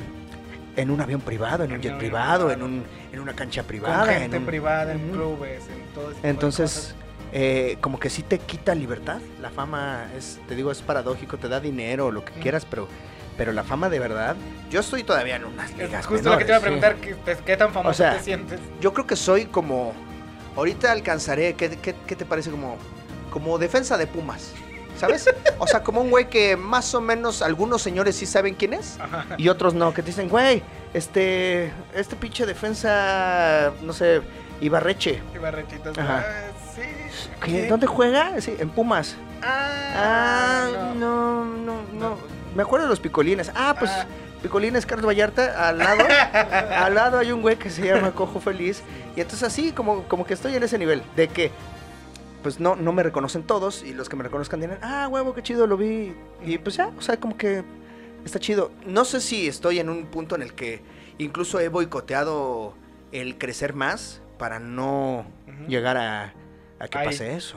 en 0.76 0.90
un 0.90 1.00
avión 1.00 1.20
privado, 1.20 1.64
en 1.64 1.70
un 1.70 1.76
En 1.76 1.82
jet 1.82 1.92
un 1.92 1.96
avión 1.98 2.10
privado, 2.10 2.50
en, 2.50 2.58
privado. 2.60 2.74
un, 2.74 2.84
en 3.12 3.20
una 3.20 3.32
cancha 3.34 3.62
Con 3.62 3.68
privada. 3.68 4.06
gente 4.14 4.36
en 4.36 4.42
un- 4.42 4.46
privada, 4.46 4.92
en 4.92 5.10
clubes, 5.10 5.62
en 5.68 5.94
todo 5.94 6.04
ese 6.06 6.14
tipo 6.14 6.22
de 6.22 6.28
Entonces, 6.30 6.94
eh, 7.32 7.76
como 7.80 7.98
que 7.98 8.10
sí 8.10 8.22
te 8.22 8.38
quita 8.38 8.74
libertad. 8.74 9.20
La 9.40 9.50
fama 9.50 10.08
es, 10.16 10.38
te 10.48 10.54
digo, 10.54 10.70
es 10.72 10.82
paradójico, 10.82 11.36
te 11.38 11.48
da 11.48 11.60
dinero, 11.60 12.10
lo 12.10 12.24
que 12.24 12.32
quieras, 12.34 12.64
pero, 12.68 12.88
pero 13.36 13.52
la 13.52 13.64
fama 13.64 13.88
de 13.88 13.98
verdad, 13.98 14.36
yo 14.70 14.80
estoy 14.80 15.02
todavía 15.04 15.36
en 15.36 15.44
unas 15.44 15.70
Es 15.72 15.76
ligas 15.78 16.06
justo 16.06 16.30
lo 16.30 16.38
que 16.38 16.44
te 16.44 16.50
iba 16.50 16.58
a 16.58 16.60
preguntar, 16.60 16.96
¿qué, 16.96 17.16
qué 17.44 17.56
tan 17.56 17.72
famoso 17.72 17.90
O 17.90 17.94
sea, 17.94 18.16
te 18.18 18.22
sientes? 18.24 18.60
Yo 18.80 18.92
creo 18.92 19.06
que 19.06 19.16
soy 19.16 19.46
como, 19.46 19.92
ahorita 20.56 20.92
alcanzaré, 20.92 21.54
¿qué, 21.54 21.70
qué, 21.78 21.94
qué 22.06 22.16
te 22.16 22.24
parece? 22.24 22.50
Como, 22.50 22.76
como 23.30 23.58
defensa 23.58 23.96
de 23.98 24.06
Pumas, 24.06 24.52
¿sabes? 24.98 25.28
o 25.58 25.66
sea, 25.66 25.82
como 25.82 26.00
un 26.00 26.10
güey 26.10 26.28
que 26.28 26.56
más 26.56 26.94
o 26.94 27.00
menos 27.00 27.42
algunos 27.42 27.82
señores 27.82 28.16
sí 28.16 28.26
saben 28.26 28.54
quién 28.54 28.74
es. 28.74 28.98
Ajá. 29.00 29.26
Y 29.38 29.48
otros 29.48 29.74
no, 29.74 29.92
que 29.94 30.02
te 30.02 30.06
dicen, 30.08 30.28
güey, 30.28 30.62
este, 30.92 31.72
este 31.94 32.16
pinche 32.16 32.46
defensa, 32.46 33.72
no 33.82 33.92
sé, 33.92 34.22
Ibarreche. 34.60 35.20
Y 35.34 35.38
barrechitos. 35.38 35.96
Ajá. 35.98 36.24
ah, 36.26 37.44
sí. 37.44 37.66
¿Dónde 37.68 37.86
juega? 37.86 38.40
Sí, 38.40 38.54
en 38.58 38.70
Pumas. 38.70 39.16
Ah, 39.42 39.92
Ah, 39.96 40.68
no. 40.94 41.44
no, 41.44 41.44
no, 41.44 41.82
no. 41.92 42.18
Me 42.54 42.62
acuerdo 42.62 42.86
de 42.86 42.90
los 42.90 43.00
picolines. 43.00 43.50
Ah, 43.54 43.74
pues 43.78 43.90
Ah. 43.90 44.06
picolines 44.42 44.86
Carlos 44.86 45.06
Vallarta, 45.06 45.68
al 45.68 45.78
lado, 45.78 46.04
al 46.76 46.94
lado 46.94 47.18
hay 47.18 47.32
un 47.32 47.42
güey 47.42 47.56
que 47.56 47.68
se 47.70 47.82
llama 47.86 48.12
Cojo 48.12 48.40
Feliz. 48.40 48.82
Y 49.16 49.20
entonces 49.20 49.42
así, 49.46 49.72
como, 49.72 50.04
como 50.04 50.24
que 50.24 50.34
estoy 50.34 50.54
en 50.56 50.62
ese 50.62 50.78
nivel, 50.78 51.02
de 51.16 51.28
que 51.28 51.50
pues 52.44 52.60
no, 52.60 52.76
no 52.76 52.92
me 52.92 53.02
reconocen 53.02 53.42
todos 53.42 53.82
y 53.82 53.92
los 53.92 54.08
que 54.08 54.14
me 54.14 54.22
reconozcan 54.22 54.60
dirán, 54.60 54.78
ah, 54.82 55.08
huevo, 55.10 55.34
qué 55.34 55.42
chido, 55.42 55.66
lo 55.66 55.76
vi. 55.76 56.14
Y 56.44 56.58
pues 56.58 56.76
ya, 56.76 56.92
o 56.96 57.00
sea, 57.02 57.16
como 57.18 57.36
que 57.36 57.64
está 58.24 58.38
chido. 58.38 58.70
No 58.86 59.04
sé 59.04 59.20
si 59.20 59.48
estoy 59.48 59.80
en 59.80 59.88
un 59.88 60.06
punto 60.06 60.36
en 60.36 60.42
el 60.42 60.52
que 60.54 60.80
incluso 61.18 61.58
he 61.58 61.68
boicoteado 61.68 62.76
el 63.10 63.36
crecer 63.38 63.74
más 63.74 64.20
para 64.38 64.60
no 64.60 65.26
llegar 65.68 65.96
a, 65.96 66.34
a 66.78 66.88
que 66.88 66.98
Ahí. 66.98 67.06
pase 67.06 67.34
eso. 67.34 67.56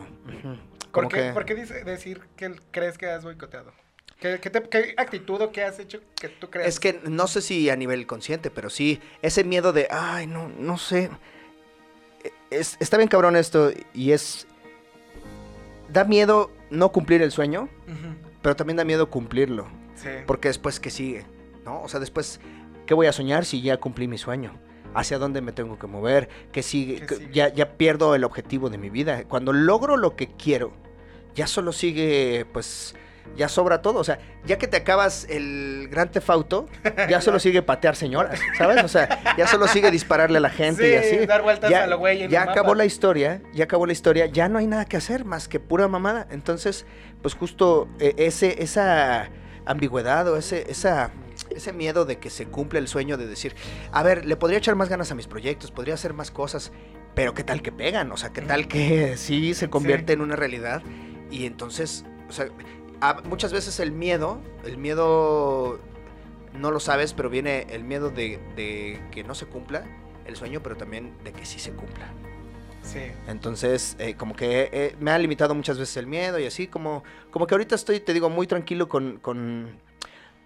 ¿Por 0.92 1.10
qué, 1.10 1.18
que- 1.28 1.32
por 1.34 1.46
qué 1.46 1.54
dice- 1.56 1.84
decir 1.84 2.22
que 2.36 2.56
crees 2.72 2.98
que 2.98 3.08
has 3.08 3.24
boicoteado? 3.24 3.72
¿Qué, 4.20 4.40
qué, 4.40 4.50
te- 4.50 4.64
qué 4.70 4.96
actitud 4.98 5.40
o 5.42 5.52
qué 5.52 5.64
has 5.64 5.78
hecho 5.80 6.00
que 6.20 6.30
tú 6.30 6.50
creas? 6.50 6.70
Es 6.70 6.80
que 6.80 7.00
no 7.08 7.28
sé 7.28 7.42
si 7.42 7.70
a 7.70 7.76
nivel 7.76 8.08
consciente, 8.08 8.50
pero 8.50 8.70
sí, 8.72 9.00
ese 9.22 9.44
miedo 9.44 9.74
de, 9.74 9.88
ay, 9.92 10.26
no, 10.28 10.48
no 10.50 10.78
sé. 10.80 11.12
E- 12.24 12.32
Es, 12.50 12.78
está 12.80 12.98
bien 12.98 13.10
cabrón 13.10 13.36
esto 13.36 13.72
y 13.94 14.12
es... 14.14 14.48
Da 15.90 16.04
miedo 16.04 16.52
no 16.70 16.92
cumplir 16.92 17.22
el 17.22 17.32
sueño, 17.32 17.70
pero 18.42 18.56
también 18.56 18.78
da 18.78 18.84
miedo 18.84 19.10
cumplirlo. 19.10 19.68
Sí. 19.96 20.10
Porque 20.26 20.50
después, 20.50 20.80
¿qué 20.80 20.90
sigue? 20.90 21.26
¿No? 21.66 21.82
O 21.82 21.90
sea, 21.90 22.00
después, 22.00 22.40
¿qué 22.86 22.94
voy 22.94 23.08
a 23.08 23.12
soñar 23.12 23.46
si 23.46 23.62
ya 23.62 23.78
cumplí 23.78 24.08
mi 24.08 24.18
sueño? 24.18 24.54
¿Hacia 24.94 25.18
dónde 25.18 25.42
me 25.42 25.52
tengo 25.52 25.78
que 25.78 25.88
mover? 25.88 26.30
¿Qué 26.52 26.64
sigue? 26.64 27.06
¿Qué 27.06 27.16
sigue? 27.16 27.34
Ya, 27.34 27.54
ya 27.54 27.78
pierdo 27.78 28.16
el 28.16 28.24
objetivo 28.24 28.70
de 28.70 28.78
mi 28.78 28.90
vida. 28.90 29.24
Cuando 29.26 29.54
logro 29.54 29.98
lo 29.98 30.16
que 30.16 30.28
quiero, 30.28 30.72
ya 31.36 31.48
solo 31.48 31.72
sigue, 31.72 32.46
pues, 32.52 32.96
ya 33.36 33.50
sobra 33.50 33.82
todo. 33.82 34.00
O 34.00 34.04
sea, 34.04 34.20
ya 34.46 34.58
que 34.58 34.68
te 34.68 34.78
acabas 34.78 35.26
el 35.30 35.88
gran 35.92 36.10
tefauto, 36.12 36.68
ya 37.10 37.22
solo 37.22 37.40
sigue 37.40 37.62
patear 37.62 37.96
señoras, 37.96 38.40
¿sabes? 38.58 38.84
O 38.84 38.88
sea, 38.88 39.36
ya 39.38 39.48
solo 39.48 39.68
sigue 39.68 39.92
dispararle 39.92 40.38
a 40.38 40.42
la 40.42 40.50
gente 40.50 41.02
Sí, 41.02 41.14
y 41.14 41.18
así. 41.18 41.26
dar 41.26 41.42
vueltas 41.42 41.70
ya, 41.70 41.84
a 41.84 41.88
lo 41.88 41.98
güey 41.98 42.28
ya 42.28 42.44
acabó 42.44 42.70
mapa. 42.70 42.78
la 42.78 42.86
historia, 42.86 43.42
ya 43.54 43.66
acabó 43.66 43.86
la 43.86 43.94
historia, 43.94 44.26
ya 44.28 44.48
no 44.50 44.60
hay 44.60 44.68
nada 44.68 44.86
que 44.86 44.98
hacer 44.98 45.26
más 45.26 45.48
que 45.48 45.60
pura 45.60 45.88
mamada. 45.88 46.28
Entonces, 46.32 46.86
pues 47.22 47.34
justo 47.36 47.88
eh, 48.00 48.14
ese, 48.18 48.62
esa 48.64 49.30
ambigüedad 49.66 50.28
o 50.30 50.38
ese, 50.38 50.70
esa, 50.72 51.12
ese 51.50 51.74
miedo 51.74 52.06
de 52.06 52.18
que 52.20 52.30
se 52.30 52.46
cumpla 52.46 52.80
el 52.80 52.88
sueño 52.88 53.18
de 53.18 53.28
decir, 53.28 53.56
a 53.92 54.02
ver, 54.04 54.26
le 54.26 54.36
podría 54.38 54.58
echar 54.60 54.76
más 54.76 54.88
ganas 54.90 55.12
a 55.12 55.16
mis 55.16 55.28
proyectos, 55.28 55.72
podría 55.72 55.94
hacer 55.96 56.14
más 56.14 56.32
cosas, 56.32 56.72
pero 57.16 57.34
qué 57.34 57.44
tal 57.44 57.62
que 57.62 57.72
pegan, 57.72 58.12
o 58.12 58.18
sea, 58.18 58.32
qué 58.32 58.42
tal 58.42 58.68
que 58.68 59.18
sí 59.18 59.54
se 59.54 59.70
convierte 59.70 60.14
Sí. 60.14 60.14
en 60.14 60.22
una 60.22 60.36
realidad. 60.36 60.82
Y 61.30 61.46
entonces, 61.46 62.06
o 62.30 62.32
sea, 62.32 62.48
a- 63.02 63.22
muchas 63.24 63.54
veces 63.54 63.80
el 63.80 63.92
miedo, 63.92 64.40
el 64.66 64.78
miedo, 64.78 65.80
no 66.54 66.72
lo 66.72 66.80
sabes, 66.80 67.14
pero 67.14 67.30
viene 67.30 67.68
el 67.70 67.84
miedo 67.84 68.10
de, 68.10 68.40
de 68.56 69.02
que 69.12 69.24
no 69.24 69.36
se 69.36 69.46
cumpla 69.46 69.84
el 70.26 70.36
sueño, 70.36 70.62
pero 70.62 70.76
también 70.76 71.14
de 71.24 71.32
que 71.34 71.46
sí 71.46 71.60
se 71.60 71.72
cumpla. 71.72 72.12
Sí. 72.84 73.00
Entonces, 73.28 73.96
eh, 74.00 74.16
como 74.16 74.34
que 74.36 74.70
eh, 74.72 74.96
me 75.00 75.12
ha 75.12 75.18
limitado 75.20 75.54
muchas 75.54 75.78
veces 75.78 75.98
el 75.98 76.08
miedo 76.08 76.40
y 76.40 76.46
así, 76.46 76.68
como, 76.68 77.04
como 77.32 77.46
que 77.46 77.54
ahorita 77.54 77.76
estoy, 77.76 78.00
te 78.00 78.14
digo, 78.14 78.30
muy 78.30 78.48
tranquilo 78.48 78.88
con, 78.88 79.18
con, 79.18 79.78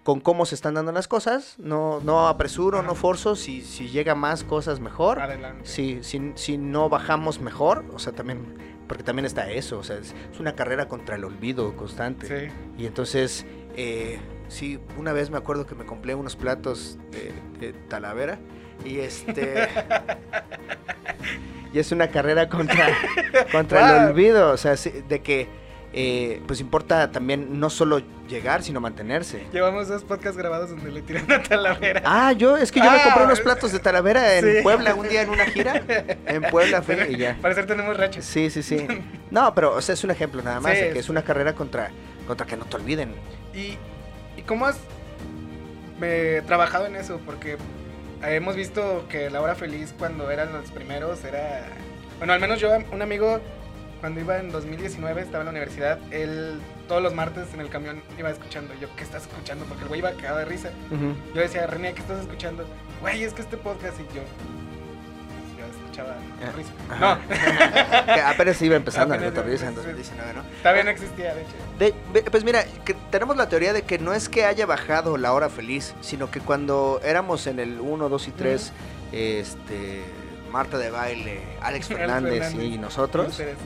con 0.02 0.20
cómo 0.20 0.44
se 0.44 0.56
están 0.56 0.74
dando 0.74 0.90
las 0.90 1.06
cosas. 1.06 1.54
No, 1.58 2.00
no 2.00 2.26
apresuro, 2.26 2.78
Ajá. 2.78 2.86
no 2.88 2.94
forzo. 2.96 3.36
Si, 3.36 3.60
si 3.62 3.88
llega 3.90 4.16
más 4.16 4.42
cosas, 4.42 4.80
mejor. 4.80 5.20
Adelante. 5.20 5.64
Si, 5.68 6.02
si, 6.02 6.32
si 6.34 6.58
no 6.58 6.88
bajamos, 6.88 7.40
mejor. 7.40 7.84
O 7.94 8.00
sea, 8.00 8.12
también, 8.12 8.71
porque 8.88 9.02
también 9.02 9.26
está 9.26 9.50
eso. 9.50 9.78
O 9.78 9.84
sea, 9.84 9.96
es, 9.96 10.14
es 10.32 10.40
una 10.40 10.54
carrera 10.54 10.88
contra 10.88 11.16
el 11.16 11.24
olvido 11.24 11.76
constante. 11.76 12.26
Sí. 12.26 12.54
Y 12.78 12.86
entonces, 12.86 13.46
eh, 13.76 14.18
sí, 14.48 14.78
una 14.98 15.12
vez 15.12 15.30
me 15.30 15.38
acuerdo 15.38 15.66
que 15.66 15.74
me 15.74 15.84
compré 15.84 16.14
unos 16.14 16.36
platos 16.36 16.98
de, 17.10 17.32
de 17.58 17.72
Talavera 17.72 18.38
y 18.84 18.98
este... 18.98 19.68
y 21.72 21.78
es 21.78 21.92
una 21.92 22.08
carrera 22.08 22.48
contra, 22.48 22.88
contra 23.50 24.04
el 24.04 24.10
olvido, 24.10 24.50
o 24.50 24.56
sea, 24.56 24.76
sí, 24.76 24.92
de 25.08 25.22
que 25.22 25.48
eh, 25.94 26.40
pues 26.46 26.60
importa 26.60 27.10
también 27.10 27.60
no 27.60 27.68
solo 27.70 28.00
llegar, 28.28 28.62
sino 28.62 28.80
mantenerse. 28.80 29.44
Llevamos 29.52 29.88
dos 29.88 30.02
podcasts 30.04 30.38
grabados 30.38 30.70
donde 30.70 30.90
le 30.90 31.02
tiran 31.02 31.30
a 31.30 31.42
Talavera. 31.42 32.02
Ah, 32.04 32.32
yo, 32.32 32.56
es 32.56 32.72
que 32.72 32.80
yo 32.80 32.90
me 32.90 32.96
Ah, 32.96 33.04
compré 33.04 33.24
unos 33.24 33.40
platos 33.40 33.72
de 33.72 33.78
Talavera 33.78 34.36
en 34.38 34.44
sí. 34.56 34.62
Puebla 34.62 34.94
un 34.94 35.08
día 35.08 35.22
en 35.22 35.30
una 35.30 35.44
gira. 35.46 35.82
En 36.26 36.42
Puebla 36.42 36.80
fui 36.82 36.94
y 37.10 37.16
ya. 37.18 37.36
Parecer 37.42 37.66
tenemos 37.66 37.96
rachas. 37.96 38.24
Sí, 38.24 38.48
sí, 38.50 38.62
sí. 38.62 38.86
No, 39.30 39.54
pero 39.54 39.74
o 39.74 39.80
sea, 39.82 39.92
es 39.94 40.02
un 40.04 40.10
ejemplo 40.10 40.42
nada 40.42 40.60
más 40.60 40.72
Sí, 40.72 40.80
de 40.84 40.92
que 40.92 40.98
es- 40.98 41.08
una 41.08 41.22
carrera 41.22 41.54
contra, 41.54 41.90
contra 42.26 42.46
que 42.46 42.56
no 42.56 42.64
te 42.64 42.76
olviden. 42.76 43.14
¿Y, 43.54 43.76
y 44.38 44.42
cómo 44.46 44.66
has 44.66 44.78
eh, 46.00 46.42
trabajado 46.46 46.86
en 46.86 46.96
eso? 46.96 47.20
Porque 47.24 47.56
hemos 48.22 48.56
visto 48.56 49.06
que 49.08 49.30
la 49.30 49.40
hora 49.40 49.54
feliz 49.54 49.94
cuando 49.98 50.30
eran 50.30 50.52
los 50.52 50.70
primeros 50.70 51.24
era... 51.24 51.66
Bueno, 52.18 52.32
al 52.34 52.40
menos 52.40 52.60
yo, 52.60 52.70
un 52.92 53.02
amigo, 53.02 53.40
cuando 54.02 54.20
iba 54.20 54.36
en 54.38 54.50
2019, 54.50 55.22
estaba 55.22 55.40
en 55.42 55.46
la 55.46 55.50
universidad, 55.52 55.98
él 56.10 56.60
todos 56.88 57.00
los 57.02 57.14
martes 57.14 57.46
en 57.54 57.60
el 57.60 57.68
camión 57.70 58.02
iba 58.18 58.30
escuchando. 58.30 58.74
Yo, 58.80 58.88
¿qué 58.96 59.04
estás 59.04 59.22
escuchando? 59.22 59.64
Porque 59.64 59.84
el 59.84 59.88
güey 59.88 60.00
iba 60.00 60.10
cagado 60.12 60.38
de 60.40 60.44
risa. 60.44 60.68
Yo 61.34 61.40
decía, 61.40 61.66
René, 61.68 61.94
¿qué 61.94 62.00
estás 62.02 62.20
escuchando? 62.20 62.66
Güey, 63.00 63.22
es 63.22 63.32
que 63.32 63.42
este 63.42 63.56
podcast 63.56 63.98
y 64.00 64.02
yo... 64.14 64.22
Yo 65.56 65.66
escuchaba 65.66 66.16
Ah, 66.44 66.52
risa. 66.56 66.72
ajá. 66.90 67.18
No, 68.06 68.06
Que 68.14 68.20
apenas 68.20 68.60
iba 68.60 68.74
empezando 68.74 69.14
Apenas 69.14 69.32
en 69.36 69.38
empezando. 69.44 69.80
2019, 69.82 70.32
¿no? 70.34 70.42
todavía 70.62 70.82
no 70.84 70.90
existía, 70.90 71.34
de 71.36 71.42
hecho. 71.42 71.94
De- 72.12 72.22
pues 72.30 72.42
mira, 72.42 72.64
que 72.84 72.94
tenemos 73.12 73.36
la 73.36 73.48
teoría 73.48 73.72
de 73.72 73.82
que 73.82 73.98
no 74.00 74.12
es 74.12 74.28
que 74.28 74.44
haya 74.44 74.66
bajado 74.66 75.16
la 75.16 75.32
hora 75.32 75.48
feliz, 75.48 75.94
sino 76.00 76.28
que 76.30 76.40
cuando 76.40 77.00
éramos 77.04 77.46
en 77.46 77.60
el 77.60 77.80
1, 77.80 78.08
2 78.08 78.28
y 78.28 78.30
3, 78.32 78.72
este, 79.12 80.02
Marta 80.50 80.76
de 80.78 80.90
Baile, 80.90 81.40
Alex 81.60 81.60
Alex 81.62 81.88
Fernández, 81.88 82.42
Fernández. 82.42 82.64
y 82.66 82.78
nosotros, 82.78 83.28
Ustedes. 83.28 83.56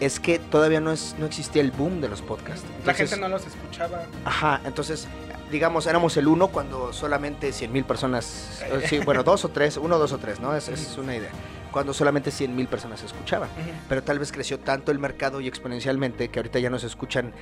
Es 0.00 0.20
que 0.20 0.38
todavía 0.38 0.80
no, 0.80 0.92
es, 0.92 1.14
no 1.18 1.26
existía 1.26 1.62
el 1.62 1.70
boom 1.70 2.00
de 2.00 2.08
los 2.08 2.22
podcasts. 2.22 2.64
La 2.84 2.94
gente 2.94 3.16
no 3.16 3.28
los 3.28 3.46
escuchaba. 3.46 4.04
Ajá, 4.24 4.60
entonces, 4.64 5.08
digamos, 5.50 5.86
éramos 5.86 6.16
el 6.16 6.26
1 6.28 6.48
cuando 6.48 6.92
solamente 6.92 7.52
100 7.52 7.72
mil 7.72 7.84
personas, 7.84 8.62
eh, 8.64 8.86
sí, 8.88 8.98
bueno, 8.98 9.22
dos 9.22 9.44
o 9.44 9.48
tres, 9.48 9.76
uno, 9.76 9.98
dos 9.98 10.12
o 10.12 10.18
tres, 10.18 10.40
¿no? 10.40 10.54
Es, 10.54 10.68
es 10.68 10.98
una 10.98 11.16
idea. 11.16 11.30
Cuando 11.72 11.92
solamente 11.92 12.30
100 12.30 12.56
mil 12.56 12.68
personas 12.68 13.02
escuchaban. 13.02 13.48
Ujú. 13.50 13.70
pero 13.88 14.02
tal 14.02 14.18
vez 14.18 14.32
creció 14.32 14.58
tanto 14.58 14.92
el 14.92 14.98
mercado 14.98 15.40
y 15.40 15.48
exponencialmente 15.48 16.28
que 16.28 16.38
ahorita 16.38 16.58
ya 16.58 16.70
nos 16.70 16.84
escuchan 16.84 17.32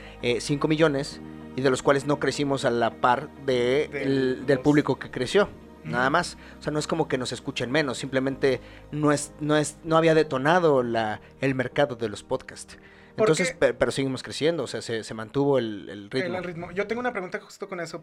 5 0.40 0.66
millones 0.68 1.20
y 1.56 1.60
de 1.62 1.70
los 1.70 1.82
cuales 1.82 2.04
no 2.06 2.18
crecimos 2.18 2.64
a 2.64 2.70
la 2.70 2.90
par 2.90 3.28
de 3.46 3.88
Del- 3.92 4.02
el- 4.02 4.46
del 4.46 4.58
público 4.60 4.98
que 4.98 5.10
creció. 5.10 5.48
Nada 5.84 6.10
más. 6.10 6.36
O 6.58 6.62
sea, 6.62 6.72
no 6.72 6.78
es 6.78 6.86
como 6.86 7.08
que 7.08 7.18
nos 7.18 7.32
escuchen 7.32 7.70
menos, 7.70 7.98
simplemente 7.98 8.60
no 8.90 9.12
es, 9.12 9.32
no 9.40 9.56
es, 9.56 9.76
no 9.84 9.96
había 9.96 10.14
detonado 10.14 10.82
la, 10.82 11.20
el 11.40 11.54
mercado 11.54 11.96
de 11.96 12.08
los 12.08 12.22
podcasts. 12.22 12.78
¿Por 13.16 13.30
Entonces, 13.30 13.56
pero 13.58 13.90
seguimos 13.92 14.22
creciendo, 14.22 14.64
o 14.64 14.66
sea, 14.66 14.82
se, 14.82 15.04
se 15.04 15.14
mantuvo 15.14 15.58
el, 15.58 15.88
el 15.88 16.10
ritmo. 16.10 16.38
El 16.38 16.44
ritmo. 16.44 16.70
Yo 16.72 16.86
tengo 16.86 17.00
una 17.00 17.12
pregunta 17.12 17.38
justo 17.40 17.68
con 17.68 17.80
eso. 17.80 18.02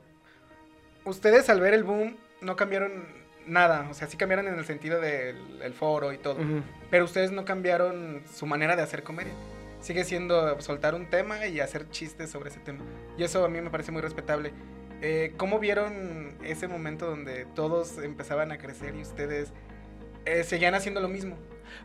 Ustedes 1.04 1.50
al 1.50 1.60
ver 1.60 1.74
el 1.74 1.84
boom 1.84 2.16
no 2.40 2.56
cambiaron 2.56 3.06
nada, 3.46 3.88
o 3.90 3.94
sea, 3.94 4.08
sí 4.08 4.18
cambiaron 4.18 4.48
en 4.48 4.58
el 4.58 4.66
sentido 4.66 5.02
del 5.02 5.62
el 5.62 5.74
foro 5.74 6.14
y 6.14 6.18
todo, 6.18 6.38
pero 6.90 7.06
ustedes 7.06 7.32
no 7.32 7.44
cambiaron 7.44 8.24
su 8.32 8.46
manera 8.46 8.76
de 8.76 8.84
hacer 8.84 9.04
comedia. 9.04 9.34
Sigue 9.82 10.04
siendo 10.04 10.62
soltar 10.62 10.94
un 10.94 11.10
tema 11.10 11.48
y 11.48 11.60
hacer 11.60 11.90
chistes 11.90 12.30
sobre 12.30 12.52
ese 12.52 12.60
tema. 12.60 12.84
Y 13.18 13.24
eso 13.24 13.44
a 13.44 13.50
mí 13.50 13.60
me 13.60 13.72
parece 13.72 13.92
muy 13.92 14.02
respetable. 14.02 14.54
Eh, 15.02 15.34
¿Cómo 15.38 15.60
vieron 15.60 16.38
ese 16.44 16.68
momento 16.68 17.08
donde 17.10 17.46
todos 17.56 17.98
empezaban 17.98 18.52
a 18.52 18.58
crecer 18.58 18.96
y 18.96 19.02
ustedes 19.02 19.52
eh, 20.26 20.44
seguían 20.44 20.76
haciendo 20.76 21.02
lo 21.02 21.10
mismo? 21.10 21.38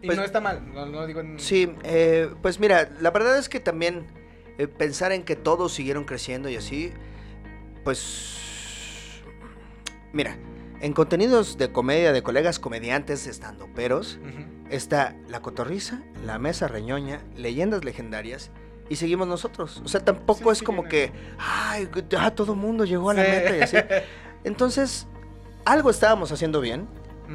Y 0.02 0.06
Pues- 0.06 0.18
no 0.18 0.24
está 0.24 0.40
mal, 0.40 0.72
no, 0.74 0.86
no 0.86 1.06
digo 1.06 1.20
en... 1.20 1.38
Sí, 1.40 1.72
eh, 1.84 2.28
pues 2.42 2.60
mira, 2.60 2.90
la 3.00 3.10
verdad 3.10 3.38
es 3.38 3.48
que 3.48 3.60
también 3.60 4.06
eh, 4.58 4.66
pensar 4.68 5.12
en 5.12 5.22
que 5.22 5.36
todos 5.36 5.72
siguieron 5.72 6.04
creciendo 6.04 6.48
y 6.50 6.56
así, 6.56 6.92
pues... 7.84 8.34
Mira, 10.12 10.36
en 10.80 10.92
contenidos 10.92 11.56
de 11.56 11.72
comedia 11.72 12.12
de 12.12 12.22
colegas 12.22 12.58
comediantes 12.58 13.26
estando 13.26 13.66
peros, 13.74 14.18
está 14.70 15.14
La 15.28 15.40
Cotorriza, 15.40 16.02
La 16.24 16.38
Mesa 16.38 16.68
Reñoña, 16.68 17.20
Leyendas 17.36 17.84
Legendarias 17.84 18.50
y 18.88 18.96
seguimos 18.96 19.26
nosotros. 19.28 19.82
O 19.84 19.88
sea, 19.88 20.04
tampoco 20.04 20.54
Sí, 20.54 20.60
es 20.60 20.62
como 20.62 20.84
que, 20.84 21.12
ay, 21.38 21.88
ya 22.08 22.30
todo 22.34 22.54
mundo 22.54 22.84
llegó 22.84 23.10
a 23.10 23.14
la 23.14 23.24
Sí. 23.24 23.30
meta 23.30 23.56
y 23.56 23.60
así. 23.62 23.76
Entonces, 24.44 25.06
algo 25.64 25.90
estábamos 25.90 26.30
haciendo 26.32 26.60
bien, 26.60 26.86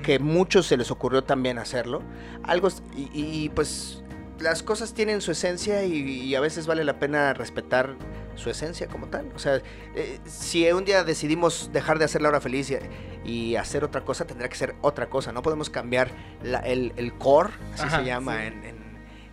que 0.03 0.19
muchos 0.19 0.67
se 0.67 0.77
les 0.77 0.89
ocurrió 0.91 1.23
también 1.23 1.57
hacerlo. 1.57 2.01
Algo 2.43 2.69
y, 2.95 3.09
y, 3.13 3.49
pues 3.49 4.01
las 4.39 4.63
cosas 4.63 4.93
tienen 4.93 5.19
su 5.21 5.31
esencia 5.31 5.83
y, 5.83 5.93
y 5.97 6.35
a 6.35 6.39
veces 6.39 6.65
vale 6.65 6.83
la 6.85 6.97
pena 6.97 7.33
respetar 7.33 7.95
su 8.35 8.49
esencia 8.49 8.87
como 8.87 9.07
tal. 9.07 9.29
O 9.35 9.39
sea, 9.39 9.61
eh, 9.93 10.19
si 10.25 10.71
un 10.71 10.85
día 10.85 11.03
decidimos 11.03 11.69
dejar 11.73 11.99
de 11.99 12.05
hacer 12.05 12.21
la 12.21 12.29
hora 12.29 12.39
feliz 12.39 12.71
y, 12.71 13.29
y 13.29 13.55
hacer 13.57 13.83
otra 13.83 14.05
cosa, 14.05 14.25
tendrá 14.25 14.47
que 14.47 14.55
ser 14.55 14.75
otra 14.81 15.09
cosa. 15.09 15.33
No 15.33 15.41
podemos 15.41 15.69
cambiar 15.69 16.09
la- 16.41 16.59
el, 16.61 16.93
el 16.95 17.13
core, 17.17 17.49
así 17.73 17.83
Ajá, 17.83 17.99
se 17.99 18.05
llama 18.05 18.37
sí. 18.39 18.47
en, 18.47 18.63
en- 18.63 18.80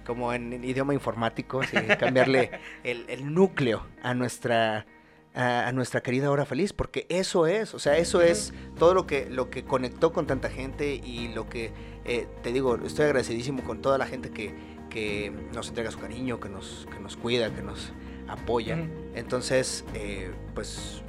como 0.09 0.33
en 0.33 0.65
idioma 0.65 0.95
informático, 0.95 1.63
sí, 1.63 1.77
cambiarle 2.01 2.51
el, 2.83 3.05
el 3.09 3.35
núcleo 3.35 3.87
a 4.03 4.15
nuestra 4.15 4.87
a, 5.35 5.69
a 5.69 5.73
nuestra 5.73 6.01
querida 6.01 6.31
hora 6.31 6.47
feliz, 6.47 6.73
porque 6.73 7.05
eso 7.11 7.47
es, 7.47 7.75
o 7.75 7.79
sea, 7.79 7.99
eso 7.99 8.23
es 8.23 8.55
todo 8.79 8.95
lo 8.95 9.07
que, 9.07 9.29
lo 9.29 9.51
que 9.51 9.65
conectó 9.65 10.15
con 10.15 10.27
tanta 10.27 10.49
gente 10.49 10.95
y 10.95 11.29
lo 11.29 11.51
que, 11.51 11.73
eh, 12.07 12.27
te 12.43 12.55
digo, 12.55 12.77
estoy 12.77 13.05
agradecidísimo 13.05 13.63
con 13.65 13.83
toda 13.83 13.99
la 13.99 14.07
gente 14.07 14.31
que, 14.31 14.55
que 14.89 15.31
nos 15.55 15.69
entrega 15.69 15.91
su 15.91 15.99
cariño, 15.99 16.41
que 16.41 16.49
nos, 16.49 16.89
que 16.91 17.01
nos 17.01 17.19
cuida, 17.19 17.55
que 17.55 17.61
nos 17.61 17.93
apoya. 18.29 18.79
Entonces, 19.15 19.85
eh, 19.93 20.31
pues, 20.55 21.03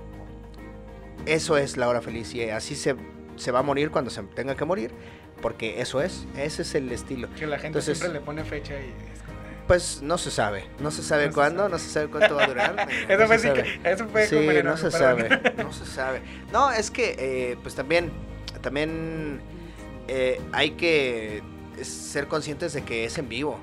eso 1.26 1.58
es 1.58 1.78
la 1.78 1.88
hora 1.88 2.02
feliz 2.02 2.36
y 2.36 2.50
así 2.50 2.76
se, 2.76 2.98
se 3.38 3.52
va 3.52 3.60
a 3.60 3.64
morir 3.64 3.92
cuando 3.92 4.12
se 4.12 4.22
tenga 4.24 4.56
que 4.56 4.66
morir, 4.66 4.92
porque 5.42 5.82
eso 5.82 6.02
es, 6.02 6.26
ese 6.38 6.62
es 6.64 6.76
el 6.76 6.92
estilo. 6.92 7.28
Que 7.36 7.48
la 7.48 7.56
gente 7.58 7.68
Entonces- 7.80 7.98
siempre 7.98 8.20
le 8.20 8.26
pone 8.26 8.44
fecha 8.44 8.74
y 8.76 8.86
es 9.14 9.20
como... 9.22 9.38
eh. 9.40 9.56
Pues 9.68 10.02
no 10.02 10.18
se 10.18 10.32
sabe, 10.32 10.66
no 10.80 10.92
se 10.92 11.04
sabe 11.04 11.26
No 11.28 11.32
se 11.32 11.36
cuándo, 11.36 11.60
sabe. 11.62 11.72
no 11.72 11.80
se 11.80 11.90
sabe 11.90 12.08
cuánto 12.10 12.36
va 12.36 12.44
a 12.44 12.48
durar. 12.48 12.88
Eso 13.10 13.20
no 13.20 13.28
fue, 13.28 13.40
sí 13.40 13.50
que- 13.52 13.80
eso 13.90 14.08
fue 14.08 14.26
Sí, 14.28 14.36
como 14.36 14.52
no 14.64 14.78
se 14.78 14.92
sabe, 14.92 15.54
no 15.58 15.72
se 15.74 15.86
sabe. 15.86 16.22
No, 16.52 16.72
es 16.72 16.90
que, 16.92 17.16
eh, 17.20 17.58
pues 17.62 17.76
también, 17.76 18.12
también 18.62 19.42
eh, 20.08 20.42
hay 20.52 20.72
que 20.72 21.42
ser 21.82 22.28
conscientes 22.28 22.74
de 22.74 22.82
que 22.84 23.06
es 23.06 23.18
en 23.18 23.30
vivo 23.30 23.60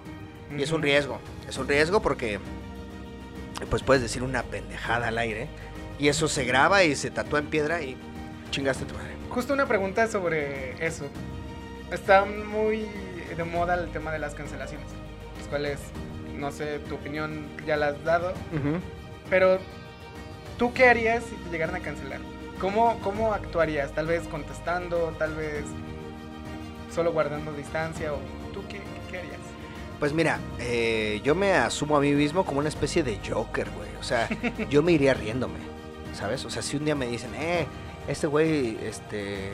y 0.57 0.62
es 0.62 0.70
un 0.72 0.81
riesgo. 0.83 1.18
Es 1.49 1.59
un 1.59 1.66
riesgo 1.68 2.01
porque, 2.03 2.39
pues 3.70 3.83
puedes 3.83 4.03
decir 4.03 4.22
una 4.22 4.43
pendejada 4.45 5.09
al 5.09 5.18
aire 5.18 5.49
y 5.99 6.09
eso 6.09 6.29
se 6.29 6.45
graba 6.45 6.85
y 6.85 6.95
se 6.95 7.11
tatúa 7.11 7.41
en 7.41 7.47
piedra 7.47 7.83
y 7.83 7.97
chingaste 8.51 8.85
tu 8.85 8.95
madre. 8.95 9.11
Justo 9.31 9.53
una 9.55 9.66
pregunta 9.66 10.07
sobre 10.07 10.72
eso. 10.87 11.09
Está 11.91 12.24
muy 12.24 12.87
de 13.37 13.45
moda 13.45 13.74
el 13.74 13.91
tema 13.91 14.12
de 14.12 14.18
las 14.18 14.34
cancelaciones. 14.34 14.87
Las 15.39 15.49
cuales, 15.49 15.78
no 16.37 16.51
sé, 16.51 16.78
tu 16.80 16.97
opinión 16.97 17.47
ya 17.66 17.76
la 17.76 17.89
has 17.89 18.05
dado. 18.05 18.32
Pero 19.30 19.59
¿tú 20.59 20.72
qué 20.72 20.89
harías 20.89 21.24
si 21.24 21.34
te 21.37 21.51
llegaran 21.51 21.76
a 21.76 21.80
cancelar? 21.80 22.20
¿Cómo, 22.61 22.99
¿Cómo 23.01 23.32
actuarías? 23.32 23.93
Tal 23.93 24.07
vez 24.07 24.26
contestando, 24.28 25.14
tal 25.18 25.34
vez 25.34 25.64
solo 26.93 27.12
guardando 27.12 27.53
distancia, 27.53 28.12
o 28.12 28.18
tú 28.53 28.62
qué, 28.68 28.80
qué 29.11 29.18
harías? 29.18 29.41
Pues 29.99 30.12
mira, 30.12 30.41
eh, 30.59 31.20
yo 31.22 31.34
me 31.34 31.53
asumo 31.53 31.97
a 31.97 32.01
mí 32.01 32.12
mismo 32.12 32.45
como 32.45 32.61
una 32.61 32.68
especie 32.68 33.03
de 33.03 33.18
Joker, 33.26 33.68
güey. 33.70 33.89
O 34.01 34.03
sea, 34.03 34.28
yo 34.70 34.82
me 34.82 34.93
iría 34.93 35.14
riéndome, 35.14 35.59
¿sabes? 36.14 36.45
O 36.45 36.51
sea, 36.51 36.62
si 36.62 36.76
un 36.76 36.84
día 36.84 36.95
me 36.95 37.07
dicen, 37.07 37.34
eh, 37.34 37.66
este 38.09 38.26
güey, 38.26 38.78
este, 38.82 39.53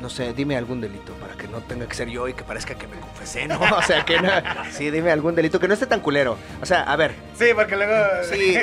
no 0.00 0.08
sé, 0.08 0.32
dime 0.32 0.56
algún 0.56 0.80
delito 0.80 1.12
para 1.14 1.34
que 1.34 1.46
no 1.46 1.58
tenga 1.58 1.86
que 1.86 1.94
ser 1.94 2.08
yo 2.08 2.26
y 2.28 2.34
que 2.34 2.42
parezca 2.42 2.74
que 2.74 2.86
me 2.86 2.98
confesé, 2.98 3.46
¿no? 3.46 3.60
O 3.76 3.82
sea, 3.82 4.04
que 4.04 4.20
no, 4.20 4.30
sí, 4.70 4.90
dime 4.90 5.10
algún 5.10 5.34
delito 5.34 5.60
que 5.60 5.68
no 5.68 5.74
esté 5.74 5.86
tan 5.86 6.00
culero. 6.00 6.36
O 6.62 6.66
sea, 6.66 6.82
a 6.82 6.96
ver, 6.96 7.14
Sí, 7.34 7.46
porque 7.54 7.76
luego... 7.76 7.94
Sí. 8.30 8.56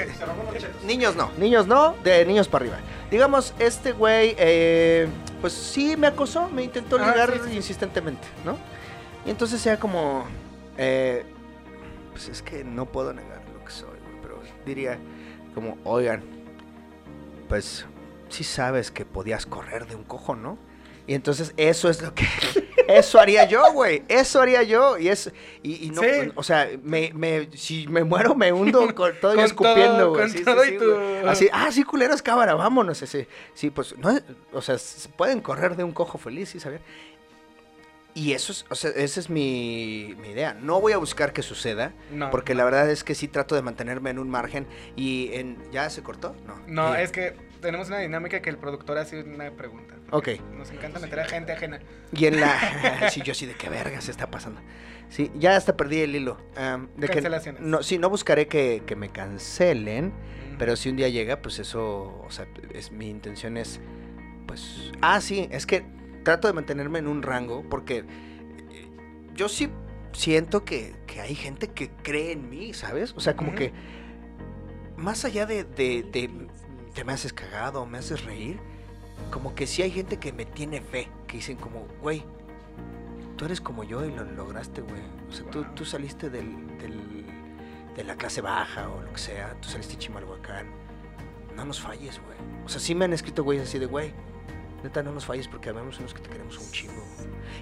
niños 0.85 1.15
no, 1.15 1.31
niños 1.37 1.67
no, 1.67 1.95
de 2.03 2.25
niños 2.25 2.47
para 2.47 2.63
arriba. 2.65 2.79
Digamos, 3.11 3.53
este 3.59 3.91
güey, 3.93 4.35
eh, 4.37 5.07
pues 5.41 5.53
sí 5.53 5.95
me 5.95 6.07
acosó, 6.07 6.49
me 6.49 6.63
intentó 6.63 6.97
Ah, 6.99 7.11
ligar 7.11 7.31
sí, 7.33 7.39
sí, 7.43 7.49
sí. 7.51 7.55
insistentemente, 7.57 8.27
¿no? 8.43 8.57
Y 9.25 9.29
entonces 9.29 9.61
sea 9.61 9.77
como, 9.79 10.25
eh, 10.77 11.25
pues 12.11 12.27
es 12.29 12.41
que 12.41 12.63
no 12.63 12.85
puedo 12.85 13.13
negar 13.13 13.41
lo 13.53 13.63
que 13.63 13.71
soy, 13.71 13.89
güey, 13.89 14.21
pero 14.21 14.41
diría 14.65 14.97
como, 15.53 15.77
oigan, 15.83 16.23
pues 17.47 17.85
sí 18.29 18.43
sabes 18.43 18.91
que 18.91 19.05
podías 19.05 19.45
correr 19.45 19.87
de 19.87 19.95
un 19.95 20.03
cojo, 20.03 20.35
¿no? 20.35 20.57
Y 21.07 21.13
entonces 21.13 21.53
eso 21.57 21.89
es 21.89 22.01
lo 22.01 22.13
que, 22.13 22.25
eso 22.87 23.19
haría 23.19 23.45
yo, 23.45 23.71
güey, 23.71 24.03
eso 24.09 24.41
haría 24.41 24.61
yo, 24.63 24.97
y 24.97 25.07
es, 25.07 25.31
y, 25.63 25.85
y 25.87 25.89
no, 25.91 26.01
Sí. 26.01 26.09
o 26.35 26.43
sea, 26.43 26.69
me, 26.83 27.11
me, 27.13 27.49
si 27.55 27.87
me 27.87 28.03
muero 28.03 28.35
me 28.35 28.51
hundo 28.51 28.79
con 28.95 29.13
todo 29.21 29.33
y 29.33 29.35
Con 29.37 29.45
escupiendo, 29.45 30.09
güey. 30.11 30.29
Sí, 30.29 30.39
sí, 30.39 30.77
tu-. 30.77 31.27
Así, 31.27 31.49
ah, 31.53 31.71
sí, 31.71 31.83
culeros, 31.83 32.21
cámara, 32.21 32.55
vámonos. 32.55 32.97
Sí, 32.97 33.25
sí, 33.53 33.69
pues, 33.69 33.97
no, 33.97 34.19
o 34.51 34.61
sea, 34.61 34.75
pueden 35.15 35.39
correr 35.41 35.75
de 35.77 35.83
un 35.85 35.93
cojo 35.93 36.17
feliz, 36.17 36.49
¿sí 36.49 36.59
sabían? 36.59 36.81
Y 38.13 38.33
eso 38.33 38.51
es, 38.51 38.65
o 38.69 38.73
sea, 38.73 38.89
esa 38.95 39.19
es 39.19 39.29
mi, 39.29 40.15
mi 40.19 40.29
idea. 40.29 40.55
No 40.59 40.81
voy 40.81 40.91
a 40.93 40.97
buscar 40.97 41.33
que 41.33 41.43
suceda, 41.43 41.93
No, 42.11 42.31
porque 42.31 42.55
la 42.55 42.65
verdad 42.65 42.89
es 42.89 43.03
que 43.03 43.13
sí 43.13 43.27
trato 43.27 43.53
de 43.53 43.61
mantenerme 43.61 44.09
en 44.09 44.17
un 44.17 44.27
margen 44.27 44.65
y 44.95 45.29
en... 45.33 45.55
¿Ya 45.71 45.87
se 45.91 46.01
cortó? 46.01 46.35
No. 46.47 46.55
No, 46.65 46.95
es 46.95 47.11
que 47.11 47.35
tenemos 47.61 47.87
una 47.87 47.99
dinámica 47.99 48.41
que 48.41 48.49
el 48.49 48.57
productor 48.57 48.97
hace 48.97 49.21
una 49.23 49.51
pregunta. 49.51 49.95
Ok. 50.11 50.29
Nos 50.53 50.71
encanta 50.71 50.99
meter 50.99 51.19
a 51.19 51.25
gente 51.25 51.51
ajena. 51.51 51.79
Y 52.13 52.25
en 52.25 52.39
la... 52.39 53.09
sí, 53.11 53.21
yo 53.23 53.33
sí, 53.33 53.45
¿de 53.45 53.55
qué 53.55 53.69
verga 53.69 53.99
se 54.01 54.11
está 54.11 54.29
pasando? 54.31 54.61
Sí, 55.09 55.31
ya 55.35 55.55
hasta 55.55 55.77
perdí 55.77 56.01
el 56.01 56.15
hilo. 56.15 56.37
am, 56.55 56.89
de 56.97 57.07
que, 57.07 57.13
Cancelaciones. 57.13 57.61
no, 57.61 57.83
sí, 57.83 57.97
no 57.97 58.09
buscaré 58.09 58.47
que, 58.47 58.83
que 58.85 58.95
me 58.95 59.09
cancelen, 59.09 60.13
Mm. 60.57 60.57
pero 60.57 60.75
si 60.75 60.89
un 60.89 60.95
día 60.95 61.07
llega, 61.09 61.41
pues 61.41 61.59
eso, 61.59 62.21
o 62.25 62.31
sea, 62.31 62.47
es, 62.73 62.91
mi 62.91 63.09
intención 63.09 63.57
es, 63.57 63.79
pues... 64.47 64.91
Ah, 65.01 65.21
sí, 65.21 65.47
es 65.51 65.65
que 65.65 65.85
trato 66.23 66.47
de 66.47 66.53
mantenerme 66.53 66.99
en 66.99 67.07
un 67.07 67.21
rango, 67.21 67.63
porque 67.69 67.99
eh, 67.99 68.87
yo 69.35 69.47
sí 69.49 69.69
siento 70.13 70.65
que, 70.65 70.95
que 71.05 71.21
hay 71.21 71.35
gente 71.35 71.67
que 71.69 71.89
cree 72.03 72.31
en 72.31 72.49
mí, 72.49 72.73
¿sabes? 72.73 73.13
O 73.15 73.19
sea, 73.19 73.35
como 73.35 73.53
que 73.53 73.71
más 74.95 75.25
allá 75.25 75.45
de, 75.45 75.63
de, 75.63 76.03
de 76.11 76.29
te 76.97 77.03
me 77.03 77.13
haces 77.13 77.31
cagado, 77.31 77.85
me 77.85 77.99
haces 77.99 78.25
reír, 78.25 78.59
como 79.29 79.53
que 79.53 79.67
sí 79.67 79.83
hay 79.83 79.91
gente 79.91 80.17
que 80.17 80.33
me 80.33 80.45
tiene 80.45 80.81
fe, 80.81 81.07
que 81.27 81.37
dicen 81.37 81.55
como, 81.55 81.85
güey, 82.01 82.23
tú 83.35 83.45
eres 83.45 83.61
como 83.61 83.83
yo 83.83 84.03
y 84.03 84.09
lo 84.11 84.23
lograste, 84.25 84.81
güey. 84.81 85.03
O 85.29 85.31
sea, 85.31 85.45
tú, 85.51 85.63
tú 85.75 85.85
saliste 85.85 86.31
del, 86.31 86.55
de 87.95 88.03
la 88.03 88.15
clase 88.15 88.41
baja 88.41 88.89
o 88.89 89.03
lo 89.03 89.13
que 89.13 89.19
sea, 89.19 89.53
tú 89.61 89.69
saliste 89.69 89.95
Chimalhuacán. 89.95 90.71
No 91.55 91.65
nos 91.65 91.79
falles, 91.79 92.19
güey. 92.25 92.65
O 92.65 92.67
sea, 92.67 92.81
sí 92.81 92.95
me 92.95 93.05
han 93.05 93.13
escrito 93.13 93.43
güeyes 93.43 93.67
así 93.67 93.77
de, 93.77 93.85
güey, 93.85 94.11
neta, 94.83 95.03
no 95.03 95.11
nos 95.11 95.25
falles 95.25 95.47
porque 95.47 95.69
habemos 95.69 95.99
unos 95.99 96.13
que 96.13 96.21
te 96.21 96.29
queremos 96.29 96.57
un 96.57 96.71
chingo. 96.71 97.03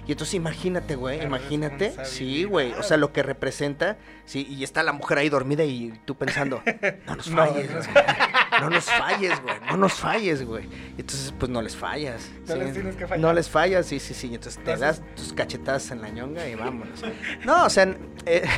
Y 0.06 0.12
entonces 0.12 0.34
imagínate, 0.34 0.94
güey, 0.96 1.22
imagínate. 1.22 1.94
Sí, 2.04 2.44
güey. 2.44 2.72
O 2.74 2.82
sea, 2.82 2.96
lo 2.96 3.12
que 3.12 3.22
representa, 3.22 3.98
sí, 4.24 4.46
y 4.48 4.62
está 4.62 4.82
la 4.82 4.92
mujer 4.92 5.18
ahí 5.18 5.28
dormida 5.28 5.64
y 5.64 5.92
tú 6.04 6.14
pensando, 6.16 6.62
no 7.06 7.16
nos 7.16 7.26
No, 7.30 7.36
falles, 7.46 7.70
no. 7.70 7.92
güey. 7.92 8.04
No 8.60 8.70
nos 8.70 8.84
falles, 8.84 9.42
güey. 9.42 9.56
No 9.68 9.76
nos 9.76 9.92
falles, 9.94 10.44
güey. 10.44 10.64
Y 10.96 11.00
entonces, 11.00 11.34
pues 11.38 11.50
no 11.50 11.60
les 11.62 11.76
fallas. 11.76 12.30
No 12.46 12.54
sí. 12.54 12.60
les 12.60 12.72
tienes 12.72 12.96
que 12.96 13.06
fallar. 13.06 13.20
No 13.20 13.32
les 13.32 13.48
fallas, 13.50 13.86
sí, 13.86 13.98
sí, 13.98 14.14
sí. 14.14 14.28
Y 14.28 14.34
entonces 14.36 14.62
te 14.62 14.76
das 14.76 15.02
tus 15.16 15.32
cachetadas 15.32 15.90
en 15.90 16.02
la 16.02 16.08
ñonga 16.10 16.48
y 16.48 16.54
vámonos. 16.54 17.02
No, 17.44 17.64
o 17.66 17.70
sea, 17.70 17.94
eh, 18.26 18.44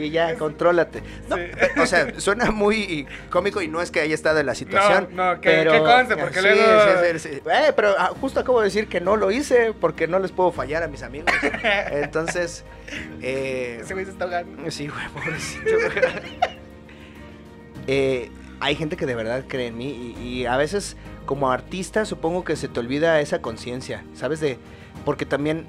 Y 0.00 0.10
ya, 0.10 0.34
contrólate. 0.36 1.02
No, 1.28 1.36
Sí. 1.36 1.42
o 1.80 1.86
sea, 1.86 2.18
suena 2.20 2.50
muy 2.50 3.06
cómico 3.30 3.60
y 3.62 3.68
no 3.68 3.82
es 3.82 3.90
que 3.90 4.00
haya 4.00 4.14
estado 4.14 4.40
en 4.40 4.46
la 4.46 4.54
situación. 4.54 5.08
no, 5.12 5.40
que- 5.40 5.50
pero, 5.50 5.72
que 5.72 5.78
conste, 5.80 6.16
porque 6.16 6.40
sí, 6.40 6.46
luego- 6.48 7.18
sí. 7.18 7.28
Eh, 7.28 7.72
pero 7.76 7.94
ah, 7.98 8.12
justo 8.20 8.40
acabo 8.40 8.60
de 8.60 8.66
decir 8.66 8.88
que 8.88 9.00
no 9.00 9.16
lo 9.16 9.30
hice 9.30 9.72
porque 9.78 10.06
no 10.08 10.18
les 10.18 10.32
puedo 10.32 10.50
fallar 10.52 10.82
a 10.82 10.88
mis 10.88 11.02
amigos. 11.02 11.30
Entonces, 11.92 12.64
eh, 13.22 13.78
Ese 13.82 13.92
güey 13.94 14.06
se 14.06 14.12
está 14.12 14.24
ahogando. 14.24 14.70
Sí, 14.70 14.88
güey, 14.88 15.08
pobrecito. 15.08 15.70
Eh, 17.86 18.30
hay 18.60 18.76
gente 18.76 18.96
que 18.96 19.04
de 19.06 19.14
verdad 19.14 19.44
cree 19.46 19.66
en 19.66 19.76
mí 19.76 20.14
y, 20.18 20.22
y 20.26 20.46
a 20.46 20.56
veces 20.56 20.96
como 21.26 21.50
artista 21.52 22.04
supongo 22.06 22.44
que 22.44 22.56
se 22.56 22.68
te 22.68 22.80
olvida 22.80 23.20
esa 23.20 23.42
conciencia, 23.42 24.04
¿sabes? 24.14 24.40
De 24.40 24.58
porque 25.04 25.26
también 25.26 25.66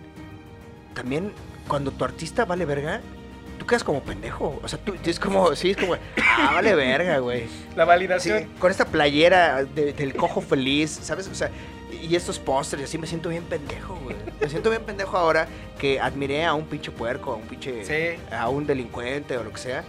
también 0.93 1.33
cuando 1.67 1.91
tu 1.91 2.05
artista 2.05 2.45
vale 2.45 2.63
verga, 2.63 3.01
tú 3.65 3.69
quedas 3.69 3.83
como 3.83 4.01
pendejo, 4.03 4.59
o 4.63 4.67
sea, 4.67 4.77
tú 4.77 4.93
es 5.03 5.19
como 5.19 5.55
sí, 5.55 5.71
es 5.71 5.77
como 5.77 5.95
ah, 5.95 6.51
vale 6.53 6.75
verga, 6.75 7.17
güey. 7.17 7.45
La 7.75 7.83
Sí, 7.83 7.87
validación. 7.87 8.43
con 8.59 8.69
esta 8.69 8.85
playera 8.85 9.63
de- 9.63 9.91
del 9.93 10.13
cojo 10.15 10.39
feliz, 10.39 10.91
¿sabes? 11.01 11.27
O 11.27 11.33
sea, 11.33 11.49
y 11.91 12.15
estos 12.15 12.37
pósters, 12.37 12.83
y 12.83 12.85
así 12.85 12.97
me 12.99 13.07
siento 13.07 13.29
bien 13.29 13.43
pendejo, 13.43 13.95
güey. 14.03 14.15
Me 14.39 14.49
siento 14.49 14.69
bien 14.69 14.83
pendejo 14.83 15.17
ahora 15.17 15.47
que 15.79 15.99
admiré 15.99 16.45
a 16.45 16.53
un 16.53 16.65
pinche 16.65 16.91
puerco, 16.91 17.31
a 17.33 17.35
un 17.37 17.41
pinche 17.47 17.83
Sí. 17.85 18.21
a 18.31 18.49
un 18.49 18.67
delincuente 18.67 19.35
o 19.37 19.43
lo 19.43 19.51
que 19.51 19.57
sea, 19.57 19.83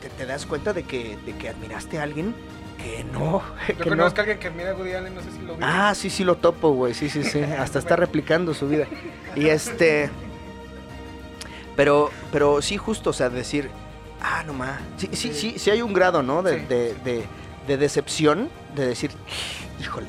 te, 0.00 0.08
te 0.10 0.24
das 0.24 0.46
cuenta 0.46 0.72
de 0.72 0.84
que, 0.84 1.16
de 1.26 1.32
que 1.36 1.48
admiraste 1.48 1.98
a 1.98 2.04
alguien 2.04 2.34
que 2.78 3.02
no. 3.12 3.42
Yo 3.68 3.74
que 3.78 3.90
no. 3.90 3.96
conozco 3.96 4.20
a 4.20 4.22
alguien 4.22 4.38
que 4.38 4.50
mira 4.50 4.70
a 4.70 4.74
Woody 4.74 4.92
Allen, 4.92 5.12
no 5.16 5.20
sé 5.22 5.32
si 5.32 5.40
lo 5.40 5.56
vi. 5.56 5.60
Ah, 5.66 5.92
sí, 5.96 6.08
sí 6.10 6.22
lo 6.22 6.36
topo, 6.36 6.70
güey. 6.70 6.94
Sí, 6.94 7.10
sí, 7.10 7.24
sí. 7.24 7.40
Hasta 7.42 7.80
está 7.80 7.96
replicando 7.96 8.54
su 8.54 8.68
vida. 8.68 8.86
Y 9.34 9.48
este. 9.48 10.08
Pero, 11.78 12.10
pero 12.32 12.60
sí, 12.60 12.76
justo, 12.76 13.10
o 13.10 13.12
sea, 13.12 13.30
decir, 13.30 13.70
ah, 14.20 14.42
no 14.44 14.52
más. 14.52 14.80
Sí, 14.96 15.08
sí, 15.12 15.32
sí, 15.32 15.54
sí 15.60 15.70
hay 15.70 15.80
un 15.80 15.92
grado, 15.92 16.24
¿no? 16.24 16.42
De, 16.42 16.58
Sí. 16.58 16.66
de, 16.66 16.94
de- 17.04 17.24
de 17.68 17.76
decepción, 17.76 18.48
de 18.74 18.84
decir, 18.88 19.12
híjole. 19.80 20.08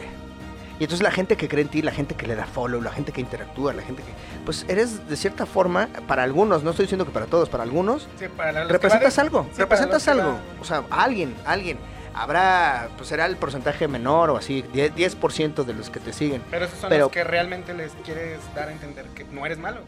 Y 0.79 0.83
entonces 0.85 1.03
la 1.03 1.11
gente 1.11 1.37
que 1.37 1.47
cree 1.47 1.61
en 1.61 1.67
ti, 1.69 1.81
la 1.83 1.91
gente 1.91 2.15
que 2.15 2.25
le 2.25 2.33
da 2.35 2.45
follow, 2.47 2.81
la 2.81 2.91
gente 2.91 3.11
que 3.11 3.21
interactúa, 3.21 3.71
la 3.73 3.83
gente 3.83 4.01
que. 4.01 4.09
Pues 4.45 4.65
eres 4.67 5.07
de 5.07 5.15
cierta 5.15 5.45
forma, 5.45 5.89
para 6.07 6.23
algunos, 6.23 6.63
no 6.63 6.71
estoy 6.71 6.85
diciendo 6.85 7.05
que 7.05 7.11
para 7.11 7.27
todos, 7.27 7.49
para 7.49 7.61
algunos, 7.63 8.07
Sí, 8.17 8.25
para 8.35 8.63
representas 8.63 9.15
van- 9.17 9.25
algo, 9.27 9.47
representas 9.57 10.07
algo. 10.07 10.31
van- 10.31 10.41
O 10.61 10.65
sea, 10.65 10.83
alguien, 10.89 11.35
alguien. 11.45 11.77
Habrá, 12.15 12.89
pues 12.97 13.09
será 13.09 13.27
el 13.27 13.35
porcentaje 13.37 13.87
menor 13.87 14.31
o 14.31 14.37
así, 14.37 14.63
10%, 14.73 14.91
10% 14.95 15.63
de 15.63 15.73
los 15.73 15.89
que 15.91 15.99
te 15.99 16.13
siguen. 16.13 16.41
Pero 16.49 16.65
esos 16.65 16.79
son 16.79 16.89
Pero- 16.89 17.05
los 17.05 17.11
que 17.11 17.23
realmente 17.23 17.73
les 17.75 17.91
quieres 18.03 18.39
dar 18.55 18.69
a 18.69 18.71
entender 18.71 19.05
que 19.09 19.25
no 19.25 19.45
eres 19.45 19.59
malo. 19.59 19.81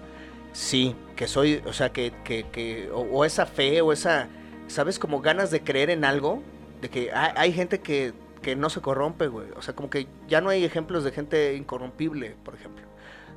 Sí, 0.54 0.96
que 1.16 1.28
soy, 1.28 1.62
o 1.66 1.74
sea, 1.74 1.92
que, 1.92 2.12
que, 2.24 2.44
que 2.52 2.90
o, 2.92 3.02
o 3.02 3.26
esa 3.26 3.46
fe 3.46 3.82
o 3.82 3.94
esa, 3.94 4.28
¿sabes? 4.68 5.00
Como 5.00 5.22
ganas 5.22 5.52
de 5.52 5.62
creer 5.62 5.90
en 5.90 6.04
algo, 6.04 6.44
de 6.82 6.90
que 6.90 7.12
hay, 7.14 7.32
hay 7.36 7.54
gente 7.54 7.80
que, 7.80 8.14
que 8.42 8.56
no 8.56 8.70
se 8.70 8.82
corrompe, 8.82 9.28
güey. 9.28 9.48
O 9.56 9.62
sea, 9.62 9.76
como 9.76 9.90
que 9.90 10.08
ya 10.28 10.42
no 10.42 10.50
hay 10.50 10.66
ejemplos 10.66 11.04
de 11.04 11.12
gente 11.12 11.56
incorrompible, 11.56 12.36
por 12.44 12.56
ejemplo. 12.56 12.86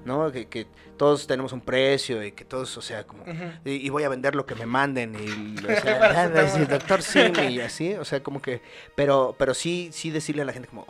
¿No? 0.05 0.31
Que, 0.31 0.47
que 0.49 0.67
todos 0.99 1.27
tenemos 1.27 1.55
un 1.55 1.62
precio 1.62 2.23
y 2.23 2.33
que 2.33 2.45
todos, 2.45 2.77
o 2.77 2.83
sea, 2.83 3.05
como... 3.05 3.25
Y, 3.65 3.87
y 3.87 3.89
voy 3.89 4.03
a 4.03 4.11
vender 4.11 4.35
lo 4.35 4.45
que 4.45 4.55
me 4.55 4.67
manden 4.67 5.15
y 5.15 5.57
o 5.65 5.81
sea, 5.81 6.49
sí, 6.55 6.67
doctor 6.67 7.01
Simi 7.01 7.47
y 7.55 7.61
así, 7.61 7.95
o 7.95 8.05
sea, 8.05 8.23
como 8.23 8.43
que, 8.43 8.61
pero, 8.95 9.35
pero 9.39 9.55
sí, 9.55 9.89
sí 9.93 10.11
decirle 10.11 10.43
a 10.43 10.45
la 10.45 10.53
gente 10.53 10.69
como, 10.69 10.87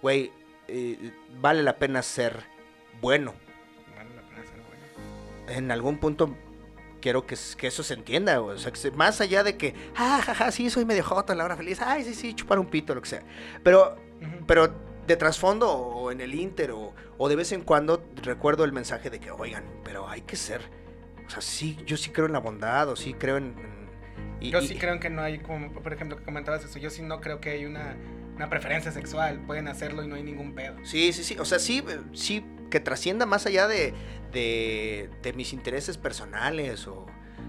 güey, 0.00 0.32
eh, 0.68 1.12
vale 1.42 1.62
la 1.62 1.76
pena 1.76 2.02
ser 2.02 2.44
bueno. 3.02 3.34
En 5.48 5.70
algún 5.70 5.98
punto 5.98 6.36
quiero 7.00 7.26
que, 7.26 7.34
eso 7.34 7.82
se 7.82 7.94
entienda, 7.94 8.38
güey, 8.38 8.56
o 8.56 8.58
sea, 8.58 8.72
que 8.72 8.78
se- 8.78 8.90
más 8.92 9.20
allá 9.20 9.42
de 9.44 9.56
que, 9.58 9.74
ah, 9.96 10.20
jaja, 10.24 10.50
sí, 10.50 10.70
soy 10.70 10.84
medio 10.86 11.04
joto 11.04 11.32
en 11.32 11.38
la 11.38 11.44
hora 11.44 11.56
feliz, 11.56 11.80
ay, 11.82 12.02
sí, 12.04 12.14
sí, 12.14 12.34
chupar 12.34 12.58
un 12.58 12.66
pito, 12.66 12.94
lo 12.94 13.02
que 13.02 13.08
sea, 13.10 13.22
pero, 13.62 13.96
pero 14.46 14.74
de 15.06 15.16
trasfondo 15.16 15.70
o 15.70 16.10
en 16.10 16.22
el 16.22 16.34
inter 16.34 16.70
o, 16.70 16.94
o 17.18 17.28
de 17.28 17.36
vez 17.36 17.52
en 17.52 17.60
cuando 17.60 18.02
recuerdo 18.22 18.64
el 18.64 18.72
mensaje 18.72 19.10
de 19.10 19.20
que, 19.20 19.30
oigan, 19.30 19.64
pero 19.84 20.08
hay 20.08 20.22
que 20.22 20.36
ser, 20.36 20.62
o 21.26 21.28
sea, 21.30 21.42
sí, 21.42 21.76
yo 21.84 21.98
sí 21.98 22.08
creo 22.10 22.24
en 22.26 22.32
la 22.32 22.38
bondad 22.40 22.88
o 22.88 22.96
sí 22.96 23.12
creo 23.12 23.36
en... 23.36 23.48
en- 23.58 23.84
y- 24.40 24.50
Yo 24.50 24.60
y- 24.60 24.66
sí 24.68 24.76
creo 24.76 24.98
que 24.98 25.10
no 25.10 25.20
hay, 25.20 25.40
como 25.40 25.72
por 25.74 25.92
ejemplo 25.92 26.16
que 26.16 26.24
comentabas 26.24 26.64
eso, 26.64 26.78
yo 26.78 26.88
sí 26.88 27.02
no 27.02 27.20
creo 27.20 27.38
que 27.38 27.50
hay 27.50 27.66
una, 27.66 27.96
una 28.36 28.48
preferencia 28.50 28.90
sexual. 28.92 29.40
Pueden 29.46 29.68
hacerlo 29.68 30.02
y 30.04 30.08
no 30.08 30.16
hay 30.16 30.22
ningún 30.22 30.54
pedo. 30.54 30.76
Sí, 30.84 31.12
sí, 31.12 31.24
sí. 31.24 31.36
O 31.38 31.44
sea, 31.44 31.58
sí, 31.58 31.82
sí, 32.12 32.44
que 32.70 32.80
trascienda 32.80 33.26
más 33.26 33.46
allá 33.46 33.68
de, 33.68 33.94
de, 34.32 35.10
de 35.22 35.32
mis 35.32 35.52
intereses 35.52 35.96
personales 35.98 36.86
o, 36.88 37.06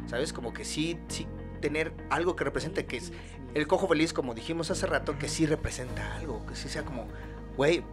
¿sabes? 0.08 0.34
Como 0.34 0.54
que 0.54 0.66
sí, 0.66 0.98
sí, 1.08 1.28
tener 1.62 1.94
algo 2.10 2.36
que 2.36 2.44
represente, 2.44 2.86
que 2.86 2.98
es 2.98 3.12
el 3.54 3.68
cojo 3.68 3.88
feliz, 3.88 4.14
como 4.14 4.34
dijimos 4.34 4.70
hace 4.70 4.86
rato, 4.86 5.18
que 5.18 5.28
sí 5.30 5.46
representa 5.46 6.16
algo, 6.18 6.46
que 6.46 6.56
sí 6.56 6.70
sea 6.70 6.84
como, 6.84 7.08
güey, 7.56 7.84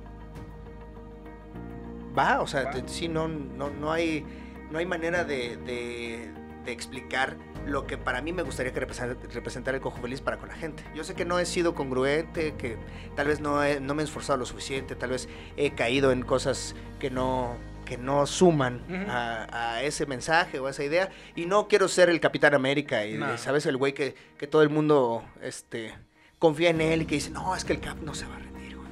va, 2.17 2.41
o 2.43 2.47
sea, 2.47 2.65
Va. 2.65 2.73
sí, 2.87 3.09
no, 3.09 3.29
no, 3.29 3.71
no 3.71 3.93
hay, 3.93 4.25
no 4.71 4.79
hay 4.79 4.87
manera 4.87 5.25
de, 5.25 5.57
de- 5.59 6.31
de 6.65 6.73
explicar 6.73 7.37
lo 7.67 7.87
que 7.87 7.97
para 7.99 8.21
mí 8.23 8.33
me 8.33 8.43
gustaría 8.43 8.73
que 8.73 8.81
representara, 8.81 9.77
el 9.77 9.83
cojo 9.83 10.01
feliz 10.01 10.21
para 10.21 10.37
con 10.39 10.49
la 10.49 10.55
gente. 10.55 10.85
Yo 10.95 11.05
sé 11.05 11.15
que 11.15 11.25
no 11.25 11.39
he 11.39 11.47
sido 11.47 11.75
congruente, 11.75 12.55
que 12.57 12.77
tal 13.17 13.29
vez 13.29 13.41
no, 13.41 13.63
he- 13.65 13.81
no 13.81 13.95
me 13.95 14.03
he 14.03 14.05
esforzado 14.05 14.39
lo 14.39 14.47
suficiente, 14.47 14.95
tal 14.97 15.11
vez 15.11 15.29
he 15.57 15.73
caído 15.73 16.13
en 16.13 16.23
cosas 16.23 16.75
que 16.99 17.11
no 17.11 17.57
que 17.85 17.99
no 17.99 18.27
suman 18.27 18.85
a, 19.11 19.73
a 19.75 19.83
ese 19.83 20.07
mensaje 20.07 20.61
o 20.61 20.67
a 20.69 20.71
esa 20.71 20.85
idea 20.85 21.11
y 21.35 21.47
no 21.47 21.67
quiero 21.67 21.89
ser 21.89 22.09
el 22.11 22.21
Capitán 22.21 22.55
América 22.55 23.05
y 23.05 23.15
No. 23.19 23.37
sabes 23.37 23.67
el 23.67 23.77
güey 23.77 23.93
que, 23.93 24.15
que 24.39 24.47
todo 24.47 24.63
el 24.63 24.71
mundo 24.71 25.25
este 25.43 25.93
confía 26.39 26.71
en 26.71 26.81
él 26.81 27.03
y 27.03 27.07
que 27.07 27.17
dice 27.17 27.31
no 27.31 27.57
es 27.57 27.65
que 27.65 27.73
el 27.73 27.81
Cap 27.81 27.99
no 28.01 28.15
se 28.15 28.25
va 28.27 28.37
a 28.37 28.39
rendir 28.39 28.77
güey. 28.77 28.89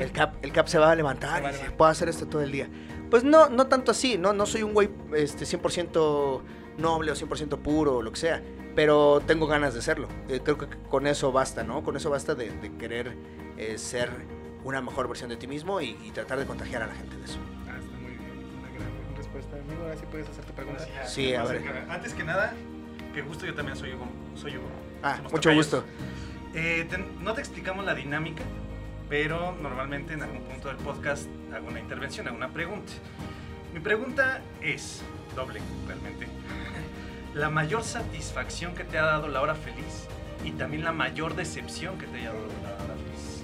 el 0.00 0.10
Cap 0.10 0.34
el 0.42 0.52
Cap 0.52 0.66
se 0.66 0.78
va 0.78 0.90
a 0.90 0.94
levantar 0.96 1.36
Se 1.36 1.42
va 1.44 1.50
y 1.50 1.52
dice, 1.52 1.70
puedo 1.70 1.88
hacer 1.90 2.08
esto 2.08 2.26
todo 2.26 2.42
el 2.42 2.50
día 2.50 2.68
pues 3.10 3.22
no 3.22 3.48
no 3.48 3.68
tanto 3.68 3.92
así 3.92 4.18
no 4.18 4.32
no 4.32 4.44
soy 4.44 4.64
un 4.64 4.74
güey 4.74 4.90
este 5.14 5.44
100% 5.44 6.40
noble 6.78 7.10
o 7.12 7.14
100% 7.14 7.58
puro 7.58 7.96
o 7.96 8.02
lo 8.02 8.10
que 8.12 8.18
sea 8.20 8.42
pero 8.74 9.20
tengo 9.26 9.46
ganas 9.46 9.72
de 9.74 9.80
serlo 9.82 10.08
Eh, 10.28 10.40
creo 10.44 10.58
que 10.58 10.66
con 10.88 11.06
eso 11.06 11.32
basta 11.32 11.62
no 11.64 11.82
con 11.82 11.96
eso 11.96 12.10
basta 12.10 12.34
de, 12.34 12.50
de 12.50 12.72
querer 12.76 13.14
eh, 13.56 13.78
ser 13.78 14.10
una 14.64 14.82
mejor 14.82 15.08
versión 15.08 15.30
de 15.30 15.36
ti 15.36 15.46
mismo 15.46 15.80
y, 15.80 15.96
y 16.04 16.10
tratar 16.10 16.38
de 16.38 16.46
contagiar 16.46 16.82
a 16.82 16.86
la 16.88 16.94
gente 16.94 17.16
de 17.16 17.24
eso 17.24 17.38
Ah, 17.68 17.78
está 17.78 17.96
muy 17.98 18.10
bien. 18.12 18.58
Una 18.58 18.68
gran 18.70 19.16
respuesta, 19.16 19.56
amigo. 19.56 19.82
Ahora 19.82 19.96
sí 19.96 20.04
puedes 20.10 20.28
hacer 20.28 20.44
tu 20.44 20.52
pregunta. 20.52 20.84
Sí, 21.06 21.34
a 21.34 21.44
ver. 21.44 21.62
Antes 21.88 22.14
que 22.14 22.24
nada, 22.24 22.52
que 23.14 23.22
justo 23.22 23.46
yo 23.46 23.54
también 23.54 23.76
soy 23.76 23.92
Hugo. 23.94 24.06
Soy 24.34 24.56
Hugo. 24.56 24.66
ah 25.02 25.16
Somos 25.18 25.32
mucho 25.32 25.54
gusto 25.54 25.84
Eh, 26.54 26.86
te- 26.90 26.98
no 27.22 27.32
te 27.34 27.40
explicamos 27.40 27.84
la 27.84 27.94
dinámica, 27.94 28.42
pero 29.08 29.52
normalmente 29.60 30.14
en 30.14 30.22
algún 30.22 30.42
punto 30.42 30.68
del 30.68 30.76
podcast 30.78 31.26
hago 31.54 31.68
una 31.68 31.80
intervención, 31.80 32.26
hago 32.28 32.36
una 32.36 32.48
pregunta. 32.52 32.92
Mi 33.72 33.80
pregunta 33.80 34.40
es 34.60 35.02
doble, 35.36 35.60
realmente. 35.86 36.26
La 37.36 37.50
mayor 37.50 37.84
satisfacción 37.84 38.74
que 38.74 38.82
te 38.82 38.96
ha 38.98 39.04
dado 39.04 39.28
la 39.28 39.42
hora 39.42 39.54
feliz 39.54 40.06
y 40.42 40.52
también 40.52 40.84
la 40.84 40.92
mayor 40.92 41.36
decepción 41.36 41.98
que 41.98 42.06
te 42.06 42.16
haya 42.16 42.32
dado 42.32 42.46
la 42.62 42.84
hora 42.84 42.94
feliz. 42.94 43.42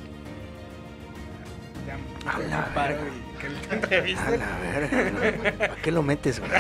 Ya, 1.87 2.33
A 2.33 2.39
la 2.39 2.69
verga. 2.75 3.03
y 3.07 3.39
que 3.39 3.49
te 3.51 3.75
entreviste. 3.75 4.23
A 4.23 4.31
la 4.31 4.59
verga. 4.61 5.53
¿Para 5.59 5.77
qué 5.77 5.93
lo 5.93 6.03
metes, 6.03 6.41
güey? 6.41 6.51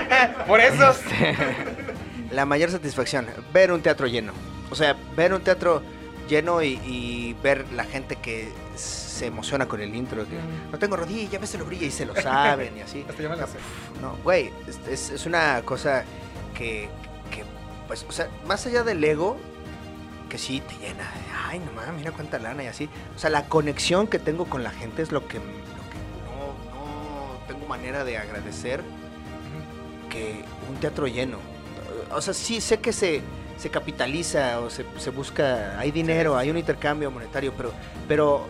Por 0.46 0.60
eso. 0.60 0.90
Este, 0.90 1.34
la 2.30 2.44
mayor 2.44 2.70
satisfacción, 2.70 3.26
ver 3.54 3.72
un 3.72 3.80
teatro 3.80 4.06
lleno. 4.06 4.34
O 4.70 4.74
sea, 4.74 4.94
ver 5.16 5.32
un 5.32 5.40
teatro 5.40 5.82
lleno 6.28 6.62
y, 6.62 6.78
y 6.84 7.34
ver 7.42 7.72
la 7.72 7.84
gente 7.84 8.16
que 8.16 8.52
se 8.76 9.28
emociona 9.28 9.66
con 9.66 9.80
el 9.80 9.94
intro. 9.94 10.26
Que, 10.28 10.36
no 10.70 10.78
tengo 10.78 10.96
rodilla, 10.96 11.30
ya 11.30 11.38
ves, 11.38 11.48
se 11.48 11.56
lo 11.56 11.64
brilla 11.64 11.86
y 11.86 11.90
se 11.90 12.04
lo 12.04 12.14
saben 12.14 12.76
y 12.76 12.82
así. 12.82 13.02
Hasta 13.08 13.22
yo 13.22 13.30
me 13.30 13.36
la 13.36 13.46
sé. 13.46 13.56
No, 14.02 14.18
güey, 14.22 14.52
es 14.90 15.24
una 15.24 15.62
cosa 15.64 16.04
que, 16.56 16.88
que, 17.30 17.44
pues, 17.86 18.04
o 18.08 18.12
sea, 18.12 18.28
más 18.46 18.66
allá 18.66 18.82
del 18.82 19.02
ego, 19.02 19.36
que 20.28 20.38
sí 20.38 20.60
te 20.60 20.74
llena. 20.74 21.04
de, 21.04 21.20
Ay, 21.46 21.58
no 21.58 21.72
mames, 21.72 21.94
mira 21.94 22.12
cuánta 22.12 22.38
lana 22.38 22.64
y 22.64 22.66
así. 22.66 22.88
O 23.14 23.18
sea, 23.18 23.30
la 23.30 23.48
conexión 23.48 24.06
que 24.06 24.18
tengo 24.18 24.46
con 24.46 24.62
la 24.62 24.70
gente 24.70 25.02
es 25.02 25.12
lo 25.12 25.26
que, 25.28 25.38
lo 25.38 25.42
que 25.44 25.98
no, 26.24 26.74
no 26.74 27.46
tengo 27.46 27.66
manera 27.66 28.04
de 28.04 28.18
agradecer 28.18 28.82
que 30.08 30.44
un 30.70 30.76
teatro 30.76 31.06
lleno. 31.06 31.38
O 32.10 32.20
sea, 32.20 32.34
sí 32.34 32.60
sé 32.60 32.80
que 32.80 32.92
se, 32.92 33.22
se 33.56 33.70
capitaliza 33.70 34.60
o 34.60 34.70
se, 34.70 34.84
se 34.98 35.10
busca, 35.10 35.78
hay 35.78 35.90
dinero, 35.90 36.36
hay 36.36 36.50
un 36.50 36.58
intercambio 36.58 37.10
monetario, 37.10 37.52
pero, 37.56 37.72
pero 38.08 38.46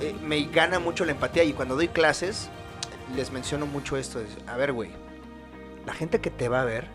eh, 0.00 0.14
me 0.22 0.42
gana 0.44 0.78
mucho 0.78 1.04
la 1.04 1.12
empatía 1.12 1.44
y 1.44 1.52
cuando 1.52 1.74
doy 1.76 1.88
clases 1.88 2.48
les 3.16 3.30
menciono 3.30 3.66
mucho 3.66 3.96
esto. 3.96 4.20
es, 4.20 4.28
a 4.46 4.56
ver, 4.56 4.72
güey, 4.72 4.90
la 5.86 5.92
gente 5.92 6.20
que 6.20 6.30
te 6.30 6.48
va 6.48 6.62
a 6.62 6.64
ver 6.64 6.88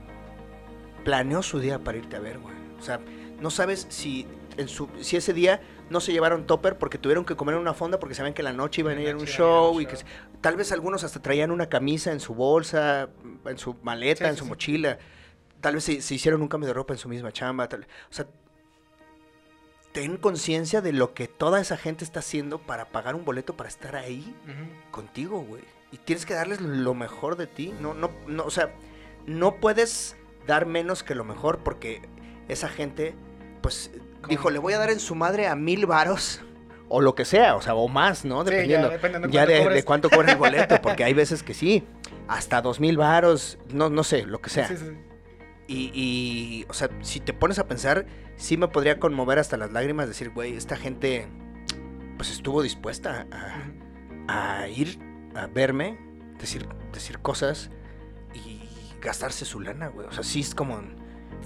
planeó 1.06 1.42
su 1.42 1.60
día 1.62 1.80
para 1.80 1.98
irte 1.98 2.18
a 2.18 2.20
ver, 2.20 2.40
güey. 2.40 2.54
O 2.78 2.82
sea, 2.82 3.00
no 3.40 3.50
sabes 3.50 3.86
si, 3.90 4.28
en 4.58 4.68
su, 4.68 4.90
si 5.00 5.16
ese 5.16 5.32
día 5.32 5.62
no 5.90 6.02
se 6.02 6.12
llevaron 6.12 6.46
topper 6.48 6.78
porque 6.78 6.98
tuvieron 6.98 7.24
que 7.24 7.36
comer 7.38 7.56
en 7.56 7.62
una 7.62 7.74
fonda 7.74 8.00
porque 8.00 8.16
sabían 8.16 8.34
que 8.34 8.44
la 8.44 8.52
noche 8.52 8.82
iban 8.82 8.98
a 8.98 9.02
ir 9.02 9.10
a 9.12 9.16
un 9.16 9.26
show 9.26 9.80
y 9.80 9.86
que 9.86 9.96
tal 10.42 10.58
vez 10.58 10.72
algunos 10.74 11.04
hasta 11.06 11.22
traían 11.22 11.52
una 11.52 11.70
camisa 11.70 12.12
en 12.12 12.20
su 12.20 12.34
bolsa, 12.36 13.08
en 13.46 13.58
su 13.58 13.76
maleta, 13.84 14.26
Sí, 14.26 14.30
en 14.32 14.38
su 14.38 14.44
sí. 14.44 14.50
mochila. 14.50 14.98
Tal 15.62 15.76
vez 15.76 15.84
se, 15.86 16.02
se 16.02 16.16
hicieron 16.16 16.42
un 16.42 16.48
cambio 16.48 16.68
de 16.68 16.74
ropa 16.74 16.94
en 16.94 17.00
su 17.00 17.08
misma 17.08 17.32
chamba. 17.32 17.70
tal- 17.70 17.88
o 18.10 18.14
sea, 18.14 18.26
ten 19.92 20.18
conciencia 20.18 20.82
de 20.82 20.92
lo 20.92 21.14
que 21.14 21.28
toda 21.28 21.62
esa 21.62 21.78
gente 21.78 22.04
está 22.04 22.20
haciendo 22.20 22.60
para 22.60 22.86
pagar 22.90 23.16
un 23.16 23.24
boleto 23.24 23.56
para 23.56 23.70
estar 23.70 23.96
ahí 23.96 24.36
contigo, 24.92 25.42
güey. 25.42 25.64
Y 25.92 25.98
tienes 25.98 26.26
que 26.26 26.34
darles 26.34 26.60
lo 26.60 26.94
mejor 26.94 27.38
de 27.38 27.48
ti. 27.48 27.74
No, 27.80 27.94
no, 27.94 28.10
no, 28.28 28.44
o 28.44 28.50
sea, 28.52 28.74
no 29.26 29.56
puedes 29.62 30.18
dar 30.46 30.66
menos 30.66 31.04
que 31.04 31.16
lo 31.16 31.24
mejor 31.24 31.60
porque 31.60 32.02
esa 32.48 32.70
gente, 32.70 33.16
pues, 33.62 33.92
dijo, 34.28 34.50
le 34.50 34.60
voy 34.60 34.74
a 34.74 34.80
dar 34.80 34.90
en 34.90 35.00
su 35.00 35.16
madre 35.16 35.48
a 35.48 35.56
mil 35.56 35.86
varos. 35.86 36.42
O 36.88 37.02
lo 37.02 37.16
que 37.16 37.26
sea, 37.26 37.56
o 37.56 37.62
sea, 37.62 37.74
o 37.74 37.88
más, 37.88 38.26
¿no? 38.26 38.46
Sí, 38.46 38.68
ya, 38.68 38.88
Dependiendo. 38.88 39.28
Ya 39.30 39.46
cuánto 39.46 39.54
de, 39.54 39.60
cobres. 39.60 39.76
de 39.76 39.84
cuánto 39.84 40.10
cobra 40.10 40.32
el 40.34 40.38
boleto, 40.38 40.80
porque 40.84 41.04
hay 41.04 41.14
veces 41.14 41.42
que 41.42 41.54
sí, 41.54 41.84
hasta 42.28 42.62
dos 42.62 42.80
mil 42.80 42.98
varos, 42.98 43.58
no, 43.74 43.90
no 43.90 44.04
sé, 44.04 44.26
lo 44.26 44.40
que 44.40 44.50
sea. 44.50 44.68
Sí, 44.68 44.78
sí. 44.78 44.86
Y, 45.68 45.92
y, 45.96 46.66
o 46.70 46.74
sea, 46.74 46.90
si 47.02 47.20
te 47.20 47.34
pones 47.34 47.58
a 47.58 47.68
pensar, 47.68 48.06
sí 48.36 48.56
me 48.56 48.68
podría 48.68 49.00
conmover 49.00 49.40
hasta 49.40 49.58
las 49.58 49.72
lágrimas, 49.72 50.08
decir, 50.08 50.30
güey, 50.30 50.56
esta 50.56 50.78
gente, 50.78 51.28
pues 52.18 52.30
estuvo 52.32 52.62
dispuesta 52.62 53.26
a, 54.28 54.62
a 54.62 54.68
ir 54.68 55.00
a 55.34 55.48
verme, 55.48 55.98
decir, 56.40 56.68
decir 56.94 57.18
cosas 57.20 57.72
gastarse 59.06 59.46
su 59.46 59.62
lana, 59.62 59.88
güey. 59.88 60.08
O 60.08 60.12
sea, 60.12 60.24
sí 60.24 60.42
es 60.42 60.54
como, 60.54 60.82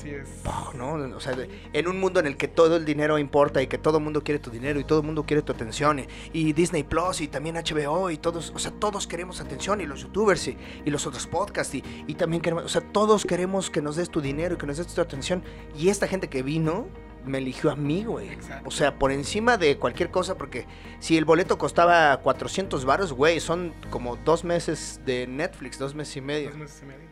Sí, 0.01 0.10
es. 0.12 0.30
¿no? 0.76 0.93
O 1.16 1.20
sea, 1.20 1.36
en 1.74 1.88
un 1.88 1.99
mundo 1.99 2.20
en 2.22 2.28
el 2.28 2.38
que 2.38 2.47
todo 2.47 2.78
el 2.78 2.86
dinero 2.86 3.20
importa 3.20 3.62
y 3.62 3.68
que 3.68 3.78
todo 3.78 3.97
el 3.97 4.03
mundo 4.03 4.24
quiere 4.24 4.39
tu 4.39 4.49
dinero 4.49 4.80
y 4.80 4.86
todo 4.86 4.99
el 4.99 5.05
mundo 5.05 5.26
quiere 5.26 5.41
tu 5.41 5.51
atención 5.51 5.99
y, 5.99 6.07
y 6.32 6.53
Disney 6.53 6.84
Plus 6.84 7.20
y 7.20 7.28
también 7.28 7.55
HBO 7.55 8.10
y 8.10 8.18
todos, 8.18 8.53
o 8.55 8.60
sea, 8.60 8.72
todos 8.72 9.07
queremos 9.07 9.41
atención 9.41 9.82
y 9.82 9.86
los 9.86 10.01
youtubers 10.01 10.47
y, 10.47 10.57
y 10.86 10.89
los 10.89 11.05
otros 11.05 11.28
podcasts 11.28 11.76
y, 11.76 11.84
y 12.07 12.14
también 12.16 12.41
queremos, 12.41 12.64
o 12.64 12.70
sea, 12.70 12.82
todos 12.82 13.26
queremos 13.26 13.70
que 13.70 13.82
nos 13.82 13.97
des 13.97 14.10
tu 14.10 14.22
dinero 14.22 14.55
y 14.55 14.57
que 14.57 14.68
nos 14.68 14.78
des 14.78 14.88
tu 14.88 15.01
atención 15.01 15.43
y 15.78 15.89
esta 15.89 16.07
gente 16.07 16.30
que 16.30 16.43
vino 16.43 16.88
me 17.26 17.39
eligió 17.39 17.70
a 17.70 17.76
mí, 17.76 18.05
güey. 18.05 18.30
Exacto. 18.30 18.70
O 18.70 18.72
sea, 18.72 18.97
por 18.97 19.12
encima 19.12 19.57
de 19.57 19.78
cualquier 19.78 20.10
cosa, 20.10 20.38
porque 20.38 20.66
si 20.99 21.18
el 21.18 21.26
boleto 21.26 21.57
costaba 21.57 22.16
400 22.22 22.86
varos, 22.86 23.12
güey, 23.12 23.41
son 23.41 23.74
como 23.89 24.16
dos 24.16 24.45
meses 24.45 25.01
de 25.05 25.28
Netflix, 25.28 25.78
dos 25.78 25.93
meses 25.93 26.16
y 26.16 26.22
medio. 26.22 26.49
Dos 26.49 26.57
meses 26.57 26.82
y 26.82 26.86
medio. 26.86 27.09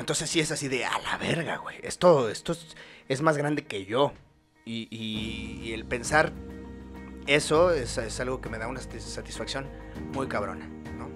Entonces 0.00 0.28
sí 0.30 0.40
es 0.40 0.50
así 0.50 0.66
de 0.68 0.84
a 0.84 0.98
la 0.98 1.16
verga, 1.18 1.58
güey. 1.58 1.76
Esto, 1.82 2.28
esto 2.28 2.52
es, 2.52 2.76
es 3.08 3.22
más 3.22 3.36
grande 3.36 3.64
que 3.64 3.84
yo. 3.84 4.12
Y, 4.64 4.88
y- 4.90 5.60
y 5.68 5.72
el 5.72 5.84
pensar 5.84 6.32
eso 7.26 7.70
es, 7.72 7.96
es 7.98 8.18
algo 8.20 8.40
que 8.40 8.48
me 8.48 8.58
da 8.58 8.66
una 8.68 8.80
satis- 8.80 9.00
satisfacción 9.00 9.66
muy 10.12 10.26
cabrona, 10.26 10.66
¿no? 10.98 11.08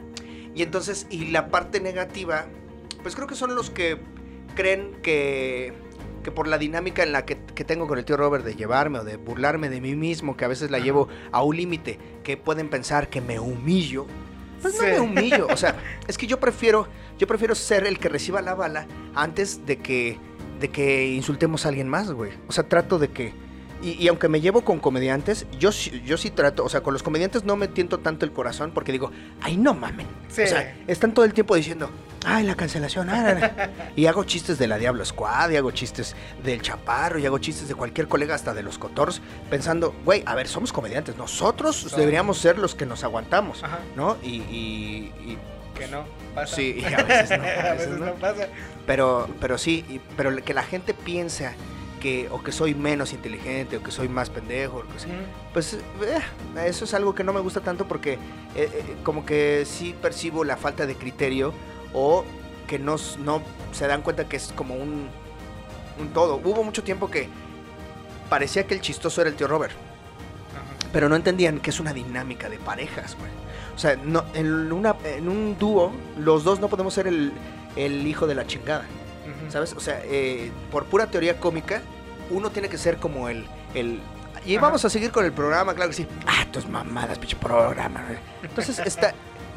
Y 0.54 0.62
entonces, 0.62 1.06
y 1.10 1.26
la 1.30 1.48
parte 1.48 1.80
negativa, 1.80 2.46
pues 3.02 3.14
creo 3.16 3.26
que 3.26 3.34
son 3.34 3.54
los 3.56 3.70
que 3.70 3.98
creen 4.54 4.92
que, 5.02 5.72
que 6.22 6.30
por 6.30 6.46
la 6.46 6.58
dinámica 6.58 7.02
en 7.02 7.12
la 7.12 7.24
que, 7.24 7.38
que 7.54 7.64
tengo 7.64 7.86
con 7.88 7.98
el 7.98 8.04
tío 8.04 8.16
Robert 8.16 8.44
de 8.44 8.54
llevarme 8.54 9.00
o 9.00 9.04
de 9.04 9.16
burlarme 9.16 9.68
de 9.68 9.80
mí 9.80 9.94
mismo, 9.96 10.36
que 10.36 10.44
a 10.44 10.48
veces 10.48 10.70
la 10.70 10.78
llevo 10.78 11.08
a 11.32 11.42
un 11.42 11.56
límite, 11.56 11.98
que 12.22 12.36
pueden 12.36 12.68
pensar 12.70 13.08
que 13.08 13.20
me 13.20 13.40
humillo. 13.40 14.06
Pues 14.64 14.74
no 14.76 14.80
Sí. 14.80 14.86
me 14.92 15.00
humillo, 15.00 15.46
o 15.50 15.56
sea, 15.58 15.76
es 16.08 16.16
que 16.16 16.26
yo 16.26 16.40
prefiero, 16.40 16.88
yo 17.18 17.26
prefiero 17.26 17.54
ser 17.54 17.86
el 17.86 17.98
que 17.98 18.08
reciba 18.08 18.40
la 18.40 18.54
bala 18.54 18.86
antes 19.14 19.66
de 19.66 19.76
que, 19.76 20.18
de 20.58 20.70
que 20.70 21.06
insultemos 21.12 21.66
a 21.66 21.68
alguien 21.68 21.86
más, 21.88 22.10
güey. 22.12 22.32
O 22.48 22.52
sea, 22.52 22.64
trato 22.66 22.98
de 22.98 23.08
que, 23.08 23.34
y, 23.82 23.92
y 24.02 24.08
aunque 24.08 24.28
me 24.28 24.40
llevo 24.40 24.64
con 24.64 24.78
comediantes, 24.80 25.46
yo, 25.58 25.72
sí- 25.72 26.02
yo 26.06 26.16
sí 26.16 26.30
trato, 26.30 26.64
o 26.64 26.68
sea, 26.68 26.82
con 26.82 26.92
los 26.92 27.02
comediantes 27.02 27.44
no 27.44 27.56
me 27.56 27.68
tiento 27.68 27.98
tanto 27.98 28.24
el 28.24 28.32
corazón 28.32 28.70
porque 28.72 28.92
digo, 28.92 29.10
ay, 29.42 29.56
no 29.56 29.74
mamen. 29.74 30.06
Sí. 30.28 30.42
O 30.42 30.46
sea, 30.46 30.76
están 30.86 31.12
todo 31.14 31.24
el 31.24 31.32
tiempo 31.34 31.54
diciendo, 31.54 31.90
ay, 32.24 32.44
la 32.44 32.54
cancelación, 32.54 33.10
ah, 33.10 33.22
la, 33.22 33.34
la". 33.34 33.70
y 33.96 34.06
hago 34.06 34.24
chistes 34.24 34.58
de 34.58 34.66
la 34.66 34.78
Diablo 34.78 35.04
Squad, 35.04 35.50
y 35.50 35.56
hago 35.56 35.70
chistes 35.70 36.16
del 36.42 36.62
Chaparro, 36.62 37.18
y 37.18 37.26
hago 37.26 37.38
chistes 37.38 37.68
de 37.68 37.74
cualquier 37.74 38.08
colega, 38.08 38.34
hasta 38.34 38.54
de 38.54 38.62
los 38.62 38.78
Cotors, 38.78 39.20
pensando, 39.50 39.94
güey, 40.04 40.22
a 40.26 40.34
ver, 40.34 40.48
somos 40.48 40.72
comediantes, 40.72 41.16
nosotros 41.16 41.94
deberíamos 41.96 42.38
ser 42.38 42.58
los 42.58 42.74
que 42.74 42.86
nos 42.86 43.04
aguantamos, 43.04 43.62
Ajá. 43.62 43.80
¿no? 43.96 44.16
Y, 44.22 44.36
y- 44.36 45.12
y- 45.26 45.38
Que 45.78 45.88
no 45.88 46.04
pasa. 46.34 46.54
Sí, 46.56 46.76
y 46.78 46.84
a 46.94 47.02
veces 47.02 47.30
no, 47.38 47.44
a 47.68 47.72
veces 47.74 47.98
no 47.98 48.14
pasa. 48.14 48.46
pero, 48.86 49.28
pero 49.40 49.58
sí, 49.58 50.00
pero 50.16 50.34
que 50.36 50.54
la 50.54 50.62
gente 50.62 50.94
piensa 50.94 51.52
que, 52.04 52.28
o 52.30 52.42
que 52.42 52.52
soy 52.52 52.74
menos 52.74 53.14
inteligente, 53.14 53.78
o 53.78 53.82
que 53.82 53.90
soy 53.90 54.10
más 54.10 54.28
pendejo, 54.28 54.80
o 54.80 54.92
que 54.92 54.98
sea, 54.98 55.08
Ujú. 55.08 55.22
pues 55.54 55.72
eh, 55.72 56.20
eso 56.66 56.84
es 56.84 56.92
algo 56.92 57.14
que 57.14 57.24
no 57.24 57.32
me 57.32 57.40
gusta 57.40 57.62
tanto 57.62 57.88
porque 57.88 58.12
eh, 58.12 58.18
eh, 58.56 58.96
como 59.02 59.24
que 59.24 59.64
sí 59.64 59.94
percibo 60.02 60.44
la 60.44 60.58
falta 60.58 60.84
de 60.84 60.96
criterio 60.96 61.54
o 61.94 62.26
que 62.66 62.78
no, 62.78 62.98
se 62.98 63.86
dan 63.86 64.02
cuenta 64.02 64.28
que 64.28 64.36
es 64.36 64.52
como 64.54 64.74
un 64.74 65.08
un 65.98 66.08
todo. 66.08 66.42
Hubo 66.44 66.62
mucho 66.62 66.82
tiempo 66.82 67.10
que 67.10 67.26
parecía 68.28 68.66
que 68.66 68.74
el 68.74 68.82
chistoso 68.82 69.22
era 69.22 69.30
el 69.30 69.36
tío 69.36 69.48
Robert, 69.48 69.72
Ajá. 69.72 70.90
pero 70.92 71.08
no 71.08 71.16
entendían 71.16 71.58
que 71.58 71.70
es 71.70 71.80
una 71.80 71.94
dinámica 71.94 72.50
de 72.50 72.58
parejas, 72.58 73.16
güey. 73.18 73.30
O 73.74 73.78
sea, 73.78 73.96
no, 73.96 74.24
en, 74.34 74.70
una, 74.72 74.94
en 75.06 75.26
un 75.26 75.56
dúo, 75.58 75.90
los 76.18 76.44
dos 76.44 76.60
no 76.60 76.68
podemos 76.68 76.92
ser 76.92 77.06
el, 77.06 77.32
el 77.76 78.06
hijo 78.06 78.26
de 78.26 78.34
la 78.34 78.46
chingada. 78.46 78.84
¿sabes? 79.48 79.72
O 79.74 79.80
sea, 79.80 80.00
eh, 80.04 80.50
por 80.70 80.86
pura 80.86 81.06
teoría 81.06 81.38
cómica, 81.38 81.82
uno 82.30 82.50
tiene 82.50 82.68
que 82.68 82.78
ser 82.78 82.96
como 82.98 83.28
el... 83.28 83.46
el 83.74 84.00
y 84.46 84.56
Ajá. 84.56 84.66
vamos 84.66 84.84
a 84.84 84.90
seguir 84.90 85.10
con 85.10 85.24
el 85.24 85.32
programa, 85.32 85.74
claro 85.74 85.90
que 85.90 85.96
sí. 85.96 86.06
Ah, 86.26 86.44
tus 86.52 86.68
mamadas, 86.68 87.18
pinche 87.18 87.36
programa. 87.36 88.04
Entonces, 88.42 88.78
está, 88.80 89.14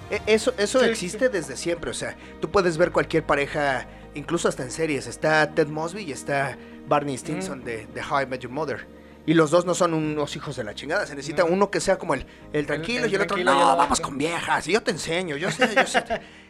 e- 0.09 0.22
eso, 0.28 0.53
eso 0.57 0.80
Sí, 0.80 0.86
sí, 0.86 0.91
existe 0.91 1.30
desde 1.30 1.57
siempre. 1.57 1.91
O 1.91 1.93
sea, 1.93 2.15
tú 2.39 2.49
puedes 2.49 2.78
ver 2.78 2.91
cualquier 2.93 3.24
pareja, 3.26 3.86
incluso 4.15 4.47
hasta 4.47 4.63
en 4.63 4.72
series. 4.72 5.07
Está 5.07 5.53
Ted 5.53 5.68
Mosby 5.68 6.03
y 6.03 6.11
está 6.13 6.57
Barney 6.88 7.18
Stinson 7.18 7.65
de, 7.65 7.86
de 7.88 8.01
How 8.01 8.22
I 8.22 8.26
Met 8.28 8.41
Your 8.41 8.51
Mother. 8.53 8.88
Y 9.26 9.34
los 9.34 9.51
dos 9.51 9.65
no 9.65 9.74
son 9.76 9.93
unos 9.93 10.38
hijos 10.38 10.55
de 10.55 10.63
la 10.63 10.74
chingada. 10.74 11.05
Se 11.05 11.15
necesita 11.15 11.43
No. 11.43 11.49
uno 11.49 11.70
que 11.70 11.82
sea 11.82 11.97
como 11.97 12.13
el, 12.13 12.26
el 12.53 12.65
tranquilo 12.65 13.05
el 13.05 13.11
y 13.11 13.15
el 13.15 13.22
otro, 13.24 13.36
no, 13.39 13.57
otro". 13.72 13.78
vamos 13.78 13.99
con 13.99 14.18
viejas. 14.18 14.65
Y 14.70 14.72
yo 14.72 14.82
te 14.84 14.91
enseño, 14.91 15.36
yo 15.36 15.51
sé, 15.51 15.76
yo 15.76 15.86
sé. 15.86 16.01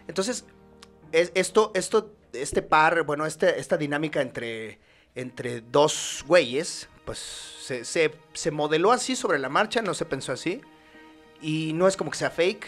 Entonces, 0.07 0.45
es- 1.11 1.31
esto, 1.33 1.71
esto, 1.73 2.13
este 2.33 2.61
par, 2.61 3.01
bueno, 3.01 3.25
este, 3.25 3.59
esta 3.59 3.77
dinámica 3.77 4.21
entre, 4.21 4.79
entre 5.19 5.61
dos 5.61 6.23
güeyes, 6.27 6.89
pues 7.05 7.17
se, 7.19 7.83
se, 7.85 8.11
se 8.33 8.51
modeló 8.51 8.91
así 8.91 9.15
sobre 9.15 9.39
la 9.39 9.49
marcha, 9.49 9.81
no 9.81 9.93
se 9.93 10.05
pensó 10.05 10.31
así. 10.31 10.61
Y 11.41 11.73
no 11.73 11.87
es 11.87 11.97
como 11.97 12.11
que 12.11 12.17
sea 12.17 12.29
fake. 12.31 12.67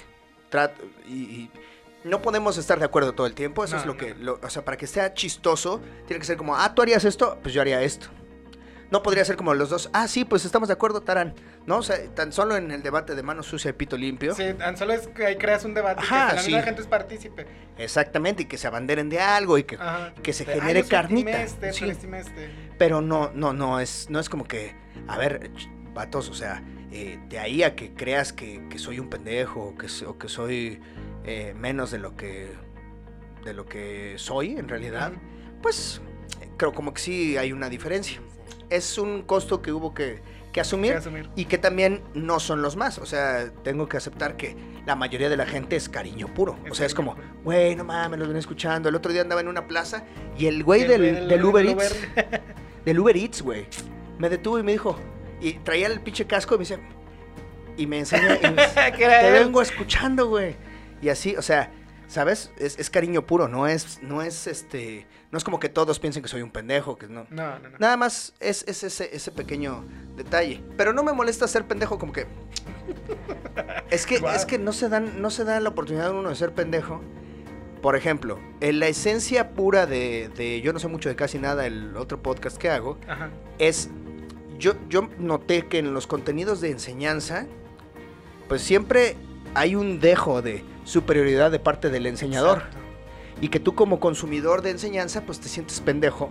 trat- 0.52 0.74
y, 1.08 1.14
y 1.14 1.52
no 2.04 2.22
podemos 2.22 2.58
estar 2.58 2.80
de 2.80 2.86
acuerdo 2.86 3.14
todo 3.14 3.28
el 3.28 3.34
tiempo. 3.34 3.64
Eso 3.64 3.76
No, 3.76 3.82
es 3.82 3.86
lo 3.88 3.94
no, 3.94 4.00
que. 4.00 4.16
lo- 4.16 4.40
o 4.42 4.50
sea, 4.50 4.64
para 4.64 4.78
que 4.78 4.88
sea 4.88 5.14
chistoso, 5.14 5.82
tiene 6.08 6.20
que 6.20 6.26
ser 6.26 6.38
como, 6.38 6.56
ah, 6.56 6.74
tú 6.74 6.82
harías 6.82 7.04
esto, 7.06 7.38
pues 7.42 7.54
yo 7.54 7.62
haría 7.62 7.82
esto. 7.82 8.08
No 8.92 9.04
podría 9.04 9.24
ser 9.24 9.36
como 9.38 9.54
los 9.54 9.70
dos, 9.70 9.90
ah, 9.94 10.08
sí, 10.08 10.26
pues 10.26 10.46
estamos 10.46 10.68
de 10.68 10.74
acuerdo, 10.74 11.02
Tarán. 11.02 11.36
¿No? 11.68 11.78
O 11.78 11.84
sea, 11.84 11.98
tan 12.16 12.32
solo 12.34 12.58
en 12.58 12.72
el 12.72 12.82
debate 12.82 13.14
de 13.14 13.22
mano 13.22 13.44
sucia 13.44 13.70
y 13.70 13.74
pito 13.74 13.96
limpio. 13.98 14.34
Sí, 14.34 14.44
tan 14.58 14.76
solo 14.78 14.94
es 14.94 15.08
que 15.08 15.28
ahí 15.28 15.36
creas 15.38 15.64
un 15.66 15.76
debate 15.76 16.02
Ajá, 16.02 16.30
que 16.30 16.36
la 16.38 16.42
misma 16.44 16.62
gente 16.64 16.82
es 16.82 16.88
partícipe. 16.88 17.46
Exactamente, 17.78 18.44
y 18.44 18.46
que 18.48 18.58
se 18.58 18.66
abanderen 18.66 19.10
de 19.10 19.20
algo 19.20 19.58
y 19.60 19.64
que, 19.64 19.76
Ajá. 19.76 20.14
que 20.24 20.34
se 20.34 20.46
De, 20.46 20.54
genere 20.54 20.70
"Ay, 20.70 20.76
yo 20.78 20.82
soy 20.84 20.90
carnita. 20.90 21.44
Este, 21.44 21.74
Sí. 21.74 21.86
este". 21.90 22.50
Pero 22.80 23.02
no, 23.02 23.32
no, 23.36 23.54
no 23.54 23.80
es, 23.80 24.08
no 24.10 24.20
es 24.20 24.28
como 24.30 24.46
que, 24.46 24.76
a 25.08 25.18
ver, 25.18 25.52
vatos, 25.94 26.28
o 26.30 26.34
sea, 26.34 26.64
eh, 26.92 27.20
de 27.30 27.38
ahí 27.38 27.62
a 27.62 27.76
que 27.76 27.94
creas 27.94 28.34
que, 28.34 28.68
que 28.70 28.80
soy 28.80 29.00
un 29.00 29.10
pendejo 29.10 29.62
o 29.62 29.78
que, 29.78 29.88
o 30.08 30.18
que 30.18 30.28
soy 30.30 30.82
eh, 31.26 31.54
menos 31.56 31.92
de 31.92 32.00
lo 32.00 32.16
que, 32.16 32.52
de 33.46 33.54
lo 33.54 33.68
que 33.68 34.16
soy 34.18 34.58
en 34.58 34.68
realidad, 34.68 35.12
pues 35.62 36.02
creo 36.58 36.74
como 36.74 36.92
que 36.94 37.02
sí 37.02 37.38
hay 37.38 37.52
una 37.54 37.70
diferencia. 37.70 38.20
Es 38.70 38.98
un 38.98 39.24
costo 39.24 39.62
que 39.62 39.72
hubo 39.72 39.94
que, 39.94 40.22
que 40.48 40.52
Que 40.54 40.62
asumir 40.62 41.00
y 41.36 41.46
que 41.46 41.58
también 41.58 42.02
no 42.14 42.40
son 42.40 42.62
los 42.62 42.76
más. 42.76 42.98
O 42.98 43.06
sea, 43.06 43.52
tengo 43.64 43.88
que 43.88 43.98
aceptar 43.98 44.36
que 44.38 44.56
la 44.86 44.96
mayoría 44.96 45.30
de 45.30 45.38
la 45.38 45.46
gente 45.46 45.76
es 45.76 45.90
cariño 45.90 46.28
puro. 46.34 46.58
O 46.70 46.74
sea, 46.76 46.86
es 46.86 46.94
como, 46.96 47.16
güey, 47.44 47.76
no 47.76 47.84
mames, 47.84 48.20
los 48.20 48.28
venía 48.28 48.40
escuchando. 48.40 48.90
El 48.90 48.96
otro 48.96 49.12
día 49.12 49.22
andaba 49.22 49.42
en 49.42 49.48
una 49.48 49.68
plaza 49.68 50.04
y 50.38 50.48
el 50.48 50.64
güey 50.64 50.82
El 50.84 50.88
del, 50.88 51.00
güey 51.02 51.14
del- 51.14 51.28
del 51.28 51.46
Uber 51.46 51.66
del 51.66 51.80
Eats, 51.80 51.92
Uber. 52.14 52.42
del 52.86 53.00
Uber 53.00 53.18
Eats, 53.18 53.42
güey, 53.42 53.68
me 54.18 54.30
detuvo 54.30 54.60
y 54.60 54.64
me 54.64 54.72
dijo, 54.72 54.98
y 55.42 55.54
traía 55.54 55.88
el 55.88 56.00
pinche 56.02 56.26
casco 56.26 56.56
y 56.56 56.58
me 56.58 56.62
dice, 56.64 56.80
y 57.78 57.88
me 57.88 58.00
enseña, 58.00 58.38
y 58.42 58.52
me 58.52 58.62
dice, 58.68 58.92
Que 58.98 59.04
era 59.06 59.22
te 59.22 59.32
vengo 59.32 59.62
escuchando, 59.62 60.28
güey. 60.28 60.56
Y 61.02 61.10
así, 61.10 61.36
o 61.36 61.42
sea, 61.42 61.72
¿sabes? 62.10 62.52
Es, 62.58 62.78
es 62.78 62.90
cariño 62.90 63.26
puro, 63.26 63.48
no 63.48 63.68
es, 63.68 64.02
no 64.02 64.22
es 64.22 64.48
este, 64.48 65.08
no 65.32 65.38
es 65.38 65.44
como 65.44 65.60
que 65.60 65.70
todos 65.70 66.00
piensen 66.00 66.24
que 66.24 66.28
soy 66.28 66.42
un 66.42 66.50
pendejo, 66.50 66.98
que 66.98 67.08
no. 67.08 67.28
No, 67.30 67.60
no, 67.60 67.70
no. 67.70 67.78
Nada 67.78 67.96
más 67.96 68.34
es, 68.40 68.66
es 68.68 68.84
ese, 68.84 69.16
ese 69.16 69.32
pequeño 69.32 69.86
detalle. 70.18 70.62
Pero 70.76 70.92
no 70.92 71.04
me 71.04 71.14
molesta 71.14 71.48
ser 71.48 71.66
pendejo 71.66 71.98
como 71.98 72.12
que... 72.12 72.28
Es 73.92 74.06
que, 74.06 74.22
es 74.36 74.46
que 74.46 74.60
no, 74.60 74.72
se 74.72 74.88
dan, 74.88 75.20
no 75.20 75.32
se 75.32 75.44
da 75.44 75.60
la 75.60 75.70
oportunidad 75.70 76.08
a 76.08 76.12
uno 76.12 76.30
de 76.30 76.36
ser 76.36 76.54
pendejo. 76.54 77.02
Por 77.82 77.96
ejemplo, 77.96 78.40
en 78.62 78.80
la 78.80 78.88
esencia 78.88 79.50
pura 79.52 79.88
de, 79.88 80.30
de 80.38 80.62
Yo 80.62 80.74
no 80.74 80.80
sé 80.80 80.88
mucho 80.88 81.10
de 81.10 81.16
casi 81.16 81.40
nada, 81.40 81.66
el 81.66 81.98
otro 81.98 82.22
podcast 82.22 82.58
que 82.58 82.70
hago, 82.70 83.00
Ajá. 83.08 83.30
es... 83.58 83.90
Yo, 84.60 84.74
yo 84.90 85.10
noté 85.18 85.68
que 85.68 85.80
en 85.80 85.94
los 85.94 86.06
contenidos 86.06 86.62
de 86.62 86.70
enseñanza, 86.70 87.48
pues 88.48 88.62
siempre 88.62 89.16
hay 89.56 89.76
un 89.76 90.00
dejo 90.00 90.42
de 90.42 90.64
superioridad 90.90 91.52
de 91.52 91.60
parte 91.60 91.90
del 91.90 92.06
enseñador. 92.06 92.58
Exacto. 92.60 92.78
Y 93.42 93.48
que 93.48 93.62
tú 93.62 93.74
como 93.74 94.02
consumidor 94.02 94.62
de 94.62 94.72
enseñanza, 94.72 95.22
pues 95.22 95.40
te 95.40 95.48
sientes 95.48 95.80
pendejo. 95.80 96.30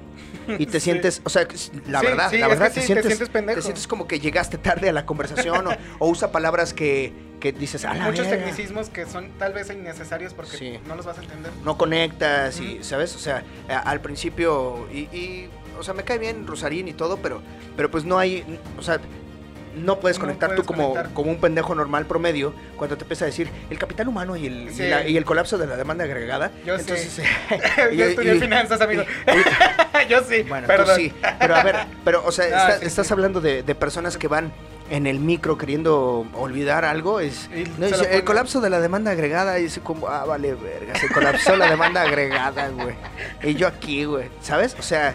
Y 0.59 0.67
te 0.67 0.73
Sí. 0.79 0.85
sientes, 0.85 1.23
o 1.25 1.31
sea, 1.31 1.49
la 1.87 2.01
Sí, 2.01 2.07
verdad, 2.07 2.31
sí, 2.31 2.37
la 2.37 2.47
es 2.47 2.51
verdad, 2.51 2.69
que 2.69 2.75
te, 2.75 2.81
sí, 2.81 2.81
te 2.81 2.87
sientes, 2.87 3.07
sientes 3.07 3.29
pendejo. 3.31 3.57
te 3.57 3.63
sientes 3.63 3.87
como 3.87 4.07
que 4.07 4.21
llegaste 4.21 4.59
tarde 4.59 4.91
a 4.91 4.93
la 4.93 5.07
conversación 5.07 5.67
o, 5.69 5.71
o 6.01 6.09
usa 6.11 6.31
palabras 6.33 6.75
que, 6.75 7.15
que 7.41 7.53
dices, 7.53 7.87
a 7.87 7.95
la 7.95 8.05
Muchos 8.05 8.27
verga". 8.27 8.45
tecnicismos 8.45 8.91
que 8.91 9.07
son 9.07 9.31
tal 9.39 9.55
vez 9.55 9.71
innecesarios 9.71 10.35
porque 10.35 10.81
no 10.87 10.97
los 10.97 11.07
vas 11.07 11.17
a 11.19 11.23
entender. 11.23 11.51
no 11.65 11.79
conectas 11.79 12.61
y. 12.61 12.85
¿sabes? 12.85 13.17
O 13.17 13.19
sea, 13.19 13.43
a- 13.71 13.79
al 13.79 14.03
principio, 14.03 14.87
y, 14.93 15.05
y, 15.17 15.49
o 15.79 15.83
sea, 15.83 15.95
me 15.95 16.03
cae 16.05 16.19
bien 16.19 16.47
Rosarín 16.47 16.89
y 16.89 16.93
todo, 16.93 17.17
pero, 17.23 17.41
pero 17.75 17.91
pues 17.91 18.05
no 18.05 18.19
hay, 18.19 18.45
o 18.79 18.83
sea, 18.83 19.01
no 19.85 20.01
puedes 20.01 20.19
No 20.19 20.25
conectar 20.25 20.51
puedes 20.51 20.63
tú 20.63 20.67
como, 20.67 20.89
conectar. 20.91 21.13
como 21.15 21.31
un 21.31 21.41
pendejo 21.41 21.75
normal 21.75 22.07
promedio 22.07 22.55
cuando 22.77 22.97
te 22.97 23.05
empieza 23.05 23.25
a 23.25 23.27
decir 23.27 23.49
el 23.71 23.79
capital 23.79 24.09
humano 24.09 24.37
y 24.37 24.47
el, 24.47 24.71
Sí. 24.75 24.83
y, 24.85 24.89
la- 24.89 25.07
y 25.09 25.17
el 25.17 25.25
colapso 25.25 25.59
de 25.59 25.67
la 25.67 25.77
demanda 25.77 26.05
agregada. 26.05 26.51
Yo 26.65 26.75
Entonces, 26.77 27.11
sí. 27.17 27.23
y- 27.93 27.97
Yo 27.97 28.05
estudié 28.07 28.35
finanzas, 28.37 28.81
amigo. 28.81 29.03
Yo 30.09 30.23
sí. 30.25 30.43
Bueno, 30.49 30.67
perdón. 30.67 30.97
tú 30.97 31.03
sí. 31.03 31.13
Pero 31.39 31.55
a 31.57 31.63
ver, 31.63 31.77
pero, 32.05 32.23
o 32.25 32.33
sea, 32.33 32.45
Ah, 32.47 32.69
está- 32.69 32.79
sí, 32.81 32.87
estás 32.87 33.11
hablando 33.13 33.41
de, 33.41 33.63
de 33.63 33.75
personas 33.75 34.17
que 34.17 34.29
van 34.29 34.53
en 34.91 35.07
el 35.07 35.21
micro 35.21 35.59
queriendo 35.59 36.27
olvidar 36.35 36.85
algo. 36.87 37.21
Es, 37.21 37.51
no, 37.79 37.87
el 37.87 38.25
colapso 38.25 38.61
de 38.63 38.71
la 38.71 38.81
demanda 38.81 39.11
agregada. 39.11 39.59
Y 39.59 39.65
dice, 39.65 39.81
como, 39.81 40.09
ah, 40.09 40.25
vale, 40.25 40.55
verga. 40.55 40.95
Se 40.95 41.09
colapsó 41.09 41.57
la 41.57 41.69
demanda 41.69 42.01
agregada, 42.03 42.69
güey. 42.71 42.95
Y 43.43 43.55
yo 43.55 43.67
aquí, 43.69 44.05
güey. 44.05 44.29
¿Sabes? 44.41 44.75
O 44.79 44.83
sea, 44.83 45.15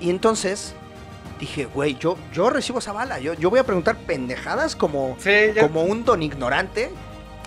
y 0.00 0.10
entonces 0.10 0.74
dije, 1.38 1.64
güey, 1.66 1.96
yo, 1.98 2.16
yo 2.32 2.50
recibo 2.50 2.78
esa 2.80 2.92
bala. 2.92 3.18
Yo, 3.20 3.34
yo 3.34 3.50
voy 3.50 3.58
a 3.60 3.64
preguntar 3.64 3.96
pendejadas 3.96 4.74
como, 4.76 5.16
Sí, 5.18 5.30
como 5.60 5.84
un 5.84 6.04
don 6.04 6.22
ignorante. 6.22 6.90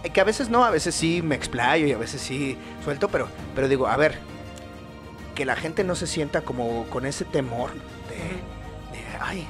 eh, 0.04 0.10
Que 0.10 0.22
a 0.22 0.24
veces 0.24 0.50
no, 0.50 0.64
a 0.66 0.70
veces 0.72 0.96
sí 0.96 1.22
me 1.22 1.36
explayo 1.36 1.86
y 1.88 1.92
a 1.92 1.98
veces 1.98 2.22
sí 2.22 2.58
suelto, 2.84 3.10
pero, 3.10 3.28
pero 3.56 3.68
digo, 3.68 3.88
a 3.88 3.98
ver, 3.98 4.18
que 5.36 5.46
la 5.46 5.56
gente 5.56 5.84
no 5.84 5.96
se 5.96 6.08
sienta 6.08 6.42
como 6.42 6.86
con 6.88 7.06
ese 7.06 7.26
temor 7.26 7.72
de, 7.72 8.98
de, 8.98 9.06
ay, 9.20 9.46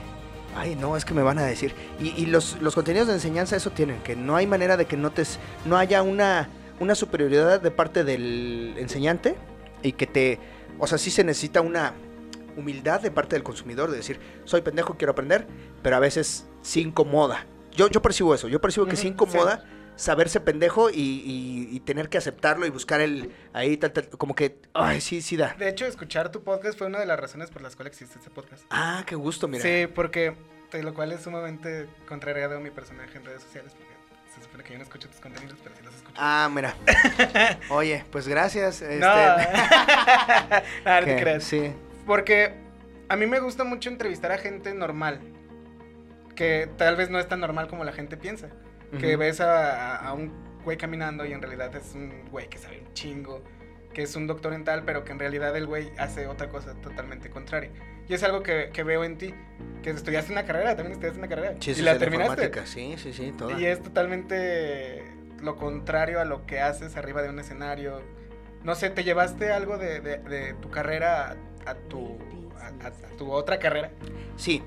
ay, 0.56 0.76
no, 0.76 0.96
es 0.98 1.06
que 1.06 1.14
me 1.14 1.24
van 1.24 1.40
a 1.40 1.44
decir. 1.44 1.74
Y, 2.00 2.10
y 2.22 2.26
los, 2.28 2.58
los 2.62 2.76
contenidos 2.76 3.08
de 3.08 3.14
enseñanza 3.16 3.56
eso 3.56 3.72
tienen, 3.72 4.00
que 4.04 4.16
no 4.16 4.36
hay 4.36 4.46
manera 4.48 4.78
de 4.78 4.86
que 4.86 4.98
notes, 4.98 5.40
no 5.66 5.78
haya 5.78 6.02
una, 6.04 6.50
una 6.80 6.96
superioridad 6.96 7.62
de 7.62 7.72
parte 7.72 8.04
del 8.04 8.76
enseñante 8.78 9.36
y 9.82 9.94
que 9.94 10.06
te, 10.08 10.40
o 10.78 10.86
sea, 10.88 10.98
sí 10.98 11.10
se 11.12 11.24
necesita 11.24 11.62
una 11.62 11.94
humildad 12.62 13.02
de 13.02 13.12
parte 13.12 13.36
del 13.36 13.44
consumidor 13.44 13.92
de 13.92 13.98
decir, 13.98 14.20
soy 14.46 14.62
pendejo, 14.62 14.96
quiero 14.98 15.12
aprender, 15.12 15.46
pero 15.84 15.96
a 15.98 16.00
veces 16.00 16.46
sí 16.62 16.82
incomoda. 16.82 17.46
Yo, 17.72 17.90
yo 17.90 18.02
percibo 18.02 18.34
eso, 18.34 18.48
yo 18.48 18.60
percibo 18.62 18.86
que 18.86 18.96
sí 18.96 19.08
incomoda 19.10 19.64
saberse 19.98 20.40
pendejo 20.40 20.90
y, 20.90 20.94
y- 20.96 21.68
y 21.76 21.80
tener 21.82 22.10
que 22.10 22.18
aceptarlo 22.18 22.66
y 22.66 22.70
buscar 22.70 23.02
el 23.02 23.32
ahí 23.54 23.78
tal, 23.78 23.92
tal, 23.92 24.08
como 24.10 24.34
que, 24.34 24.60
ay, 24.74 25.00
sí, 25.02 25.22
sí 25.22 25.38
da. 25.38 25.54
De 25.60 25.70
hecho, 25.70 25.86
escuchar 25.86 26.32
tu 26.32 26.44
podcast 26.44 26.78
fue 26.78 26.88
una 26.88 27.00
de 27.00 27.06
las 27.06 27.20
razones 27.20 27.50
por 27.52 27.62
las 27.62 27.76
cuales 27.76 27.94
existe 27.94 28.18
este 28.18 28.32
podcast. 28.32 28.64
Ah, 28.72 29.04
qué 29.06 29.16
gusto, 29.16 29.48
mira. 29.48 29.62
Sí, 29.62 29.88
porque 29.94 30.34
lo 30.82 30.94
cual 30.94 31.12
es 31.12 31.22
sumamente 31.22 31.88
contrariado 32.08 32.58
a 32.58 32.60
mi 32.62 32.72
personaje 32.72 33.18
en 33.18 33.26
redes 33.26 33.44
sociales 33.44 33.74
porque 33.78 33.92
se 34.34 34.42
supone 34.44 34.64
que 34.64 34.72
yo 34.72 34.78
no 34.80 34.84
escucho 34.86 35.10
tus 35.10 35.20
contenidos, 35.20 35.60
pero 35.62 35.76
sí 35.76 35.84
los 35.84 35.94
escucho. 35.94 36.16
Ah, 36.18 36.50
mira. 36.52 36.74
Oye, 37.70 38.06
pues 38.12 38.28
gracias. 38.28 38.82
Este, 38.82 38.98
no, 39.00 39.08
no 39.18 41.00
te 41.00 41.06
que- 41.06 41.18
creas. 41.22 41.44
Sí. 41.44 41.74
Porque 42.12 42.52
a 43.08 43.16
mí 43.16 43.26
me 43.26 43.40
gusta 43.40 43.64
mucho 43.64 43.90
entrevistar 43.90 44.34
a 44.34 44.38
gente 44.38 44.74
normal. 44.74 45.22
Que 46.36 46.70
tal 46.78 46.98
vez 46.98 47.10
no 47.10 47.20
es 47.20 47.28
tan 47.30 47.40
normal 47.40 47.70
como 47.70 47.86
la 47.86 47.94
gente 47.94 48.18
piensa. 48.18 48.50
Que 49.00 49.16
ves 49.16 49.40
a, 49.40 49.94
a- 49.96 50.10
a 50.10 50.14
un 50.14 50.34
güey 50.66 50.76
caminando 50.78 51.26
y 51.26 51.32
en 51.32 51.42
realidad 51.42 51.74
es 51.74 51.94
un 51.96 52.26
güey 52.30 52.50
que 52.50 52.58
sabe 52.58 52.80
un 52.86 52.94
chingo. 52.94 53.42
Que 53.94 54.02
es 54.04 54.14
un 54.18 54.28
doctor 54.28 54.52
en 54.54 54.66
tal, 54.66 54.84
pero 54.84 55.06
que 55.06 55.14
en 55.14 55.20
realidad 55.20 55.56
el 55.56 55.68
güey 55.68 55.90
hace 55.98 56.28
otra 56.28 56.50
cosa 56.50 56.74
totalmente 56.82 57.30
contraria. 57.30 57.72
Y 58.10 58.14
es 58.14 58.24
algo 58.24 58.44
que, 58.44 58.72
que 58.74 58.84
veo 58.84 59.06
en 59.06 59.18
ti. 59.18 59.34
Que 59.82 59.92
estudiaste 59.92 60.34
una 60.34 60.44
carrera, 60.44 60.76
también 60.76 60.92
estudiaste 60.92 61.18
una 61.20 61.30
carrera. 61.30 61.56
Sí, 61.62 61.72
y 61.72 61.76
sí, 61.76 61.82
la 61.82 61.98
terminaste. 61.98 62.66
Sí, 62.66 62.96
sí, 62.98 63.14
sí, 63.14 63.34
toda. 63.38 63.58
Y 63.58 63.66
es 63.66 63.82
totalmente 63.82 65.04
lo 65.42 65.56
contrario 65.56 66.20
a 66.20 66.26
lo 66.26 66.46
que 66.46 66.60
haces 66.60 66.98
arriba 66.98 67.22
de 67.22 67.30
un 67.30 67.40
escenario. 67.40 68.02
No 68.64 68.76
sé, 68.76 68.90
¿te 68.90 69.06
llevaste 69.06 69.52
algo 69.54 69.78
de, 69.78 70.02
de- 70.02 70.18
de 70.18 70.54
tu 70.56 70.70
carrera 70.70 71.38
a, 71.66 71.76
tu, 71.76 72.18
a, 72.60 72.68
a- 72.86 72.88
a 72.88 73.18
tu 73.18 73.32
otra 73.32 73.60
carrera? 73.60 73.92
Sí, 74.38 74.62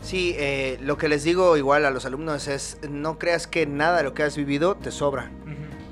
sí, 0.00 0.34
eh, 0.38 0.78
lo 0.80 0.96
que 0.96 1.08
les 1.08 1.24
digo 1.24 1.56
igual 1.56 1.84
a 1.84 1.90
los 1.90 2.04
alumnos 2.06 2.48
es, 2.48 2.78
no 2.88 3.18
creas 3.18 3.46
que 3.46 3.66
nada 3.66 3.98
de 3.98 4.02
lo 4.04 4.14
que 4.14 4.22
has 4.22 4.36
vivido 4.36 4.74
te 4.76 4.90
sobra 4.90 5.30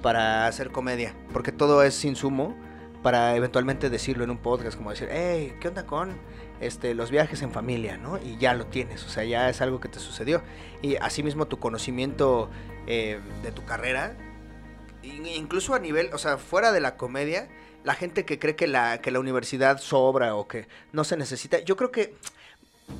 para 0.02 0.46
hacer 0.46 0.70
comedia, 0.70 1.14
porque 1.32 1.52
todo 1.52 1.82
es 1.82 2.02
insumo 2.04 2.56
para 3.02 3.36
eventualmente 3.36 3.90
decirlo 3.90 4.24
en 4.24 4.30
un 4.30 4.38
podcast, 4.38 4.76
como 4.76 4.90
decir, 4.90 5.08
hey, 5.10 5.54
¿qué 5.60 5.68
onda 5.68 5.84
con 5.86 6.16
este, 6.60 6.94
los 6.94 7.10
viajes 7.10 7.42
en 7.42 7.50
familia, 7.50 7.96
¿no? 7.98 8.18
Y 8.18 8.36
ya 8.38 8.54
lo 8.54 8.66
tienes, 8.66 9.04
o 9.04 9.08
sea, 9.08 9.24
ya 9.24 9.48
es 9.50 9.60
algo 9.60 9.78
que 9.80 9.88
te 9.88 9.98
sucedió. 9.98 10.42
Y 10.82 10.96
asimismo 10.96 11.46
tu 11.46 11.58
conocimiento 11.58 12.50
eh, 12.86 13.20
de 13.42 13.52
tu 13.52 13.64
carrera, 13.64 14.16
in- 15.02 15.26
incluso 15.26 15.74
a 15.74 15.78
nivel, 15.78 16.10
o 16.12 16.18
sea, 16.18 16.36
fuera 16.38 16.72
de 16.72 16.80
la 16.80 16.96
comedia, 16.96 17.48
la 17.84 17.94
gente 17.94 18.24
que 18.24 18.38
cree 18.38 18.56
que 18.56 18.66
la, 18.66 19.00
que 19.00 19.10
la 19.10 19.20
universidad 19.20 19.78
sobra 19.78 20.34
o 20.34 20.46
que 20.48 20.66
no 20.92 21.04
se 21.04 21.16
necesita, 21.16 21.58
yo 21.60 21.76
creo 21.76 21.90
que 21.90 22.14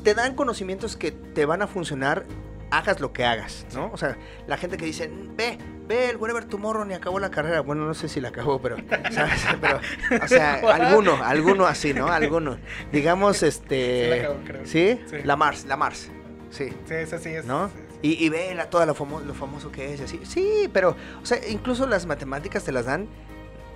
te 0.05 0.15
dan 0.15 0.35
conocimientos 0.35 0.97
que 0.97 1.11
te 1.11 1.45
van 1.47 1.63
a 1.63 1.67
funcionar 1.67 2.25
hagas 2.71 3.01
lo 3.01 3.13
que 3.13 3.25
hagas, 3.25 3.67
¿no? 3.75 3.91
O 3.93 3.97
sea, 3.97 4.17
la 4.47 4.57
gente 4.57 4.77
que 4.77 4.85
dice, 4.85 5.11
ve, 5.37 5.59
ve, 5.89 6.11
el 6.11 6.17
Whatever 6.19 6.45
Tomorrow 6.45 6.85
ni 6.85 6.95
acabó 6.95 7.19
la 7.19 7.29
carrera. 7.29 7.63
Bueno, 7.63 7.85
no 7.85 7.95
sé 7.95 8.09
si 8.09 8.21
la 8.21 8.29
acabó, 8.29 8.63
pero, 8.63 8.77
¿sabes? 9.11 9.45
Pero, 9.61 9.81
o 10.23 10.29
sea, 10.29 10.55
alguno, 10.75 11.19
alguno 11.23 11.67
así, 11.67 11.93
¿no? 11.93 12.07
Alguno. 12.07 12.59
Digamos, 12.93 13.43
este... 13.43 14.05
Sí 14.05 14.09
la 14.11 14.17
acabó, 14.17 14.45
creo. 14.45 14.67
¿Sí? 14.67 15.01
Sí. 15.11 15.17
La 15.25 15.35
Mars, 15.35 15.65
la 15.65 15.77
Mars. 15.77 16.11
Sí. 16.51 16.69
Sí, 16.87 16.95
eso 16.95 17.19
sí 17.19 17.31
es. 17.31 17.45
¿no? 17.45 17.69
sí, 17.71 17.75
sí. 17.77 17.99
Y, 18.03 18.25
y 18.25 18.29
ve 18.29 18.55
la, 18.55 18.71
toda 18.71 18.87
lo, 18.87 18.95
famo- 18.95 19.21
lo 19.25 19.35
famoso 19.35 19.73
que 19.73 19.93
es 19.93 20.01
así. 20.01 20.21
Sí, 20.23 20.71
pero, 20.73 20.95
o 21.21 21.27
sea, 21.27 21.39
incluso 21.49 21.89
las 21.89 22.07
matemáticas 22.07 22.63
te 22.63 22.71
las 22.71 22.87
dan 22.87 23.09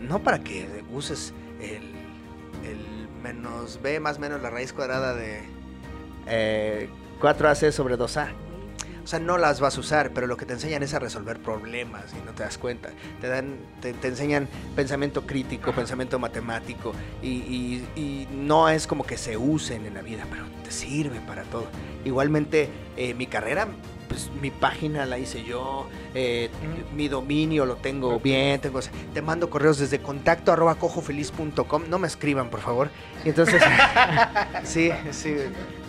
no 0.01 0.23
para 0.23 0.41
que 0.43 0.83
uses 0.93 1.33
el, 1.61 1.83
el 2.69 3.09
menos 3.23 3.81
b 3.83 4.01
más 4.01 4.19
menos 4.19 4.43
la 4.43 4.51
raíz 4.51 4.73
cuadrada 4.73 5.15
de 5.15 5.43
eh, 6.27 6.89
4ac 7.21 7.71
sobre 7.73 7.97
2a. 7.99 8.29
O 9.03 9.07
sea, 9.07 9.19
no 9.19 9.37
las 9.37 9.61
vas 9.61 9.77
a 9.77 9.81
usar, 9.81 10.13
pero 10.15 10.27
lo 10.27 10.39
que 10.39 10.47
te 10.47 10.55
enseñan 10.55 10.83
es 10.83 10.95
a 10.95 10.99
resolver 10.99 11.39
problemas 11.39 12.15
y 12.19 12.25
no 12.25 12.33
te 12.33 12.43
das 12.43 12.57
cuenta. 12.57 12.89
Te 13.21 13.29
dan, 13.29 13.57
te, 13.83 13.93
te 13.93 14.09
enseñan 14.09 14.49
pensamiento 14.75 15.27
crítico, 15.27 15.73
pensamiento 15.73 16.19
matemático 16.19 16.95
y, 17.23 17.29
y- 17.29 17.87
y 17.97 18.29
no 18.33 18.71
es 18.71 18.87
como 18.87 19.05
que 19.05 19.19
se 19.19 19.37
usen 19.37 19.85
en 19.85 19.93
la 19.93 20.01
vida, 20.01 20.25
pero 20.31 20.45
te 20.65 20.71
sirve 20.71 21.21
para 21.21 21.43
todo. 21.43 21.67
Igualmente, 22.07 22.71
eh, 22.97 23.13
mi 23.13 23.27
carrera, 23.27 23.69
pues 24.15 24.31
mi 24.41 24.51
página 24.53 25.07
la 25.07 25.19
hice 25.19 25.43
yo, 25.43 25.89
eh, 26.15 26.49
mi 26.95 27.09
dominio 27.09 27.67
lo 27.67 27.75
tengo 27.77 28.21
bien, 28.21 28.61
tengo, 28.61 28.79
te 29.13 29.23
mando 29.23 29.51
correos 29.51 29.79
desde 29.79 29.99
contacto 29.99 30.53
arroba 30.53 30.77
cojofeliz.com, 30.77 31.83
no 31.89 31.99
me 31.99 32.07
escriban 32.07 32.49
por 32.49 32.61
favor. 32.61 32.91
Y 33.25 33.31
entonces, 33.31 33.61
sí, 34.63 34.91
sí. 35.11 35.35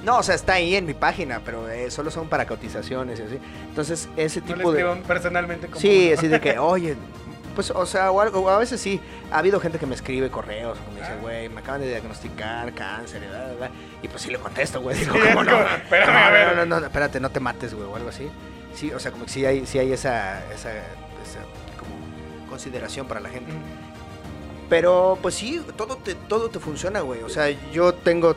No, 0.04 0.18
o 0.20 0.24
sea, 0.24 0.34
está 0.36 0.54
ahí 0.54 0.76
en 0.76 0.86
mi 0.88 0.94
página, 0.96 1.42
pero 1.46 1.70
eh, 1.70 1.92
solo 1.92 2.10
son 2.10 2.28
para 2.28 2.48
cotizaciones 2.48 3.20
y 3.20 3.24
así. 3.24 3.38
Entonces, 3.70 4.10
ese 4.18 4.42
No 4.42 4.48
tipo 4.48 4.72
de... 4.72 4.84
personalmente 5.08 5.68
como 5.68 5.80
Sí, 5.80 6.08
uno. 6.10 6.18
así 6.18 6.28
de 6.28 6.42
que, 6.42 6.58
oye, 6.60 6.96
pues, 7.56 7.72
o 7.72 7.86
sea, 7.86 8.12
o 8.12 8.22
algo, 8.22 8.48
a 8.50 8.60
veces 8.60 8.80
sí, 8.80 9.02
ha 9.32 9.40
habido 9.40 9.60
gente 9.60 9.80
que 9.80 9.86
me 9.88 9.96
escribe 9.96 10.30
correos, 10.30 10.78
como 10.86 10.98
dice, 10.98 11.12
Ah. 11.14 11.18
güey, 11.22 11.50
me 11.50 11.62
acaban 11.62 11.82
de 11.82 11.88
diagnosticar 11.88 12.72
cáncer, 12.74 13.24
y, 13.24 13.28
bla, 13.28 13.46
bla, 13.46 13.54
bla", 13.56 13.72
y 14.04 14.08
pues 14.08 14.22
sí 14.22 14.30
le 14.30 14.38
contesto, 14.38 14.82
güey, 14.82 14.98
digo, 15.00 15.14
Sí, 15.16 15.20
¿cómo 15.30 15.44
no? 15.44 15.52
como, 15.52 15.64
espérame, 15.64 16.14
no, 16.14 16.20
a 16.20 16.30
ver. 16.30 16.56
no, 16.58 16.66
no, 16.66 16.80
no, 16.82 16.86
espérate, 16.86 17.20
no 17.20 17.32
te 17.32 17.40
mates, 17.40 17.74
güey, 17.74 17.88
o 17.88 17.96
algo 17.96 18.10
así. 18.10 18.30
Sí, 18.76 18.92
o 18.92 19.00
sea, 19.00 19.12
como 19.12 19.26
que 19.26 19.32
sí 19.32 19.46
hay, 19.46 19.66
sí 19.66 19.80
hay 19.80 19.92
esa, 19.94 20.40
esa, 20.54 20.70
esa 20.72 21.40
como 21.80 21.96
consideración 22.50 23.08
para 23.08 23.20
la 23.22 23.30
gente. 23.30 23.52
Mm. 23.52 24.68
Pero 24.70 25.18
pues 25.22 25.36
sí, 25.36 25.64
todo 25.78 25.96
te, 25.98 26.16
todo 26.16 26.50
te 26.50 26.60
funciona, 26.60 27.02
güey. 27.02 27.22
O 27.24 27.30
sea, 27.30 27.50
yo 27.72 27.94
tengo 27.94 28.36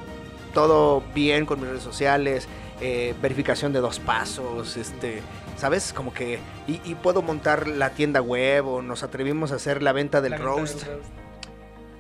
todo 0.55 1.03
bien 1.15 1.47
con 1.47 1.59
mis 1.61 1.69
redes 1.69 1.83
sociales, 1.83 2.47
eh, 2.81 3.15
verificación 3.21 3.73
de 3.73 3.81
dos 3.81 3.99
pasos, 3.99 4.77
este, 4.77 5.23
¿sabes? 5.59 5.93
Como 5.93 6.15
que... 6.15 6.41
Y, 6.67 6.81
y 6.85 6.95
puedo 6.97 7.23
montar 7.23 7.69
la 7.69 7.91
tienda 7.91 8.23
web 8.23 8.67
o 8.67 8.83
nos 8.83 9.03
atrevimos 9.03 9.53
a 9.53 9.57
hacer 9.57 9.83
la 9.83 9.93
venta 9.93 10.23
del 10.23 10.35
La 10.35 10.39
venta 10.39 10.47
roast 10.61 10.85
del 10.85 10.85
roast. 10.85 11.15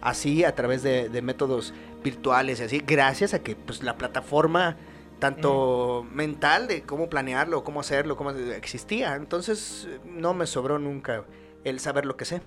así 0.00 0.44
a 0.44 0.54
través 0.54 0.82
de, 0.82 1.10
de 1.10 1.22
métodos 1.22 1.74
virtuales 2.02 2.60
y 2.60 2.64
así, 2.64 2.78
gracias 2.86 3.34
a 3.34 3.40
que 3.42 3.56
pues 3.56 3.82
la 3.82 3.96
plataforma 3.98 4.76
tanto 5.18 6.06
mental 6.12 6.68
de 6.68 6.82
cómo 6.82 7.10
planearlo, 7.10 7.64
cómo 7.64 7.80
hacerlo, 7.80 8.16
cómo 8.16 8.30
existía. 8.30 9.16
Entonces 9.16 9.88
no 10.04 10.34
me 10.34 10.46
sobró 10.46 10.78
nunca 10.78 11.24
el 11.64 11.80
saber 11.80 12.06
lo 12.06 12.16
que 12.16 12.24
sé. 12.24 12.42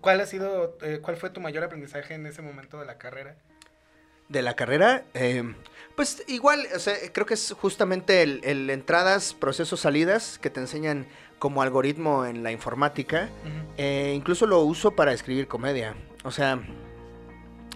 ¿Cuál 0.00 0.20
ha 0.20 0.26
sido, 0.26 0.76
eh, 0.82 1.00
cuál 1.02 1.16
fue 1.16 1.30
tu 1.30 1.40
mayor 1.40 1.64
aprendizaje 1.64 2.14
en 2.14 2.26
ese 2.26 2.42
momento 2.42 2.78
de 2.80 2.86
la 2.86 2.98
carrera? 2.98 3.36
de 4.28 4.42
la 4.42 4.54
carrera, 4.54 5.04
eh, 5.14 5.42
pues 5.98 6.22
igual, 6.28 6.64
o 6.76 6.78
sea, 6.78 6.94
creo 7.12 7.26
que 7.26 7.34
es 7.34 7.52
justamente 7.60 8.22
el, 8.22 8.40
el 8.44 8.70
entradas, 8.70 9.34
procesos, 9.34 9.80
salidas 9.80 10.38
que 10.38 10.48
te 10.48 10.60
enseñan 10.60 11.08
como 11.40 11.60
algoritmo 11.60 12.24
en 12.24 12.44
la 12.44 12.52
informática. 12.52 13.28
Eh, 13.76 14.12
incluso 14.14 14.46
lo 14.46 14.60
uso 14.60 14.92
para 14.92 15.12
escribir 15.12 15.48
comedia. 15.48 15.96
O 16.22 16.30
sea, 16.30 16.62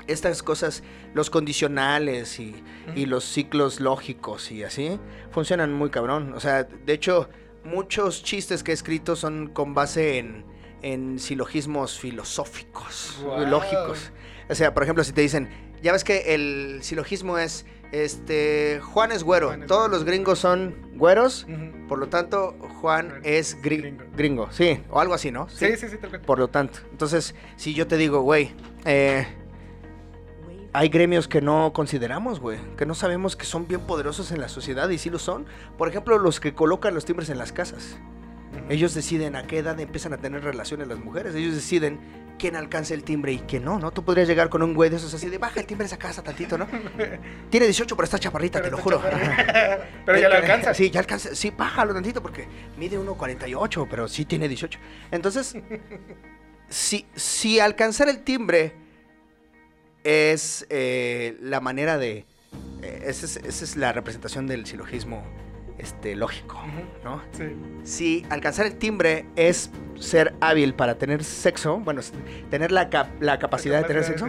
estas 0.07 0.41
cosas, 0.45 0.85
los 1.15 1.31
condicionales 1.31 2.39
y, 2.39 2.63
los 2.95 3.25
ciclos 3.25 3.81
lógicos 3.81 4.53
y 4.53 4.63
así, 4.63 5.01
funcionan 5.33 5.73
muy 5.73 5.91
cabrón. 5.91 6.33
O 6.35 6.39
sea, 6.39 6.63
de 6.63 6.93
hecho, 6.93 7.29
muchos 7.65 8.23
chistes 8.23 8.63
que 8.63 8.71
he 8.71 8.75
escrito 8.75 9.17
son 9.17 9.49
con 9.49 9.75
base 9.75 10.19
en, 10.19 10.45
en 10.83 11.19
silogismos 11.19 11.99
filosóficos, 11.99 13.19
lógicos. 13.49 14.13
O 14.49 14.55
sea, 14.55 14.73
por 14.73 14.85
ejemplo, 14.85 15.03
si 15.03 15.13
te 15.13 15.23
dicen, 15.23 15.49
ya 15.83 15.91
ves 15.91 16.05
que 16.05 16.35
el 16.37 16.79
silogismo 16.85 17.39
es, 17.39 17.67
este, 17.93 18.81
Juan 18.83 19.13
es 19.13 19.23
güero, 19.23 19.49
Juan 19.49 19.63
es 19.63 19.69
todos 19.69 19.83
güero. 19.83 19.95
los 19.97 20.05
gringos 20.05 20.39
son 20.39 20.75
güeros, 20.95 21.47
por 21.89 21.99
lo 21.99 22.09
tanto, 22.09 22.57
Juan 22.81 23.21
es 23.23 23.55
es 23.55 23.63
gri- 23.63 23.81
gringo. 23.83 24.05
gringo. 24.17 24.49
sí, 24.53 24.83
o 24.91 24.99
algo 25.01 25.15
así, 25.15 25.31
¿no? 25.31 25.49
Sí, 25.49 25.77
sí, 25.77 25.89
sí, 25.89 25.97
tal 25.99 26.11
cual. 26.11 26.23
Por 26.23 26.39
lo 26.39 26.49
tanto, 26.49 26.79
entonces, 26.91 27.35
si 27.57 27.75
yo 27.75 27.87
te 27.87 27.97
digo, 27.97 28.23
güey, 28.23 28.53
eh, 28.85 29.27
hay 30.73 30.89
gremios 30.89 31.29
que 31.29 31.43
no 31.43 31.73
consideramos, 31.75 32.41
güey, 32.41 32.59
que 32.79 32.87
no 32.87 32.95
sabemos 32.95 33.37
que 33.37 33.45
son 33.45 33.69
bien 33.69 33.83
poderosos 33.83 34.33
en 34.33 34.41
la 34.41 34.49
sociedad 34.49 34.89
y 34.89 34.97
sí 34.99 35.11
lo 35.11 35.19
son. 35.19 35.45
Por 35.77 35.89
ejemplo, 35.89 36.19
los 36.19 36.41
que 36.41 36.55
colocan 36.55 36.95
los 36.95 37.05
timbres 37.05 37.29
en 37.29 37.37
las 37.39 37.53
casas. 37.53 37.99
Ellos 38.69 38.95
deciden 38.95 39.37
a 39.37 39.47
qué 39.47 39.59
edad 39.59 39.79
empiezan 39.81 40.13
a 40.15 40.19
tener 40.19 40.45
relaciones 40.45 40.89
las 40.89 40.99
mujeres. 40.99 41.35
Ellos 41.35 41.55
deciden 41.55 42.01
quién 42.43 42.57
alcanza 42.57 42.93
el 42.95 43.05
timbre 43.05 43.31
y 43.33 43.39
quién 43.39 43.65
no, 43.65 43.79
¿no? 43.79 43.93
Tú 43.93 44.05
podrías 44.05 44.27
llegar 44.27 44.49
con 44.49 44.65
un 44.65 44.75
güey 44.75 44.91
de 44.91 44.97
esos 44.97 45.15
así 45.15 45.31
de 45.31 45.39
baja 45.39 45.61
el 45.61 45.67
timbre 45.67 45.85
de 45.85 45.87
esa 45.87 45.97
casa 45.97 46.25
tantito, 46.25 46.59
¿no? 46.59 46.67
Tiene 47.51 47.67
18, 47.67 47.95
pero 47.95 48.03
está 48.05 48.19
chaparrita, 48.19 48.59
Pero 48.61 48.65
te 48.65 48.77
lo 48.77 48.83
juro. 48.83 49.01
chaparrita. 49.01 49.87
Pero 50.05 50.19
ya 50.19 50.29
lo 50.29 50.35
Eh, 50.35 50.39
alcanza. 50.39 50.75
Sí, 50.75 50.91
ya 50.91 50.99
alcanza. 50.99 51.37
Sí, 51.37 51.53
bájalo 51.57 51.95
tantito 51.95 52.21
porque 52.21 52.49
mide 52.77 52.99
1.48, 52.99 53.87
pero 53.89 54.09
sí 54.09 54.25
tiene 54.25 54.49
18. 54.49 54.77
Entonces, 55.13 55.55
si, 56.69 57.07
si 57.15 57.61
alcanzar 57.61 58.09
el 58.09 58.25
timbre 58.25 58.75
es 60.03 60.67
eh, 60.69 61.37
la 61.41 61.61
manera 61.61 61.97
de... 61.97 62.27
eh, 62.83 63.03
esa, 63.07 63.27
es, 63.27 63.37
esa 63.37 63.65
es 63.65 63.77
la 63.77 63.93
representación 63.93 64.49
del 64.49 64.67
silogismo 64.67 65.23
este, 65.83 66.15
lógico. 66.17 66.61
¿no? 67.05 67.21
Sí. 67.33 67.45
Si 67.83 68.27
alcanzar 68.31 68.67
el 68.67 68.77
timbre 68.77 69.27
es 69.37 69.71
ser 69.99 70.35
hábil 70.41 70.75
para 70.75 70.97
tener 70.97 71.25
sexo, 71.25 71.79
bueno, 71.81 72.01
tener 72.51 72.73
la, 72.73 72.89
cap- 72.89 73.11
la 73.21 73.39
capacidad 73.39 73.81
de 73.83 73.85
tener 73.89 74.05
sexo, 74.05 74.29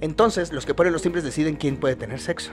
entonces 0.00 0.52
los 0.52 0.66
que 0.66 0.74
ponen 0.74 0.92
los 0.92 1.02
timbres 1.02 1.24
deciden 1.24 1.56
quién 1.56 1.76
puede 1.76 1.96
tener 1.96 2.20
sexo. 2.20 2.52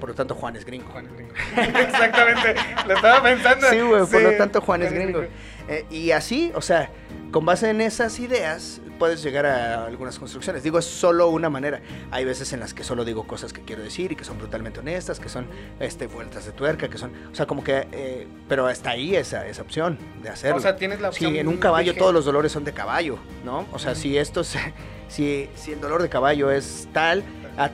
Por 0.00 0.10
lo 0.10 0.14
tanto, 0.14 0.36
Juan 0.36 0.54
es 0.54 0.64
gringo. 0.64 0.86
Juan 0.92 1.06
es 1.06 1.12
gringo. 1.12 1.32
Exactamente. 1.80 2.54
Lo 2.86 2.94
estaba 2.94 3.20
pensando. 3.20 3.66
Sí, 3.68 3.80
güey, 3.80 4.06
por 4.06 4.22
lo 4.22 4.32
tanto, 4.36 4.60
Juan 4.60 4.82
es 4.82 4.90
Juan 4.92 5.02
gringo. 5.02 5.24
Eh, 5.68 5.84
y 5.90 6.10
así, 6.12 6.50
o 6.54 6.60
sea, 6.62 6.90
con 7.30 7.44
base 7.44 7.68
en 7.70 7.80
esas 7.80 8.18
ideas, 8.20 8.80
puedes 8.98 9.22
llegar 9.22 9.44
a 9.46 9.84
algunas 9.84 10.18
construcciones. 10.18 10.62
Digo, 10.62 10.78
es 10.78 10.86
solo 10.86 11.28
una 11.28 11.50
manera. 11.50 11.80
Hay 12.10 12.24
veces 12.24 12.52
en 12.52 12.60
las 12.60 12.72
que 12.74 12.82
solo 12.84 13.04
digo 13.04 13.24
cosas 13.26 13.52
que 13.52 13.60
quiero 13.62 13.82
decir 13.82 14.10
y 14.12 14.16
que 14.16 14.24
son 14.24 14.38
brutalmente 14.38 14.80
honestas, 14.80 15.20
que 15.20 15.28
son 15.28 15.46
este, 15.78 16.06
vueltas 16.06 16.46
de 16.46 16.52
tuerca, 16.52 16.88
que 16.88 16.96
son, 16.98 17.12
o 17.30 17.34
sea, 17.34 17.46
como 17.46 17.62
que, 17.62 17.86
eh, 17.92 18.26
pero 18.48 18.66
hasta 18.66 18.90
ahí 18.90 19.14
esa, 19.14 19.46
esa 19.46 19.62
opción 19.62 19.98
de 20.22 20.30
hacerlo. 20.30 20.56
O 20.56 20.60
sea, 20.60 20.74
tienes 20.76 21.00
la 21.00 21.10
opción. 21.10 21.32
Sí, 21.32 21.38
en 21.38 21.48
un 21.48 21.58
caballo 21.58 21.92
todos 21.98 22.14
los 22.14 22.24
dolores 22.24 22.50
son 22.50 22.64
de 22.64 22.72
caballo, 22.72 23.18
¿no? 23.44 23.66
O 23.72 23.78
sea, 23.78 23.94
si 23.94 24.16
esto 24.16 24.42
se- 24.44 24.72
si, 25.08 25.48
si 25.54 25.72
el 25.72 25.80
dolor 25.80 26.02
de 26.02 26.08
caballo 26.08 26.50
es 26.50 26.88
tal, 26.92 27.22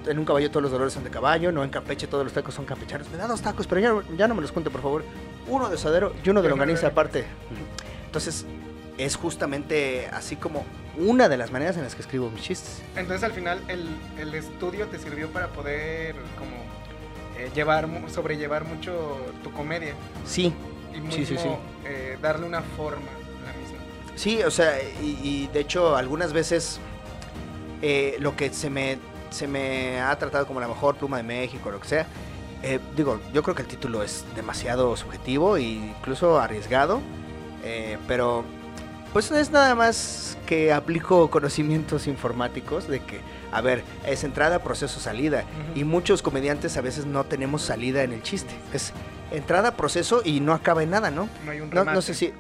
en 0.07 0.19
un 0.19 0.25
caballo 0.25 0.51
todos 0.51 0.63
los 0.63 0.73
dolores 0.73 0.95
son 0.95 1.05
de 1.05 1.11
caballo, 1.11 1.53
no 1.53 1.63
en 1.63 1.71
Campeche 1.71 2.07
todos 2.07 2.25
los 2.25 2.33
tacos 2.33 2.55
son 2.55 2.65
campechanos. 2.65 3.09
Me 3.11 3.19
da 3.19 3.27
dos 3.27 3.41
tacos, 3.43 3.67
pero 3.67 3.81
ya, 3.81 3.95
ya 4.17 4.27
no 4.29 4.35
me 4.35 4.41
los 4.41 4.51
cuente, 4.51 4.71
por 4.71 4.81
favor. 4.83 5.05
Uno 5.47 5.69
de 5.69 5.77
sadero 5.77 6.15
y 6.25 6.31
uno 6.31 6.41
de 6.43 6.49
longaniza 6.49 6.87
aparte. 6.87 7.25
Entonces, 8.15 8.47
es 8.97 9.17
justamente 9.17 10.09
así 10.13 10.37
como 10.37 10.65
una 10.97 11.29
de 11.29 11.37
las 11.37 11.51
maneras 11.51 11.77
en 11.77 11.83
las 11.83 11.97
que 11.97 12.03
escribo 12.03 12.31
mis 12.31 12.45
chistes. 12.45 12.81
Entonces 12.95 13.25
al 13.25 13.33
final 13.33 13.61
el, 13.67 13.89
el 14.17 14.33
estudio 14.37 14.87
te 14.87 15.01
sirvió 15.01 15.31
para 15.31 15.49
poder 15.49 16.15
como 16.39 16.53
eh, 17.37 17.51
llevar, 17.57 17.89
sobrellevar 18.09 18.67
mucho 18.67 19.17
tu 19.43 19.51
comedia 19.51 19.95
Sí, 20.25 20.55
y 20.93 21.01
mismo, 21.01 21.11
Sí, 21.11 21.27
sí, 21.27 21.37
sí. 21.37 21.49
eh, 21.85 22.17
darle 22.23 22.47
una 22.47 22.63
forma 22.63 23.03
a 23.43 23.47
la 23.47 23.53
misma. 23.61 23.79
Sí, 24.15 24.41
o 24.45 24.51
sea, 24.53 24.81
y, 25.03 25.19
y 25.25 25.51
de 25.53 25.59
hecho 25.59 25.97
algunas 25.97 26.33
veces 26.33 26.79
eh, 27.83 28.15
lo 28.21 28.37
que 28.37 28.53
se 28.53 28.71
me, 28.71 28.99
se 29.31 29.49
me 29.49 30.01
ha 30.01 30.17
tratado 30.21 30.47
como 30.47 30.61
la 30.61 30.69
mejor 30.69 30.95
pluma 30.95 31.17
de 31.17 31.25
México, 31.25 31.69
lo 31.73 31.81
que 31.81 31.89
sea, 31.89 32.07
eh, 32.63 32.79
digo, 32.97 33.21
yo 33.33 33.43
creo 33.43 33.57
que 33.57 33.63
el 33.63 33.69
título 33.69 34.05
es 34.05 34.25
demasiado 34.37 34.97
subjetivo 34.97 35.57
e 35.57 35.63
incluso 35.63 36.39
arriesgado, 36.39 37.01
eh, 37.65 37.99
pero 38.07 38.45
Pues 39.13 39.31
es 39.31 39.51
nada 39.51 39.75
más 39.75 40.37
que 40.47 40.73
aplico 40.73 41.31
conocimientos 41.31 42.07
informáticos 42.09 42.89
de 42.89 43.01
que, 43.01 43.21
a 43.53 43.61
ver, 43.61 43.83
es 44.07 44.25
entrada, 44.25 44.59
proceso, 44.63 44.99
salida. 45.01 45.45
Y 45.75 45.85
muchos 45.85 46.21
comediantes 46.21 46.77
a 46.77 46.81
veces 46.81 47.07
no 47.07 47.25
tenemos 47.25 47.63
salida 47.63 48.03
en 48.03 48.13
el 48.13 48.23
chiste. 48.23 48.53
Es 48.73 48.93
entrada, 49.31 49.77
proceso 49.77 50.21
y 50.25 50.41
no 50.41 50.53
acaba 50.53 50.83
en 50.83 50.91
nada, 50.91 51.11
¿no? 51.13 51.29
No 51.45 51.51
hay 51.53 51.61
un 51.61 51.71
No, 51.71 51.77
remate. 51.77 51.95
no 51.95 52.03
sé 52.03 52.15
si... 52.15 52.33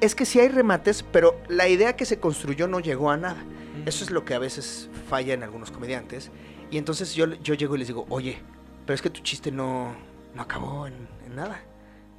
Es 0.00 0.14
que 0.16 0.24
sí 0.26 0.40
hay 0.40 0.48
remates, 0.48 1.02
pero 1.04 1.40
la 1.48 1.68
idea 1.68 1.94
que 1.96 2.04
se 2.04 2.18
construyó 2.18 2.66
no 2.66 2.80
llegó 2.80 3.10
a 3.12 3.16
nada. 3.16 3.42
Eso 3.86 4.02
es 4.04 4.10
lo 4.10 4.24
que 4.24 4.34
a 4.34 4.38
veces 4.40 4.90
falla 5.08 5.32
en 5.32 5.44
algunos 5.44 5.70
comediantes. 5.70 6.30
Y 6.72 6.78
entonces 6.78 7.14
yo, 7.14 7.26
yo 7.34 7.54
llego 7.54 7.76
y 7.76 7.78
les 7.78 7.86
digo, 7.86 8.04
oye, 8.08 8.38
pero 8.84 8.94
es 8.96 9.00
que 9.02 9.10
tu 9.10 9.20
chiste 9.20 9.52
no, 9.52 9.94
no 10.34 10.42
acabó 10.42 10.88
en, 10.88 10.94
en 11.24 11.36
nada. 11.36 11.60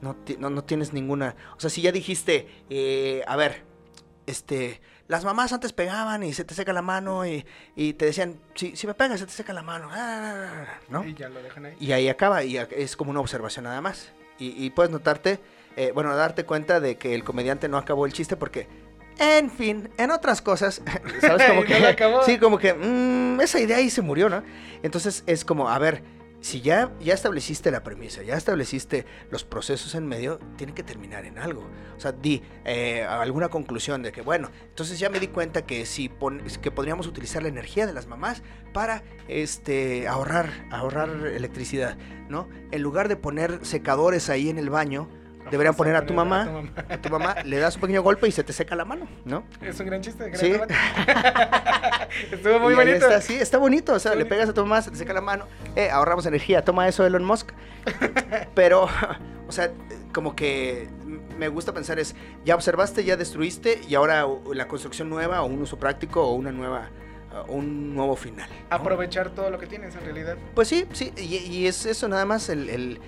No, 0.02 0.16
no, 0.40 0.50
no 0.50 0.64
tienes 0.64 0.94
ninguna... 0.94 1.36
O 1.56 1.60
sea, 1.60 1.70
si 1.70 1.82
ya 1.82 1.92
dijiste, 1.92 2.48
eh, 2.70 3.24
a 3.28 3.36
ver, 3.36 3.64
este... 4.26 4.82
Las 5.08 5.24
mamás 5.24 5.54
antes 5.54 5.72
pegaban 5.72 6.22
y 6.24 6.34
se 6.34 6.44
te 6.44 6.54
seca 6.54 6.74
la 6.74 6.82
mano 6.82 7.26
y, 7.26 7.46
y 7.78 7.94
te 7.94 8.08
decían, 8.08 8.42
si, 8.56 8.76
si 8.76 8.88
me 8.88 8.94
pegas 8.94 9.22
se 9.22 9.26
te 9.26 9.32
seca 9.32 9.54
la 9.54 9.64
mano, 9.64 9.88
ah, 9.90 10.66
¿no? 10.90 11.06
Y 11.06 11.14
ya 11.14 11.30
lo 11.30 11.42
dejan 11.42 11.66
ahí. 11.66 11.78
Y 11.80 11.94
ahí 11.94 12.10
acaba, 12.10 12.44
y 12.44 12.58
es 12.58 12.98
como 12.98 13.12
una 13.12 13.22
observación 13.22 13.64
nada 13.64 13.80
más. 13.80 14.12
Y, 14.38 14.66
y 14.66 14.70
puedes 14.72 14.92
notarte, 14.92 15.40
eh, 15.78 15.92
bueno, 15.94 16.14
darte 16.14 16.44
cuenta 16.44 16.82
de 16.82 16.98
que 16.98 17.16
el 17.16 17.24
comediante 17.24 17.70
no 17.70 17.78
acabó 17.78 18.06
el 18.06 18.12
chiste 18.12 18.36
porque, 18.36 18.68
en 19.18 19.50
fin, 19.50 19.90
en 19.98 20.12
otras 20.12 20.42
cosas, 20.42 20.82
¿sabes? 21.22 21.48
Como 21.48 21.64
que, 21.66 21.80
no 21.80 22.24
sí, 22.24 22.38
como 22.38 22.58
que, 22.58 22.74
mm, 22.74 23.40
esa 23.40 23.62
idea 23.62 23.78
ahí 23.78 23.90
se 23.90 24.02
murió, 24.02 24.28
¿no? 24.28 24.44
Entonces 24.84 25.24
es 25.26 25.46
como, 25.46 25.70
a 25.70 25.80
ver, 25.80 26.04
si 26.40 26.62
ya, 26.62 26.94
ya 27.00 27.14
estableciste 27.14 27.72
la 27.72 27.84
premisa, 27.84 28.22
ya 28.22 28.36
estableciste 28.38 29.06
los 29.32 29.44
procesos 29.44 29.96
en 29.96 30.06
medio, 30.08 30.38
tiene 30.56 30.74
que 30.74 30.84
terminar 30.84 31.26
en 31.26 31.38
algo. 31.40 31.68
O 31.96 32.00
sea, 32.00 32.12
di 32.12 32.44
eh, 32.64 33.04
alguna 33.04 33.50
conclusión 33.50 34.04
de 34.04 34.12
que, 34.12 34.22
bueno, 34.22 34.52
entonces 34.70 35.00
ya 35.00 35.10
me 35.10 35.20
di 35.20 35.28
cuenta 35.28 35.66
que 35.66 35.86
si 35.86 36.10
pon- 36.10 36.44
que 36.62 36.70
podríamos 36.72 37.08
utilizar 37.08 37.42
la 37.42 37.50
energía 37.50 37.88
de 37.88 37.94
las 37.94 38.06
mamás 38.08 38.44
para 38.72 39.04
este 39.28 40.08
ahorrar, 40.08 40.68
ahorrar 40.72 41.10
electricidad, 41.26 41.98
¿no? 42.30 42.48
En 42.72 42.82
lugar 42.82 43.08
de 43.08 43.16
poner 43.16 43.66
secadores 43.66 44.30
ahí 44.30 44.50
en 44.50 44.60
el 44.60 44.70
baño, 44.70 45.10
deberían 45.52 45.76
poner 45.76 45.96
a 45.96 46.06
tu 46.06 46.14
mamá, 46.14 46.64
a 46.90 46.94
a 46.94 47.02
tu 47.02 47.10
mamá 47.10 47.36
le 47.44 47.58
das 47.60 47.76
un 47.76 47.82
pequeño 47.82 48.02
golpe 48.04 48.28
y 48.28 48.32
se 48.32 48.44
te 48.44 48.54
seca 48.54 48.76
la 48.76 48.86
mano, 48.86 49.08
¿no? 49.26 49.44
Es 49.62 49.80
un 49.80 49.86
gran 49.88 50.02
chiste. 50.02 50.30
Gran 50.30 50.40
Sí. 50.40 50.54
Estuvo 52.32 52.60
muy 52.60 52.74
Y 52.74 52.76
bonito. 52.76 53.06
Está, 53.06 53.22
sí, 53.22 53.36
está 53.36 53.58
bonito. 53.58 53.94
O 53.94 54.00
sea, 54.00 54.16
le 54.16 54.26
pegas 54.26 54.50
a 54.50 54.54
tu 54.54 54.62
mamá, 54.62 54.82
se 54.82 54.92
te 54.92 54.98
seca 54.98 55.14
la 55.14 55.22
mano. 55.22 55.46
Eh, 55.76 55.90
ahorramos 55.90 56.26
energía. 56.26 56.64
Toma 56.64 56.88
eso, 56.88 57.06
Elon 57.06 57.24
Musk. 57.24 57.52
Pero, 58.56 58.88
o 59.48 59.52
sea, 59.52 59.72
como 60.14 60.36
que 60.36 60.88
me 61.38 61.48
gusta 61.50 61.74
pensar 61.74 62.00
es, 62.00 62.16
ya 62.46 62.56
observaste, 62.56 63.04
ya 63.04 63.16
destruiste 63.18 63.82
y 63.88 63.96
ahora 63.96 64.26
la 64.54 64.68
construcción 64.68 65.10
nueva 65.10 65.42
o 65.42 65.46
un 65.46 65.62
uso 65.62 65.78
práctico 65.78 66.24
o 66.24 66.34
una 66.34 66.52
nueva, 66.52 66.90
uh, 67.48 67.52
un 67.52 67.94
nuevo 67.96 68.16
final. 68.16 68.50
¿no? 68.50 68.76
Aprovechar 68.76 69.30
todo 69.30 69.50
lo 69.52 69.60
que 69.60 69.68
tienes 69.68 69.96
en 69.96 70.02
realidad. 70.02 70.36
Pues 70.56 70.68
sí, 70.68 70.86
sí, 70.94 71.14
y, 71.16 71.36
y 71.36 71.68
es 71.68 71.86
eso 71.86 72.08
nada 72.08 72.26
más 72.26 72.50
el, 72.50 72.70
el- 72.70 73.00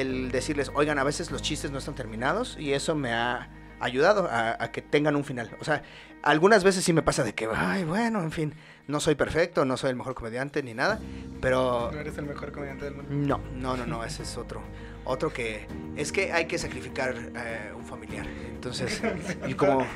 el 0.00 0.30
decirles, 0.30 0.70
oigan, 0.74 0.98
a 0.98 1.04
veces 1.04 1.30
los 1.30 1.42
chistes 1.42 1.70
no 1.70 1.78
están 1.78 1.94
terminados 1.94 2.56
y 2.58 2.72
eso 2.72 2.94
me 2.94 3.12
ha 3.12 3.48
ayudado 3.80 4.28
a, 4.30 4.62
a 4.62 4.72
que 4.72 4.82
tengan 4.82 5.16
un 5.16 5.24
final. 5.24 5.50
O 5.60 5.64
sea, 5.64 5.82
algunas 6.22 6.64
veces 6.64 6.82
sí 6.84 6.92
me 6.92 7.02
pasa 7.02 7.24
de 7.24 7.34
que, 7.34 7.48
ay, 7.54 7.84
bueno, 7.84 8.22
en 8.22 8.30
fin, 8.32 8.54
no 8.88 9.00
soy 9.00 9.14
perfecto, 9.14 9.64
no 9.64 9.76
soy 9.76 9.90
el 9.90 9.96
mejor 9.96 10.14
comediante 10.14 10.62
ni 10.62 10.74
nada, 10.74 10.98
pero 11.40 11.90
No 11.92 11.98
eres 12.00 12.16
el 12.18 12.26
mejor 12.26 12.52
comediante 12.52 12.86
del 12.86 12.94
mundo. 12.94 13.10
no, 13.10 13.38
no, 13.54 13.76
no, 13.76 13.86
no, 13.86 14.04
ese 14.04 14.22
es 14.22 14.36
otro. 14.36 14.62
Otro 15.04 15.32
que 15.32 15.66
es 15.96 16.10
que 16.10 16.32
hay 16.32 16.46
que 16.46 16.58
sacrificar 16.58 17.14
eh, 17.36 17.72
un 17.76 17.84
familiar. 17.84 18.26
Entonces, 18.48 19.00
y 19.46 19.54
como 19.54 19.86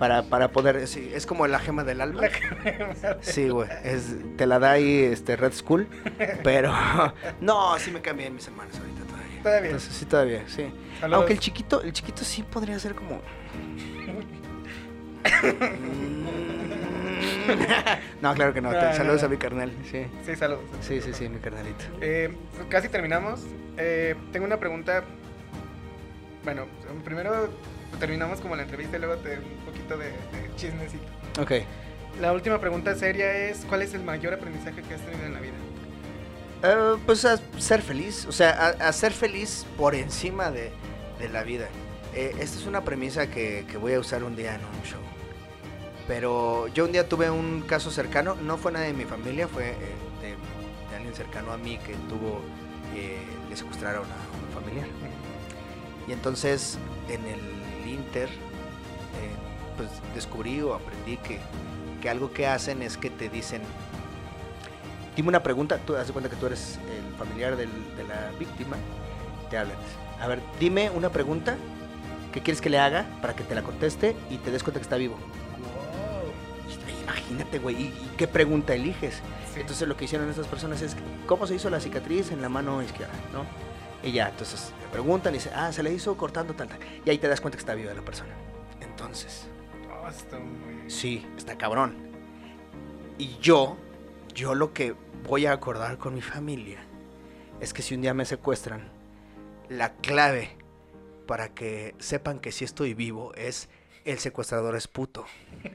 para, 0.00 0.22
para 0.22 0.50
poder, 0.50 0.88
sí, 0.88 1.12
es 1.14 1.26
como 1.26 1.46
la 1.46 1.58
gema 1.58 1.84
del 1.84 2.00
alma. 2.00 2.22
Sí, 3.20 3.50
güey, 3.50 3.68
es, 3.84 4.16
te 4.38 4.46
la 4.46 4.58
da 4.58 4.70
ahí 4.72 5.04
este 5.04 5.36
Red 5.36 5.52
School, 5.52 5.86
pero 6.42 6.72
no, 7.42 7.78
sí 7.78 7.90
me 7.90 8.00
cambié 8.00 8.30
mis 8.30 8.48
hermanos 8.48 8.74
ahorita 8.78 9.02
todavía. 9.04 9.42
Todavía. 9.42 9.70
Entonces, 9.72 9.94
sí, 9.94 10.06
todavía, 10.06 10.42
sí. 10.46 10.72
Saludos. 11.00 11.18
Aunque 11.18 11.34
el 11.34 11.38
chiquito, 11.38 11.82
el 11.82 11.92
chiquito 11.92 12.24
sí 12.24 12.42
podría 12.42 12.78
ser 12.78 12.94
como... 12.94 13.20
no, 18.22 18.34
claro 18.34 18.54
que 18.54 18.62
no. 18.62 18.72
Saludos 18.72 19.20
no. 19.20 19.26
a 19.26 19.30
mi 19.30 19.36
carnal, 19.36 19.70
sí. 19.90 20.06
Sí, 20.24 20.34
saludos. 20.34 20.62
Sí, 20.80 21.02
sí, 21.02 21.12
sí, 21.12 21.28
mi 21.28 21.40
carnalito. 21.40 21.84
Eh, 22.00 22.34
casi 22.70 22.88
terminamos. 22.88 23.42
Eh, 23.76 24.14
tengo 24.32 24.46
una 24.46 24.58
pregunta. 24.58 25.04
Bueno, 26.42 26.64
primero 27.04 27.50
terminamos 27.98 28.40
como 28.40 28.56
la 28.56 28.62
entrevista 28.62 28.96
y 28.96 29.00
luego 29.00 29.16
te, 29.16 29.38
un 29.38 29.64
poquito 29.66 29.96
de, 29.96 30.06
de 30.06 30.50
chismecito. 30.56 31.04
Ok. 31.40 31.52
La 32.20 32.32
última 32.32 32.60
pregunta 32.60 32.94
seria 32.94 33.32
es: 33.32 33.64
¿Cuál 33.68 33.82
es 33.82 33.94
el 33.94 34.02
mayor 34.02 34.34
aprendizaje 34.34 34.82
que 34.82 34.94
has 34.94 35.00
tenido 35.00 35.26
en 35.26 35.34
la 35.34 35.40
vida? 35.40 35.54
Eh, 36.62 36.96
pues 37.06 37.24
a 37.24 37.38
ser 37.58 37.82
feliz, 37.82 38.26
o 38.26 38.32
sea, 38.32 38.50
a, 38.50 38.88
a 38.88 38.92
ser 38.92 39.12
feliz 39.12 39.64
por 39.78 39.94
encima 39.94 40.50
de, 40.50 40.70
de 41.18 41.28
la 41.28 41.42
vida. 41.42 41.68
Eh, 42.14 42.34
esta 42.40 42.58
es 42.58 42.66
una 42.66 42.82
premisa 42.82 43.30
que, 43.30 43.64
que 43.70 43.76
voy 43.76 43.94
a 43.94 44.00
usar 44.00 44.24
un 44.24 44.34
día 44.36 44.54
en 44.54 44.60
un 44.60 44.82
show. 44.82 45.00
Pero 46.08 46.66
yo 46.68 46.86
un 46.86 46.92
día 46.92 47.08
tuve 47.08 47.30
un 47.30 47.62
caso 47.62 47.90
cercano, 47.92 48.34
no 48.34 48.58
fue 48.58 48.72
nadie 48.72 48.88
de 48.88 48.94
mi 48.94 49.04
familia, 49.04 49.46
fue 49.46 49.70
eh, 49.70 49.74
de, 50.20 50.28
de 50.90 50.96
alguien 50.96 51.14
cercano 51.14 51.52
a 51.52 51.56
mí 51.56 51.78
que 51.78 51.94
tuvo, 52.08 52.40
eh, 52.96 53.20
le 53.48 53.56
secuestraron 53.56 54.02
a 54.02 54.46
un 54.46 54.62
familiar. 54.62 54.88
Y 56.08 56.12
entonces 56.12 56.78
en 57.08 57.24
el 57.26 57.40
Inter, 57.90 58.28
eh, 58.28 59.34
pues 59.76 59.88
descubrí 60.14 60.60
o 60.62 60.74
aprendí 60.74 61.16
que, 61.18 61.38
que 62.00 62.08
algo 62.10 62.32
que 62.32 62.46
hacen 62.46 62.82
es 62.82 62.96
que 62.96 63.10
te 63.10 63.28
dicen, 63.28 63.62
dime 65.16 65.28
una 65.28 65.42
pregunta, 65.42 65.78
tú 65.78 65.92
de 65.94 66.04
cuenta 66.12 66.30
que 66.30 66.36
tú 66.36 66.46
eres 66.46 66.78
el 66.96 67.16
familiar 67.16 67.56
del- 67.56 67.96
de 67.96 68.04
la 68.04 68.30
víctima, 68.38 68.76
te 69.50 69.58
hablan. 69.58 69.76
A 70.20 70.26
ver, 70.26 70.40
dime 70.58 70.90
una 70.90 71.10
pregunta 71.10 71.56
que 72.32 72.40
quieres 72.42 72.60
que 72.60 72.70
le 72.70 72.78
haga 72.78 73.06
para 73.20 73.34
que 73.34 73.42
te 73.44 73.54
la 73.54 73.62
conteste 73.62 74.14
y 74.30 74.36
te 74.38 74.50
des 74.50 74.62
cuenta 74.62 74.80
que 74.80 74.84
está 74.84 74.96
vivo. 74.96 75.16
Imagínate, 77.02 77.58
güey, 77.58 77.76
¿y, 77.76 77.82
y 77.86 78.10
qué 78.16 78.28
pregunta 78.28 78.74
eliges? 78.74 79.14
Sí. 79.54 79.60
Entonces 79.60 79.88
lo 79.88 79.96
que 79.96 80.04
hicieron 80.04 80.28
estas 80.30 80.46
personas 80.46 80.80
es, 80.82 80.96
¿cómo 81.26 81.46
se 81.46 81.54
hizo 81.56 81.70
la 81.70 81.80
cicatriz 81.80 82.30
en 82.30 82.40
la 82.42 82.48
mano 82.48 82.82
izquierda? 82.82 83.12
¿No? 83.32 83.44
Y 84.02 84.12
ya, 84.12 84.28
entonces 84.30 84.72
le 84.80 84.86
preguntan 84.88 85.34
y 85.34 85.38
dice, 85.38 85.50
ah, 85.54 85.72
se 85.72 85.82
le 85.82 85.92
hizo 85.92 86.16
cortando 86.16 86.54
tal, 86.54 86.68
tal. 86.68 86.78
Y 87.04 87.10
ahí 87.10 87.18
te 87.18 87.28
das 87.28 87.40
cuenta 87.40 87.56
que 87.56 87.60
está 87.60 87.74
viva 87.74 87.92
la 87.94 88.02
persona. 88.02 88.32
Entonces, 88.80 89.46
Oh, 90.02 90.08
está 90.08 90.38
muy- 90.38 90.90
sí, 90.90 91.26
está 91.36 91.56
cabrón. 91.58 91.94
Y 93.18 93.36
yo, 93.38 93.76
yo 94.34 94.54
lo 94.54 94.72
que 94.72 94.94
voy 95.28 95.44
a 95.46 95.52
acordar 95.52 95.98
con 95.98 96.14
mi 96.14 96.22
familia 96.22 96.78
es 97.60 97.74
que 97.74 97.82
si 97.82 97.94
un 97.94 98.00
día 98.00 98.14
me 98.14 98.24
secuestran, 98.24 98.88
la 99.68 99.92
clave 99.96 100.56
para 101.26 101.50
que 101.50 101.94
sepan 101.98 102.40
que 102.40 102.50
sí 102.52 102.64
estoy 102.64 102.94
vivo 102.94 103.34
es 103.34 103.68
el 104.06 104.18
secuestrador 104.18 104.74
es 104.74 104.88
puto. 104.88 105.26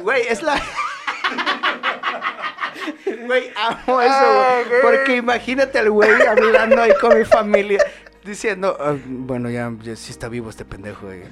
Güey, 0.00 0.22
es 0.28 0.42
la... 0.42 0.60
Güey, 3.26 3.50
amo 3.56 4.00
eso, 4.02 4.12
Ah, 4.14 4.62
güey. 4.66 4.80
güey. 4.82 4.96
Porque 4.96 5.16
imagínate 5.16 5.78
al 5.78 5.90
güey 5.90 6.10
hablando 6.22 6.82
ahí 6.82 6.92
con 7.00 7.18
mi 7.18 7.24
familia. 7.24 7.84
Diciendo, 8.24 8.76
"Ah, 8.80 8.96
bueno, 9.04 9.50
ya, 9.50 9.70
ya 9.82 9.96
sí 9.96 10.10
está 10.10 10.28
vivo 10.30 10.48
este 10.48 10.64
pendejo, 10.64 11.06
güey. 11.06 11.22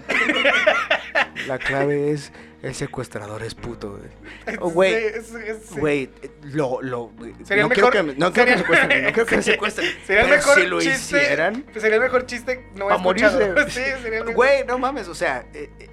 La 1.46 1.58
clave 1.58 2.10
es, 2.12 2.32
el 2.62 2.74
secuestrador 2.74 3.42
es 3.42 3.54
puto, 3.54 3.98
güey. 3.98 4.58
Oh, 4.60 4.70
güey, 4.70 5.12
Sí, 5.22 5.40
sí. 5.68 5.80
Güey, 5.80 6.10
lo, 6.42 6.80
lo, 6.82 7.04
güey, 7.08 7.34
Sería 7.44 7.62
no, 7.64 7.68
el 7.68 7.74
quiero 7.74 7.88
mejor- 7.88 7.92
que, 7.92 8.02
me- 8.02 8.14
no 8.14 8.32
que 8.32 8.40
me 8.40 8.46
sería- 8.46 8.58
secuestren, 8.58 9.04
no 9.04 9.12
quiero 9.12 9.26
que 9.28 9.36
me 9.36 9.42
secuestren. 9.42 9.88
Sería 10.06 10.22
el 10.24 10.30
mejor 10.30 10.54
si 10.60 10.66
lo 10.66 10.80
chiste. 10.80 11.16
hicieran, 11.22 11.64
Sería 11.74 11.96
el 11.96 12.02
mejor 12.02 12.26
chiste 12.26 12.66
no 12.74 12.88
Pa' 12.88 12.96
escuchado. 12.96 13.38
morirse. 13.54 13.70
Sí, 13.70 14.02
sería 14.02 14.18
el 14.18 14.24
mejor. 14.24 14.34
güey, 14.34 14.64
no 14.66 14.78
mames, 14.78 15.08
o 15.08 15.14
sea, 15.14 15.46
eh, 15.54 15.70
eh, 15.80 15.88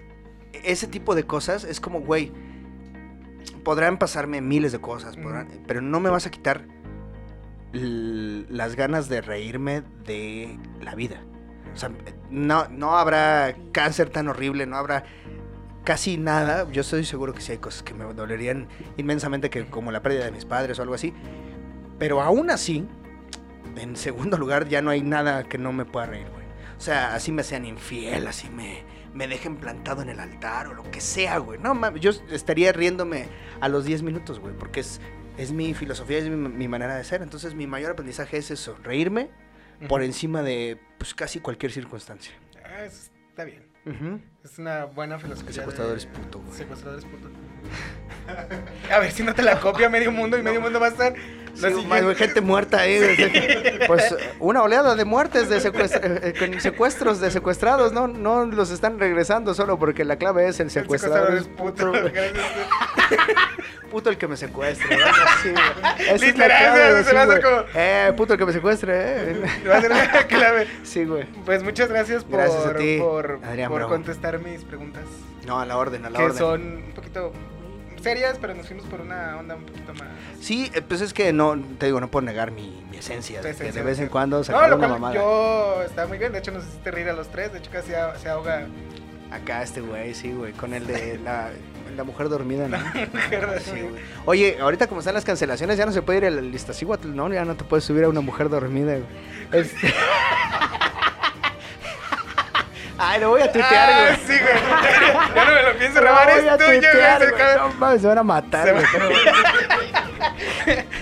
ese 0.65 0.87
tipo 0.87 1.15
de 1.15 1.23
cosas 1.23 1.63
es 1.63 1.79
como, 1.79 2.01
güey, 2.01 2.31
podrán 3.63 3.97
pasarme 3.97 4.41
miles 4.41 4.71
de 4.71 4.79
cosas, 4.79 5.17
podrán- 5.17 5.63
pero 5.67 5.81
no 5.81 5.99
me 5.99 6.09
vas 6.09 6.25
a 6.25 6.31
quitar 6.31 6.65
las 7.71 8.75
ganas 8.75 9.09
de 9.09 9.21
reírme 9.21 9.83
de 10.05 10.57
la 10.81 10.95
vida. 10.95 11.21
O 11.73 11.77
sea, 11.77 11.91
no, 12.31 12.67
no 12.69 12.97
habrá 12.97 13.55
cáncer 13.71 14.09
tan 14.09 14.27
horrible, 14.27 14.65
no 14.65 14.75
habrá 14.75 15.03
casi 15.83 16.17
nada. 16.17 16.69
Yo 16.71 16.81
estoy 16.81 17.05
seguro 17.05 17.33
que 17.33 17.41
sí 17.41 17.51
hay 17.51 17.57
cosas 17.59 17.83
que 17.83 17.93
me 17.93 18.05
dolerían 18.13 18.67
inmensamente, 18.97 19.49
que 19.49 19.65
como 19.65 19.91
la 19.91 20.01
pérdida 20.01 20.25
de 20.25 20.31
mis 20.31 20.45
padres 20.45 20.79
o 20.79 20.81
algo 20.81 20.95
así. 20.95 21.13
Pero 21.99 22.21
aún 22.21 22.49
así, 22.49 22.87
en 23.75 23.95
segundo 23.95 24.37
lugar, 24.37 24.67
ya 24.67 24.81
no 24.81 24.89
hay 24.89 25.01
nada 25.03 25.43
que 25.43 25.57
no 25.59 25.71
me 25.71 25.85
pueda 25.85 26.07
reír, 26.07 26.27
güey. 26.31 26.45
O 26.77 26.81
sea, 26.81 27.13
así 27.13 27.31
me 27.31 27.43
sean 27.43 27.65
infiel, 27.65 28.25
así 28.25 28.49
me, 28.49 28.83
me 29.13 29.27
dejen 29.27 29.57
plantado 29.57 30.01
en 30.01 30.09
el 30.09 30.19
altar 30.19 30.67
o 30.67 30.73
lo 30.73 30.83
que 30.91 31.01
sea, 31.01 31.37
güey. 31.39 31.59
No 31.59 31.73
mames, 31.73 32.01
yo 32.01 32.11
estaría 32.31 32.71
riéndome 32.71 33.27
a 33.61 33.67
los 33.69 33.85
10 33.85 34.03
minutos, 34.03 34.39
güey, 34.39 34.53
porque 34.55 34.79
es, 34.81 35.01
es 35.37 35.51
mi 35.51 35.73
filosofía, 35.73 36.19
es 36.19 36.29
mi, 36.29 36.35
mi 36.35 36.67
manera 36.67 36.95
de 36.95 37.03
ser. 37.03 37.21
Entonces, 37.21 37.53
mi 37.55 37.67
mayor 37.67 37.91
aprendizaje 37.91 38.37
es 38.37 38.51
eso, 38.51 38.77
reírme, 38.83 39.29
por 39.87 40.03
encima 40.03 40.43
de 40.43 40.77
pues 40.97 41.13
casi 41.13 41.39
cualquier 41.39 41.71
circunstancia. 41.71 42.33
Ah, 42.65 42.83
está 42.85 43.43
bien. 43.45 43.63
Es 44.43 44.59
una 44.59 44.85
buena 44.85 45.17
filosofía. 45.17 45.53
Secuestrador 45.53 45.93
de- 45.93 45.97
es 45.99 46.05
puto, 46.05 46.39
güey. 46.41 46.53
Secuestrador 46.57 46.99
es 46.99 47.05
puto. 47.05 47.29
A 48.91 48.99
ver 48.99 49.11
si 49.11 49.23
no 49.23 49.33
te 49.33 49.41
la 49.43 49.59
copia 49.59 49.89
medio 49.89 50.11
mundo 50.11 50.37
y 50.37 50.43
medio 50.43 50.61
mundo 50.61 50.79
va 50.79 50.87
a 50.87 50.89
estar. 50.89 51.13
Sí, 51.55 51.85
más, 51.87 52.01
gente 52.15 52.39
muerta 52.39 52.79
ahí. 52.81 52.99
güey. 52.99 53.85
Pues 53.87 54.15
una 54.39 54.61
oleada 54.63 54.95
de 54.95 55.03
muertes 55.03 55.49
de 55.49 55.57
eh, 55.57 56.33
con 56.39 56.61
secuestros 56.61 57.19
de 57.19 57.31
secuestrados, 57.31 57.91
¿no? 57.91 58.07
No 58.07 58.45
los 58.45 58.71
están 58.71 58.97
regresando 58.97 59.53
solo 59.53 59.77
porque 59.77 60.05
la 60.05 60.15
clave 60.15 60.47
es 60.47 60.59
el 60.61 60.67
El 60.67 60.71
secuestrador. 60.71 61.35
es 61.35 61.47
puto. 61.47 61.91
puto, 63.91 64.09
el 64.09 64.17
que 64.17 64.27
me 64.27 64.37
secuestre. 64.37 64.97
¿no? 64.97 65.05
Sí. 65.43 65.49
Esa 66.03 66.13
es 66.15 66.21
la 66.21 66.27
Literal, 66.27 66.73
clave, 66.73 67.03
se- 67.03 67.09
sí, 67.09 67.41
como- 67.41 67.63
Eh, 67.75 68.13
puto 68.15 68.33
el 68.33 68.39
que 68.39 68.45
me 68.45 68.53
secuestre, 68.53 69.31
eh. 69.31 69.41
Va 69.67 69.77
a 69.77 69.81
ser 69.81 69.89
la 69.91 70.27
clave. 70.27 70.67
Sí, 70.83 71.05
güey. 71.05 71.25
Pues 71.45 71.63
muchas 71.63 71.89
gracias 71.89 72.23
por, 72.23 72.39
Gracias 72.39 72.65
a 72.65 72.75
ti, 72.75 72.97
por, 72.99 73.39
Adrián 73.43 73.69
por 73.69 73.79
Bravo. 73.79 73.91
contestar 73.91 74.39
mis 74.39 74.63
preguntas. 74.63 75.03
No, 75.45 75.59
a 75.59 75.65
la 75.65 75.77
orden, 75.77 76.05
a 76.05 76.09
la 76.09 76.19
que 76.19 76.25
orden. 76.25 76.37
son 76.37 76.61
un 76.85 76.91
poquito 76.93 77.33
serias, 78.01 78.37
pero 78.39 78.53
nos 78.55 78.67
fuimos 78.67 78.85
por 78.85 79.01
una 79.01 79.37
onda 79.37 79.55
un 79.55 79.63
poquito 79.65 79.93
más. 79.93 80.07
Sí, 80.41 80.71
eh, 80.73 80.81
pues 80.81 81.01
es 81.01 81.13
que 81.13 81.31
no, 81.33 81.57
te 81.77 81.85
digo, 81.87 81.99
no 81.99 82.09
puedo 82.09 82.25
negar 82.25 82.51
mi, 82.51 82.83
mi 82.89 82.97
esencia. 82.97 83.41
De 83.41 83.55
que 83.55 83.71
de 83.71 83.81
vez 83.83 83.99
en 83.99 84.05
sí. 84.05 84.09
cuando 84.11 84.37
No, 84.37 84.43
sacar 84.43 84.69
lo 84.69 84.75
una 84.77 84.87
cual 84.87 84.99
mamada. 84.99 85.15
yo 85.15 85.81
está 85.85 86.07
muy 86.07 86.17
bien. 86.17 86.31
De 86.31 86.39
hecho, 86.39 86.51
nos 86.51 86.63
hiciste 86.65 86.91
reír 86.91 87.09
a 87.09 87.13
los 87.13 87.27
tres. 87.29 87.51
De 87.53 87.59
hecho, 87.59 87.71
casi 87.71 87.93
a- 87.93 88.15
se 88.17 88.29
ahoga. 88.29 88.67
Acá 89.31 89.61
este 89.61 89.81
güey, 89.81 90.13
sí, 90.15 90.31
güey, 90.31 90.53
con 90.53 90.73
el 90.73 90.87
de 90.87 91.19
la, 91.23 91.51
la 91.95 92.03
mujer 92.03 92.29
dormida, 92.29 92.67
¿no? 92.67 92.77
mujer 93.13 93.61
Sí, 93.63 93.71
de- 93.71 93.81
güey. 93.83 94.01
Oye, 94.25 94.57
ahorita 94.59 94.87
como 94.87 95.01
están 95.01 95.13
las 95.13 95.23
cancelaciones, 95.25 95.77
ya 95.77 95.85
no 95.85 95.91
se 95.91 96.01
puede 96.01 96.17
ir 96.19 96.25
al 96.25 96.53
Iztaccíhuatl, 96.55 97.15
¿no? 97.15 97.31
Ya 97.31 97.45
no 97.45 97.55
te 97.55 97.63
puedes 97.63 97.83
subir 97.83 98.05
a 98.05 98.09
una 98.09 98.21
mujer 98.21 98.49
dormida, 98.49 98.93
güey. 98.93 99.05
Este- 99.61 99.93
Ay, 102.99 103.19
lo 103.21 103.29
voy 103.29 103.41
a 103.41 103.51
tuitear, 103.51 103.89
Ah, 103.89 104.05
güey. 104.07 104.15
sí, 104.27 104.43
güey. 104.43 105.35
ya 105.35 105.45
no 105.45 105.51
me 105.53 105.63
lo 105.63 105.77
pienso 105.77 106.01
robar. 106.01 106.29
Es 106.29 106.57
tuyo, 106.57 106.89
güey. 106.93 107.57
No 107.57 107.69
mames, 107.79 108.01
se 108.01 108.07
van 108.07 108.17
a 108.17 108.23
matar, 108.23 108.65
Se 108.67 108.73
güey. 108.73 108.85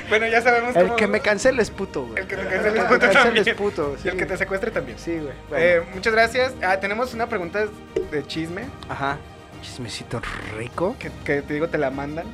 Bueno, 0.09 0.27
ya 0.27 0.41
sabemos 0.41 0.75
El 0.75 0.83
cómo- 0.85 0.95
que 0.95 1.07
me 1.07 1.19
cancele 1.19 1.61
es 1.61 1.69
puto, 1.71 2.05
güey. 2.05 2.21
El 2.21 2.27
que 2.27 2.35
te 2.37 2.43
cancele 2.43 2.59
es 2.59 2.65
El 2.67 2.73
que 2.73 2.79
puto 2.81 2.93
me 2.93 2.99
cancele 2.99 3.23
también. 3.25 3.47
es 3.47 3.53
puto, 3.55 3.95
Y 3.97 4.01
sí. 4.01 4.07
el 4.09 4.17
que 4.17 4.25
te 4.25 4.37
secuestre 4.37 4.71
también. 4.71 4.97
Sí, 4.99 5.17
güey. 5.19 5.33
Eh, 5.61 5.81
muchas 5.93 6.13
gracias. 6.13 6.53
Ah, 6.63 6.77
tenemos 6.79 7.13
una 7.13 7.27
pregunta 7.27 7.65
de 8.11 8.27
chisme 8.27 8.65
Ajá. 8.89 9.17
Chismecito 9.61 10.21
rico. 10.57 10.95
que, 10.99 11.11
que 11.25 11.41
te 11.41 11.53
digo 11.53 11.67
te 11.67 11.77
la 11.77 11.89
mandan. 11.89 12.25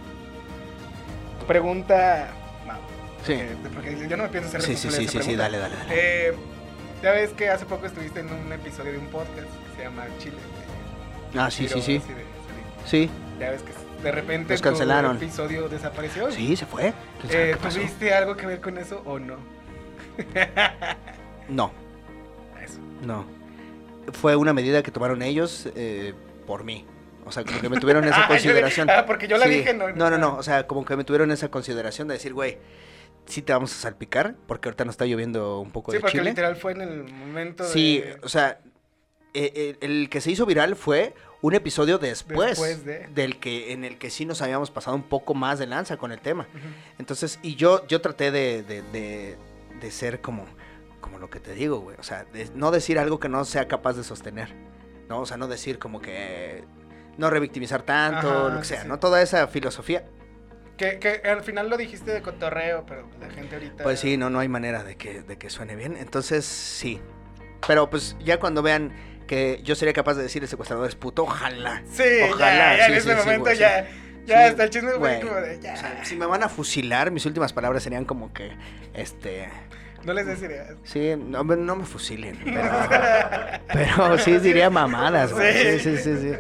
Pregunta. 1.47 2.27
Sí. 3.25 3.33
eh, 3.33 3.55
porque 3.73 4.07
yo 4.07 4.17
no 4.17 4.23
me 4.23 4.29
pienso 4.29 4.49
hacer 4.49 4.61
Sí, 4.61 4.75
sí, 4.75 4.91
sí, 4.91 5.07
sí, 5.07 5.21
sí, 5.23 5.35
dale, 5.35 5.57
dale, 5.57 5.75
dale. 5.77 5.89
Eh, 5.89 6.35
ya 7.03 7.11
ves 7.11 7.31
que 7.31 7.49
hace 7.49 7.65
poco 7.65 7.85
estuviste 7.85 8.21
en 8.21 8.31
un 8.33 8.51
episodio 8.51 8.93
de 8.93 8.97
un 8.97 9.07
podcast 9.07 9.37
que 9.47 9.77
se 9.77 9.83
llama 9.83 10.05
Chile. 10.19 10.37
de 11.33 11.39
Ah, 11.39 11.51
sí, 11.51 11.67
sí, 11.67 11.81
sí. 11.81 11.97
de. 11.99 12.23
Sí, 12.85 13.09
Ya 13.39 13.51
ves 13.51 13.61
que 13.63 13.71
de 14.03 14.11
repente 14.11 14.53
Los 14.53 14.61
cancelaron. 14.61 15.17
tu 15.19 15.25
episodio 15.25 15.69
desapareció. 15.69 16.31
sí, 16.31 16.55
se 16.55 16.65
fue. 16.65 16.93
¿Quién 17.21 17.31
sabe 17.31 17.51
Eh? 17.51 17.55
¿Tuviste 17.61 18.13
algo 18.13 18.35
que 18.35 18.45
ver 18.47 18.59
con 18.61 18.77
eso 18.77 19.01
o 19.05 19.19
no? 19.19 19.37
No, 21.49 21.71
Eso. 22.63 22.79
no. 23.05 23.25
Fue 24.13 24.35
una 24.35 24.53
medida 24.53 24.81
que 24.83 24.91
tomaron 24.91 25.21
ellos 25.21 25.67
eh, 25.75 26.13
por 26.47 26.63
mí. 26.63 26.85
O 27.25 27.31
sea, 27.31 27.43
como 27.43 27.59
que 27.59 27.69
me 27.69 27.79
tuvieron 27.79 28.03
esa 28.05 28.15
Ah, 28.17 28.21
yo 28.23 28.27
consideración. 28.29 28.89
ah, 28.89 29.05
porque 29.05 29.27
yo 29.27 29.37
la 29.37 29.45
Sí. 29.45 29.51
dije, 29.51 29.73
no. 29.73 29.89
No, 29.91 30.09
no, 30.09 30.17
no. 30.17 30.35
O 30.37 30.43
sea, 30.43 30.67
como 30.67 30.85
que 30.85 30.95
me 30.95 31.03
tuvieron 31.03 31.31
esa 31.31 31.49
consideración 31.49 32.07
de 32.07 32.15
decir, 32.15 32.33
güey, 32.33 32.57
sí 33.25 33.41
te 33.41 33.53
vamos 33.53 33.71
a 33.73 33.75
salpicar, 33.75 34.35
porque 34.47 34.69
ahorita 34.69 34.85
nos 34.85 34.93
está 34.93 35.05
lloviendo 35.05 35.59
un 35.59 35.71
poco 35.71 35.91
Sí, 35.91 35.97
de 35.97 36.01
porque 36.01 36.17
chile. 36.17 36.29
literal 36.31 36.55
fue 36.55 36.73
en 36.73 36.81
el 36.81 37.03
momento 37.03 37.63
Sí, 37.63 37.99
de... 37.99 38.19
o 38.23 38.29
sea, 38.29 38.59
eh, 39.33 39.51
eh, 39.55 39.77
el 39.81 40.09
que 40.09 40.21
se 40.21 40.29
hizo 40.31 40.45
viral 40.45 40.75
fue 40.75 41.13
un 41.41 41.55
episodio 41.55 41.97
después, 41.97 42.49
Después 42.51 42.85
de- 42.85 43.07
del 43.07 43.39
que 43.39 43.73
en 43.73 43.83
el 43.83 43.97
que 43.97 44.09
sí 44.09 44.25
nos 44.25 44.41
habíamos 44.41 44.71
pasado 44.71 44.95
un 44.95 45.03
poco 45.03 45.33
más 45.33 45.59
de 45.59 45.67
lanza 45.67 45.97
con 45.97 46.11
el 46.11 46.19
tema. 46.21 46.47
Entonces, 46.99 47.39
y 47.41 47.55
yo, 47.55 47.85
yo 47.87 47.99
traté 48.01 48.31
de, 48.31 48.63
de, 48.63 48.81
de- 49.81 49.91
ser 49.91 50.21
como, 50.21 50.45
como 51.01 51.17
lo 51.19 51.29
que 51.29 51.41
te 51.41 51.53
digo, 51.53 51.79
güey. 51.79 51.97
O 51.99 52.03
sea, 52.03 52.23
de 52.31 52.49
no 52.55 52.71
decir 52.71 52.97
algo 52.97 53.19
que 53.19 53.27
no 53.27 53.43
sea 53.43 53.67
capaz 53.67 53.93
de 53.93 54.03
sostener. 54.05 54.53
¿No? 55.09 55.19
O 55.19 55.25
sea, 55.25 55.35
no 55.35 55.49
decir 55.49 55.77
como 55.79 55.99
que 56.01 56.63
no 57.17 57.29
revictimizar 57.29 57.81
tanto, 57.81 58.29
Ajá, 58.29 58.49
lo 58.53 58.59
que 58.59 58.65
sí, 58.65 58.73
sea, 58.75 58.83
sí. 58.83 58.87
¿no? 58.87 58.99
Toda 58.99 59.21
esa 59.21 59.45
filosofía. 59.49 60.05
Que, 60.99 60.99
que 61.21 61.29
al 61.29 61.43
final 61.43 61.69
lo 61.69 61.77
dijiste 61.77 62.11
de 62.11 62.21
cotorreo, 62.21 62.85
pero 62.85 63.07
la 63.21 63.29
gente 63.29 63.55
ahorita... 63.55 63.83
Pues 63.83 63.99
sí, 63.99 64.17
no, 64.17 64.29
no 64.29 64.39
hay 64.39 64.47
manera 64.49 64.83
de 64.83 64.95
que, 64.95 65.21
de 65.21 65.37
que 65.37 65.49
suene 65.49 65.75
bien. 65.75 65.95
Entonces, 65.97 66.45
sí. 66.45 66.99
Pero 67.67 67.89
pues 67.89 68.17
ya 68.23 68.39
cuando 68.39 68.61
vean 68.61 68.91
que 69.27 69.61
yo 69.63 69.75
sería 69.75 69.93
capaz 69.93 70.15
de 70.15 70.23
decir 70.23 70.43
el 70.43 70.49
secuestrador 70.49 70.87
es 70.87 70.95
puto, 70.95 71.23
ojalá. 71.23 71.81
Sí, 71.91 72.03
Ojalá, 72.29 72.75
ya, 72.75 72.77
ya 72.77 72.85
sí, 72.87 72.91
en 72.93 73.01
sí, 73.01 73.09
ese 73.09 73.19
sí, 73.21 73.25
momento 73.25 73.53
ya... 73.53 73.83
sí. 73.85 73.89
Ya, 74.25 74.37
Sí, 74.45 74.49
hasta 74.51 74.63
el 74.63 74.69
chisme 74.69 74.93
güey. 74.93 75.19
como 75.21 75.35
de... 75.35 75.59
Ya, 75.61 75.73
O 75.73 75.77
sea, 75.77 76.05
si 76.05 76.15
me 76.15 76.25
van 76.25 76.43
a 76.43 76.49
fusilar, 76.49 77.11
mis 77.11 77.25
últimas 77.25 77.51
palabras 77.53 77.83
serían 77.83 78.05
como 78.05 78.31
que, 78.33 78.51
este... 78.93 79.49
no 80.05 80.13
les 80.13 80.25
decirías. 80.25 80.75
Sí, 80.83 81.13
no, 81.17 81.43
me- 81.43 81.57
no 81.57 81.75
me 81.75 81.85
fusilen. 81.85 82.37
Pero, 82.45 83.59
pero 83.73 84.17
sí 84.17 84.37
diría 84.39 84.69
mamadas, 84.69 85.33
güey. 85.33 85.79
Sí, 85.79 85.79
sí, 85.79 85.97
sí, 85.97 86.17
sí. 86.21 86.31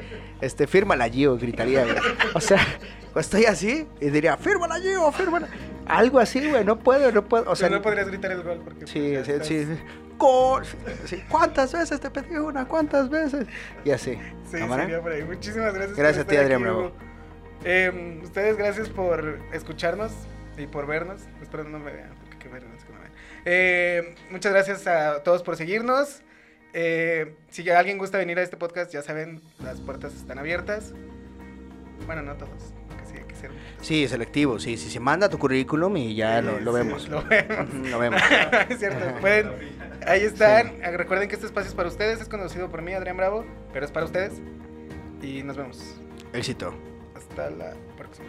Este, 0.41 0.67
fírmala, 0.67 1.09
Gio, 1.09 1.37
gritaría, 1.37 1.83
güey. 1.83 1.95
O 2.33 2.39
sea, 2.41 2.59
estoy 3.15 3.45
así 3.45 3.87
y 3.99 4.09
diría, 4.09 4.37
fírmala, 4.37 4.79
Gio, 4.79 5.11
fírmala. 5.11 5.47
Algo 5.85 6.19
así, 6.19 6.49
güey, 6.49 6.63
no 6.63 6.79
puedo, 6.79 7.11
no 7.11 7.23
puedo. 7.25 7.49
O 7.51 7.55
sea, 7.55 7.69
no 7.69 7.81
podrías 7.81 8.07
gritar 8.07 8.31
el 8.31 8.43
gol 8.43 8.61
porque... 8.63 8.87
Sí, 8.87 9.13
pues, 9.13 9.25
sí, 9.25 9.33
sí, 9.43 9.55
estás- 9.55 9.77
sí. 9.77 9.83
Gol. 10.17 10.63
Sí, 11.05 11.23
¿Cuántas 11.27 11.73
veces 11.73 11.99
te 11.99 12.09
pedí 12.09 12.35
una? 12.37 12.65
¿Cuántas 12.67 13.09
veces? 13.09 13.47
Y 13.83 13.91
así. 13.91 14.17
Sí, 14.49 14.57
sería 14.57 15.01
por 15.01 15.11
ahí. 15.11 15.23
Muchísimas 15.23 15.73
gracias. 15.73 15.97
Gracias 15.97 16.25
a 16.25 16.27
ti, 16.27 16.35
Adrián 16.37 16.61
Bravo. 16.61 16.91
Eh, 17.65 18.19
ustedes, 18.23 18.57
gracias 18.57 18.89
por 18.89 19.39
escucharnos 19.51 20.11
y 20.57 20.67
por 20.67 20.85
vernos. 20.85 21.21
Espero 21.41 21.63
no 21.63 21.79
me 21.79 21.91
vean, 21.91 22.15
porque 22.19 22.37
qué 22.37 22.43
que 22.45 22.49
me 22.49 22.59
vean. 22.59 22.73
Eh, 23.45 24.15
muchas 24.29 24.53
gracias 24.53 24.87
a 24.87 25.23
todos 25.23 25.43
por 25.43 25.57
seguirnos. 25.57 26.21
Eh, 26.73 27.35
si 27.49 27.69
alguien 27.69 27.97
gusta 27.97 28.17
venir 28.17 28.39
a 28.39 28.41
este 28.41 28.57
podcast, 28.57 28.91
ya 28.91 29.01
saben, 29.01 29.41
las 29.63 29.79
puertas 29.79 30.13
están 30.13 30.39
abiertas. 30.39 30.93
Bueno, 32.05 32.21
no 32.21 32.35
todos, 32.35 32.72
Sí, 33.83 34.07
selectivo, 34.07 34.59
sí, 34.59 34.77
sí, 34.77 34.89
sí. 34.89 34.99
Manda 34.99 35.27
tu 35.29 35.37
currículum 35.37 35.95
y 35.97 36.15
ya 36.15 36.39
Sí, 36.39 36.45
lo, 36.45 36.59
lo 36.59 36.71
sí, 36.71 36.77
vemos. 36.77 37.09
Lo 37.09 37.21
vemos. 37.23 37.73
Lo 37.91 37.99
vemos. 37.99 38.21
es 38.69 38.79
cierto, 38.79 39.19
pueden. 39.19 39.51
Ahí 40.07 40.21
están. 40.21 40.81
Eh, 40.81 40.95
Recuerden 40.97 41.27
que 41.27 41.35
este 41.35 41.47
espacio 41.47 41.69
es 41.69 41.75
para 41.75 41.89
ustedes. 41.89 42.21
Es 42.21 42.29
conocido 42.29 42.69
por 42.71 42.81
mí, 42.81 42.93
Adrián 42.93 43.17
Bravo, 43.17 43.45
pero 43.73 43.85
es 43.85 43.91
para 43.91 44.05
ustedes. 44.05 44.33
Y 45.21 45.43
nos 45.43 45.57
vemos. 45.57 45.95
Éxito. 46.31 46.73
Hasta 47.15 47.49
la 47.49 47.73
próxima. 47.97 48.27